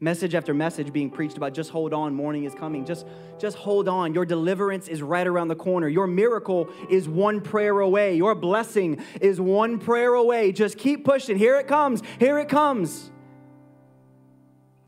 Message 0.00 0.36
after 0.36 0.54
message 0.54 0.92
being 0.92 1.10
preached 1.10 1.36
about 1.36 1.54
just 1.54 1.70
hold 1.70 1.92
on, 1.92 2.14
morning 2.14 2.44
is 2.44 2.54
coming. 2.54 2.84
Just, 2.84 3.04
just 3.38 3.56
hold 3.56 3.88
on. 3.88 4.14
Your 4.14 4.24
deliverance 4.24 4.86
is 4.86 5.02
right 5.02 5.26
around 5.26 5.48
the 5.48 5.56
corner. 5.56 5.88
Your 5.88 6.06
miracle 6.06 6.68
is 6.88 7.08
one 7.08 7.40
prayer 7.40 7.80
away. 7.80 8.14
Your 8.14 8.36
blessing 8.36 9.02
is 9.20 9.40
one 9.40 9.80
prayer 9.80 10.14
away. 10.14 10.52
Just 10.52 10.78
keep 10.78 11.04
pushing. 11.04 11.36
Here 11.36 11.58
it 11.58 11.66
comes. 11.66 12.02
Here 12.20 12.38
it 12.38 12.48
comes. 12.48 13.10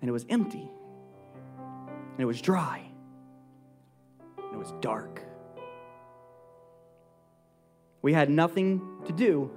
And 0.00 0.08
it 0.08 0.12
was 0.12 0.24
empty. 0.28 0.68
And 1.58 2.20
it 2.20 2.24
was 2.24 2.40
dry. 2.40 2.82
And 4.38 4.54
it 4.54 4.58
was 4.58 4.72
dark. 4.80 5.22
We 8.02 8.12
had 8.12 8.30
nothing 8.30 8.80
to 9.06 9.12
do 9.12 9.50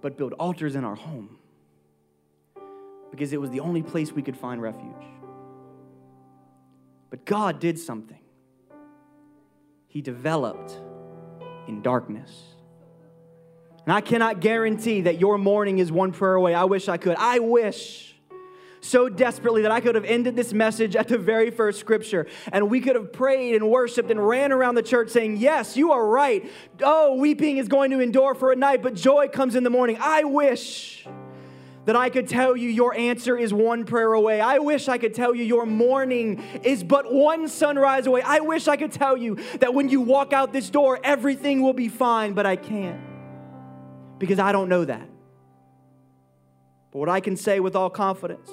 but 0.00 0.16
build 0.16 0.32
altars 0.34 0.76
in 0.76 0.84
our 0.84 0.94
home 0.94 1.38
because 3.10 3.32
it 3.32 3.40
was 3.40 3.50
the 3.50 3.60
only 3.60 3.82
place 3.82 4.12
we 4.12 4.22
could 4.22 4.36
find 4.36 4.62
refuge. 4.62 5.04
But 7.10 7.24
God 7.24 7.58
did 7.58 7.78
something. 7.78 8.20
He 9.88 10.00
developed 10.00 10.78
in 11.66 11.82
darkness. 11.82 12.30
And 13.84 13.92
I 13.92 14.00
cannot 14.00 14.40
guarantee 14.40 15.02
that 15.02 15.18
your 15.18 15.36
morning 15.36 15.78
is 15.78 15.90
one 15.90 16.12
prayer 16.12 16.34
away. 16.34 16.54
I 16.54 16.64
wish 16.64 16.88
I 16.88 16.96
could. 16.96 17.16
I 17.18 17.40
wish 17.40 18.09
so 18.80 19.08
desperately 19.08 19.62
that 19.62 19.70
I 19.70 19.80
could 19.80 19.94
have 19.94 20.04
ended 20.04 20.36
this 20.36 20.52
message 20.52 20.96
at 20.96 21.08
the 21.08 21.18
very 21.18 21.50
first 21.50 21.80
scripture. 21.80 22.26
And 22.52 22.70
we 22.70 22.80
could 22.80 22.96
have 22.96 23.12
prayed 23.12 23.54
and 23.54 23.70
worshiped 23.70 24.10
and 24.10 24.26
ran 24.26 24.52
around 24.52 24.74
the 24.74 24.82
church 24.82 25.10
saying, 25.10 25.36
Yes, 25.36 25.76
you 25.76 25.92
are 25.92 26.06
right. 26.06 26.50
Oh, 26.82 27.16
weeping 27.16 27.58
is 27.58 27.68
going 27.68 27.90
to 27.90 28.00
endure 28.00 28.34
for 28.34 28.52
a 28.52 28.56
night, 28.56 28.82
but 28.82 28.94
joy 28.94 29.28
comes 29.28 29.54
in 29.54 29.64
the 29.64 29.70
morning. 29.70 29.96
I 30.00 30.24
wish 30.24 31.06
that 31.86 31.96
I 31.96 32.10
could 32.10 32.28
tell 32.28 32.56
you 32.56 32.68
your 32.68 32.94
answer 32.96 33.36
is 33.36 33.52
one 33.52 33.84
prayer 33.84 34.12
away. 34.12 34.40
I 34.40 34.58
wish 34.58 34.88
I 34.88 34.98
could 34.98 35.14
tell 35.14 35.34
you 35.34 35.42
your 35.42 35.66
morning 35.66 36.42
is 36.62 36.84
but 36.84 37.12
one 37.12 37.48
sunrise 37.48 38.06
away. 38.06 38.22
I 38.22 38.40
wish 38.40 38.68
I 38.68 38.76
could 38.76 38.92
tell 38.92 39.16
you 39.16 39.36
that 39.60 39.74
when 39.74 39.88
you 39.88 40.00
walk 40.00 40.32
out 40.32 40.52
this 40.52 40.70
door, 40.70 41.00
everything 41.02 41.62
will 41.62 41.72
be 41.72 41.88
fine, 41.88 42.34
but 42.34 42.46
I 42.46 42.56
can't 42.56 43.00
because 44.18 44.38
I 44.38 44.52
don't 44.52 44.68
know 44.68 44.84
that. 44.84 45.08
But 46.92 46.98
what 46.98 47.08
I 47.08 47.20
can 47.20 47.36
say 47.36 47.60
with 47.60 47.76
all 47.76 47.90
confidence 47.90 48.50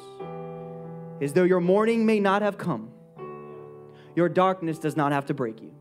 is 1.19 1.33
though 1.33 1.43
your 1.43 1.59
morning 1.59 2.05
may 2.05 2.19
not 2.19 2.41
have 2.41 2.57
come, 2.57 2.91
your 4.15 4.29
darkness 4.29 4.77
does 4.79 4.95
not 4.95 5.11
have 5.11 5.25
to 5.27 5.33
break 5.33 5.61
you. 5.61 5.73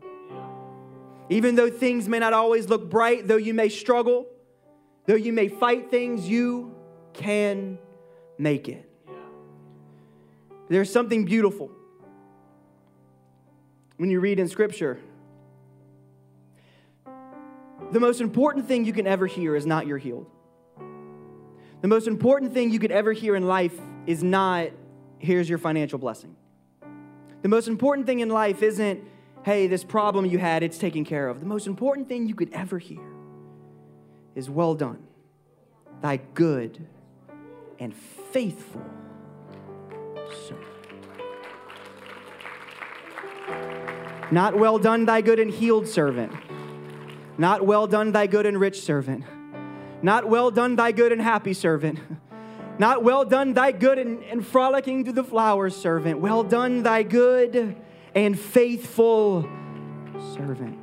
Even 1.29 1.55
though 1.55 1.69
things 1.69 2.07
may 2.07 2.19
not 2.19 2.33
always 2.33 2.69
look 2.69 2.89
bright, 2.89 3.27
though 3.27 3.37
you 3.37 3.53
may 3.53 3.69
struggle, 3.69 4.27
though 5.05 5.15
you 5.15 5.33
may 5.33 5.47
fight 5.47 5.91
things, 5.91 6.27
you 6.27 6.73
can 7.13 7.77
make 8.37 8.69
it. 8.69 8.89
There's 10.69 10.91
something 10.91 11.25
beautiful 11.25 11.71
when 13.97 14.09
you 14.09 14.19
read 14.19 14.39
in 14.39 14.47
Scripture. 14.47 14.99
The 17.91 17.99
most 17.99 18.21
important 18.21 18.67
thing 18.67 18.85
you 18.85 18.93
can 18.93 19.07
ever 19.07 19.27
hear 19.27 19.55
is 19.55 19.65
not 19.65 19.87
you're 19.87 19.97
healed. 19.97 20.27
The 21.81 21.87
most 21.87 22.07
important 22.07 22.53
thing 22.53 22.71
you 22.71 22.79
could 22.79 22.91
ever 22.91 23.13
hear 23.13 23.35
in 23.35 23.47
life 23.47 23.79
is 24.07 24.23
not, 24.23 24.69
here's 25.19 25.47
your 25.47 25.59
financial 25.59 25.99
blessing. 25.99 26.35
The 27.43 27.49
most 27.49 27.67
important 27.67 28.07
thing 28.07 28.19
in 28.19 28.29
life 28.29 28.63
isn't, 28.63 29.03
hey, 29.43 29.67
this 29.67 29.83
problem 29.83 30.25
you 30.25 30.39
had, 30.39 30.63
it's 30.63 30.79
taken 30.79 31.05
care 31.05 31.29
of. 31.29 31.39
The 31.39 31.45
most 31.45 31.67
important 31.67 32.07
thing 32.07 32.27
you 32.27 32.33
could 32.33 32.51
ever 32.51 32.79
hear 32.79 33.03
is, 34.33 34.49
well 34.49 34.73
done, 34.73 35.03
thy 36.01 36.17
good 36.17 36.87
and 37.79 37.93
faithful 37.93 38.83
servant. 40.47 40.65
Not 44.31 44.57
well 44.57 44.79
done, 44.79 45.05
thy 45.05 45.21
good 45.21 45.39
and 45.39 45.51
healed 45.51 45.87
servant. 45.87 46.33
Not 47.37 47.65
well 47.65 47.85
done, 47.85 48.11
thy 48.13 48.25
good 48.25 48.47
and 48.47 48.59
rich 48.59 48.81
servant 48.81 49.23
not 50.01 50.27
well 50.27 50.51
done, 50.51 50.75
thy 50.75 50.91
good 50.91 51.11
and 51.11 51.21
happy 51.21 51.53
servant. 51.53 51.99
Not 52.79 53.03
well 53.03 53.25
done, 53.25 53.53
thy 53.53 53.71
good 53.71 53.97
and, 53.97 54.23
and 54.25 54.45
frolicking 54.45 55.03
through 55.03 55.13
the 55.13 55.23
flowers, 55.23 55.75
servant. 55.75 56.19
Well 56.19 56.43
done, 56.43 56.83
thy 56.83 57.01
good 57.01 57.75
and 58.13 58.39
faithful 58.39 59.49
servant. 60.35 60.77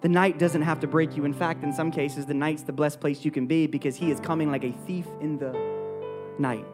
The 0.00 0.08
night 0.08 0.38
doesn't 0.38 0.62
have 0.62 0.80
to 0.80 0.86
break 0.86 1.16
you. 1.16 1.24
In 1.24 1.34
fact, 1.34 1.64
in 1.64 1.72
some 1.72 1.90
cases, 1.90 2.24
the 2.24 2.34
night's 2.34 2.62
the 2.62 2.72
blessed 2.72 3.00
place 3.00 3.24
you 3.24 3.30
can 3.30 3.46
be 3.46 3.66
because 3.66 3.96
he 3.96 4.10
is 4.10 4.20
coming 4.20 4.50
like 4.50 4.64
a 4.64 4.72
thief 4.86 5.06
in 5.20 5.38
the 5.38 5.52
night. 6.38 6.64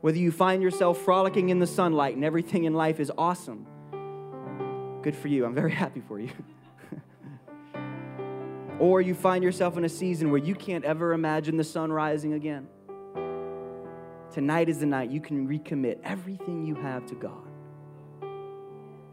Whether 0.00 0.18
you 0.18 0.32
find 0.32 0.62
yourself 0.62 0.98
frolicking 0.98 1.48
in 1.48 1.60
the 1.60 1.66
sunlight 1.66 2.14
and 2.14 2.24
everything 2.24 2.64
in 2.64 2.74
life 2.74 3.00
is 3.00 3.10
awesome, 3.16 3.66
good 5.02 5.16
for 5.16 5.28
you. 5.28 5.44
I'm 5.44 5.54
very 5.54 5.72
happy 5.84 6.00
for 6.00 6.18
you. 6.18 6.30
Or 8.80 9.00
you 9.00 9.14
find 9.14 9.42
yourself 9.42 9.76
in 9.76 9.84
a 9.84 9.88
season 9.88 10.30
where 10.30 10.40
you 10.40 10.54
can't 10.54 10.84
ever 10.84 11.12
imagine 11.12 11.56
the 11.56 11.64
sun 11.64 11.92
rising 11.92 12.34
again. 12.34 12.68
Tonight 14.32 14.68
is 14.68 14.78
the 14.80 14.86
night 14.86 15.10
you 15.10 15.20
can 15.20 15.48
recommit 15.48 15.98
everything 16.04 16.64
you 16.64 16.74
have 16.76 17.06
to 17.06 17.14
God. 17.14 17.42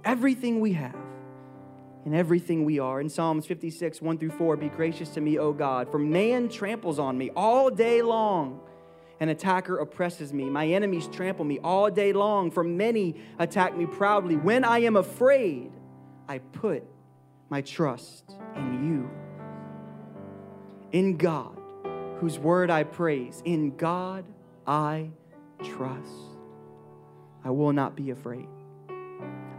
everything 0.05 0.59
we 0.59 0.73
have 0.73 0.95
and 2.05 2.15
everything 2.15 2.63
we 2.63 2.79
are. 2.79 3.01
In 3.01 3.09
Psalms 3.09 3.45
56, 3.47 4.01
1 4.01 4.17
through 4.19 4.29
4, 4.31 4.55
be 4.57 4.69
gracious 4.69 5.09
to 5.09 5.21
me, 5.21 5.39
O 5.39 5.51
God, 5.51 5.91
for 5.91 5.97
man 5.99 6.47
tramples 6.47 6.99
on 6.99 7.17
me 7.17 7.31
all 7.35 7.69
day 7.71 8.01
long. 8.01 8.61
An 9.19 9.29
attacker 9.29 9.79
oppresses 9.79 10.33
me. 10.33 10.45
My 10.45 10.67
enemies 10.67 11.07
trample 11.07 11.45
me 11.45 11.59
all 11.63 11.89
day 11.89 12.13
long, 12.13 12.51
for 12.51 12.63
many 12.63 13.15
attack 13.39 13.75
me 13.75 13.85
proudly. 13.85 14.35
When 14.35 14.63
I 14.63 14.79
am 14.79 14.97
afraid, 14.97 15.71
I 16.27 16.39
put 16.39 16.83
my 17.49 17.61
trust 17.61 18.35
in 18.55 18.85
you. 18.85 19.24
In 20.95 21.17
God, 21.17 21.59
whose 22.21 22.39
word 22.39 22.69
I 22.69 22.83
praise, 22.85 23.41
in 23.43 23.75
God 23.75 24.23
I 24.65 25.09
trust. 25.61 26.09
I 27.43 27.49
will 27.49 27.73
not 27.73 27.97
be 27.97 28.11
afraid. 28.11 28.47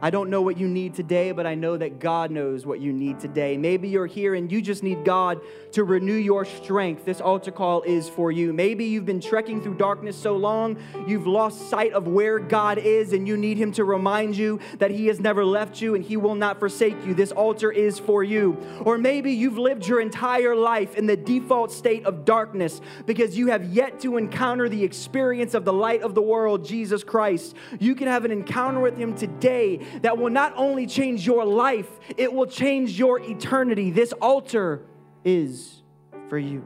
I 0.02 0.10
don't 0.10 0.28
know 0.28 0.42
what 0.42 0.58
you 0.58 0.68
need 0.68 0.94
today, 0.94 1.32
but 1.32 1.46
I 1.46 1.54
know 1.54 1.78
that 1.78 1.98
God 1.98 2.30
knows 2.30 2.66
what 2.66 2.80
you 2.80 2.92
need 2.92 3.18
today. 3.18 3.56
Maybe 3.56 3.88
you're 3.88 4.06
here 4.06 4.34
and 4.34 4.52
you 4.52 4.60
just 4.60 4.82
need 4.82 5.06
God 5.06 5.40
to 5.72 5.84
renew 5.84 6.16
your 6.16 6.44
strength. 6.44 7.06
This 7.06 7.22
altar 7.22 7.50
call 7.50 7.80
is 7.82 8.06
for 8.06 8.30
you. 8.30 8.52
Maybe 8.52 8.84
you've 8.84 9.06
been 9.06 9.20
trekking 9.20 9.62
through 9.62 9.76
darkness 9.76 10.14
so 10.14 10.36
long, 10.36 10.76
you've 11.06 11.26
lost 11.26 11.70
sight 11.70 11.92
of 11.94 12.06
where 12.08 12.38
God 12.38 12.76
is, 12.76 13.14
and 13.14 13.26
you 13.26 13.38
need 13.38 13.56
Him 13.56 13.72
to 13.72 13.84
remind 13.84 14.36
you 14.36 14.60
that 14.78 14.90
He 14.90 15.06
has 15.06 15.18
never 15.18 15.46
left 15.46 15.80
you 15.80 15.94
and 15.94 16.04
He 16.04 16.18
will 16.18 16.34
not 16.34 16.58
forsake 16.58 17.06
you. 17.06 17.14
This 17.14 17.32
altar 17.32 17.72
is 17.72 17.98
for 17.98 18.22
you. 18.22 18.58
Or 18.84 18.98
maybe 18.98 19.32
you've 19.32 19.58
lived 19.58 19.86
your 19.86 20.02
entire 20.02 20.54
life 20.54 20.94
in 20.96 21.06
the 21.06 21.16
default 21.16 21.72
state 21.72 22.04
of 22.04 22.26
darkness 22.26 22.82
because 23.06 23.38
you 23.38 23.46
have 23.46 23.64
yet 23.64 24.00
to 24.00 24.18
encounter 24.18 24.68
the 24.68 24.84
experience 24.84 25.54
of 25.54 25.64
the 25.64 25.72
light 25.72 26.02
of 26.02 26.14
the 26.14 26.22
world, 26.22 26.66
Jesus 26.66 27.02
Christ. 27.02 27.56
You 27.78 27.94
can 27.94 28.08
have 28.08 28.26
an 28.26 28.30
encounter 28.30 28.80
with 28.80 28.98
Him 28.98 29.14
today 29.14 29.80
that 30.02 30.18
will 30.18 30.30
not 30.30 30.52
only 30.56 30.86
change 30.86 31.26
your 31.26 31.44
life, 31.44 31.88
it 32.16 32.32
will 32.32 32.46
change 32.46 32.98
your 32.98 33.20
eternity. 33.20 33.90
This 33.90 34.12
altar 34.14 34.82
is 35.24 35.82
for 36.28 36.38
you. 36.38 36.64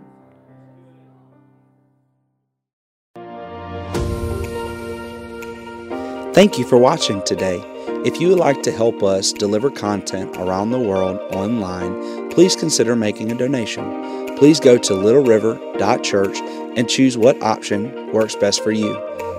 Thank 6.33 6.59
you 6.59 6.65
for 6.65 6.79
watching 6.79 7.23
today. 7.25 7.61
If 8.03 8.21
you 8.21 8.29
would 8.29 8.39
like 8.39 8.63
to 8.63 8.73
help 8.73 9.03
us 9.03 9.33
deliver 9.33 9.69
content 9.71 10.37
around 10.37 10.71
the 10.71 10.79
world 10.79 11.19
online, 11.35 12.31
please 12.31 12.57
consider 12.57 12.97
making 12.97 13.31
a 13.31 13.35
donation. 13.35 14.37
Please 14.39 14.59
go 14.59 14.79
to 14.79 14.93
littleriver.church 14.95 16.39
and 16.79 16.89
choose 16.89 17.19
what 17.19 17.43
option 17.43 18.11
works 18.13 18.37
best 18.37 18.63
for 18.63 18.71
you. 18.71 18.95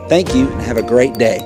Thank 0.09 0.35
you 0.35 0.47
and 0.47 0.61
have 0.61 0.77
a 0.77 0.83
great 0.83 1.15
day. 1.15 1.39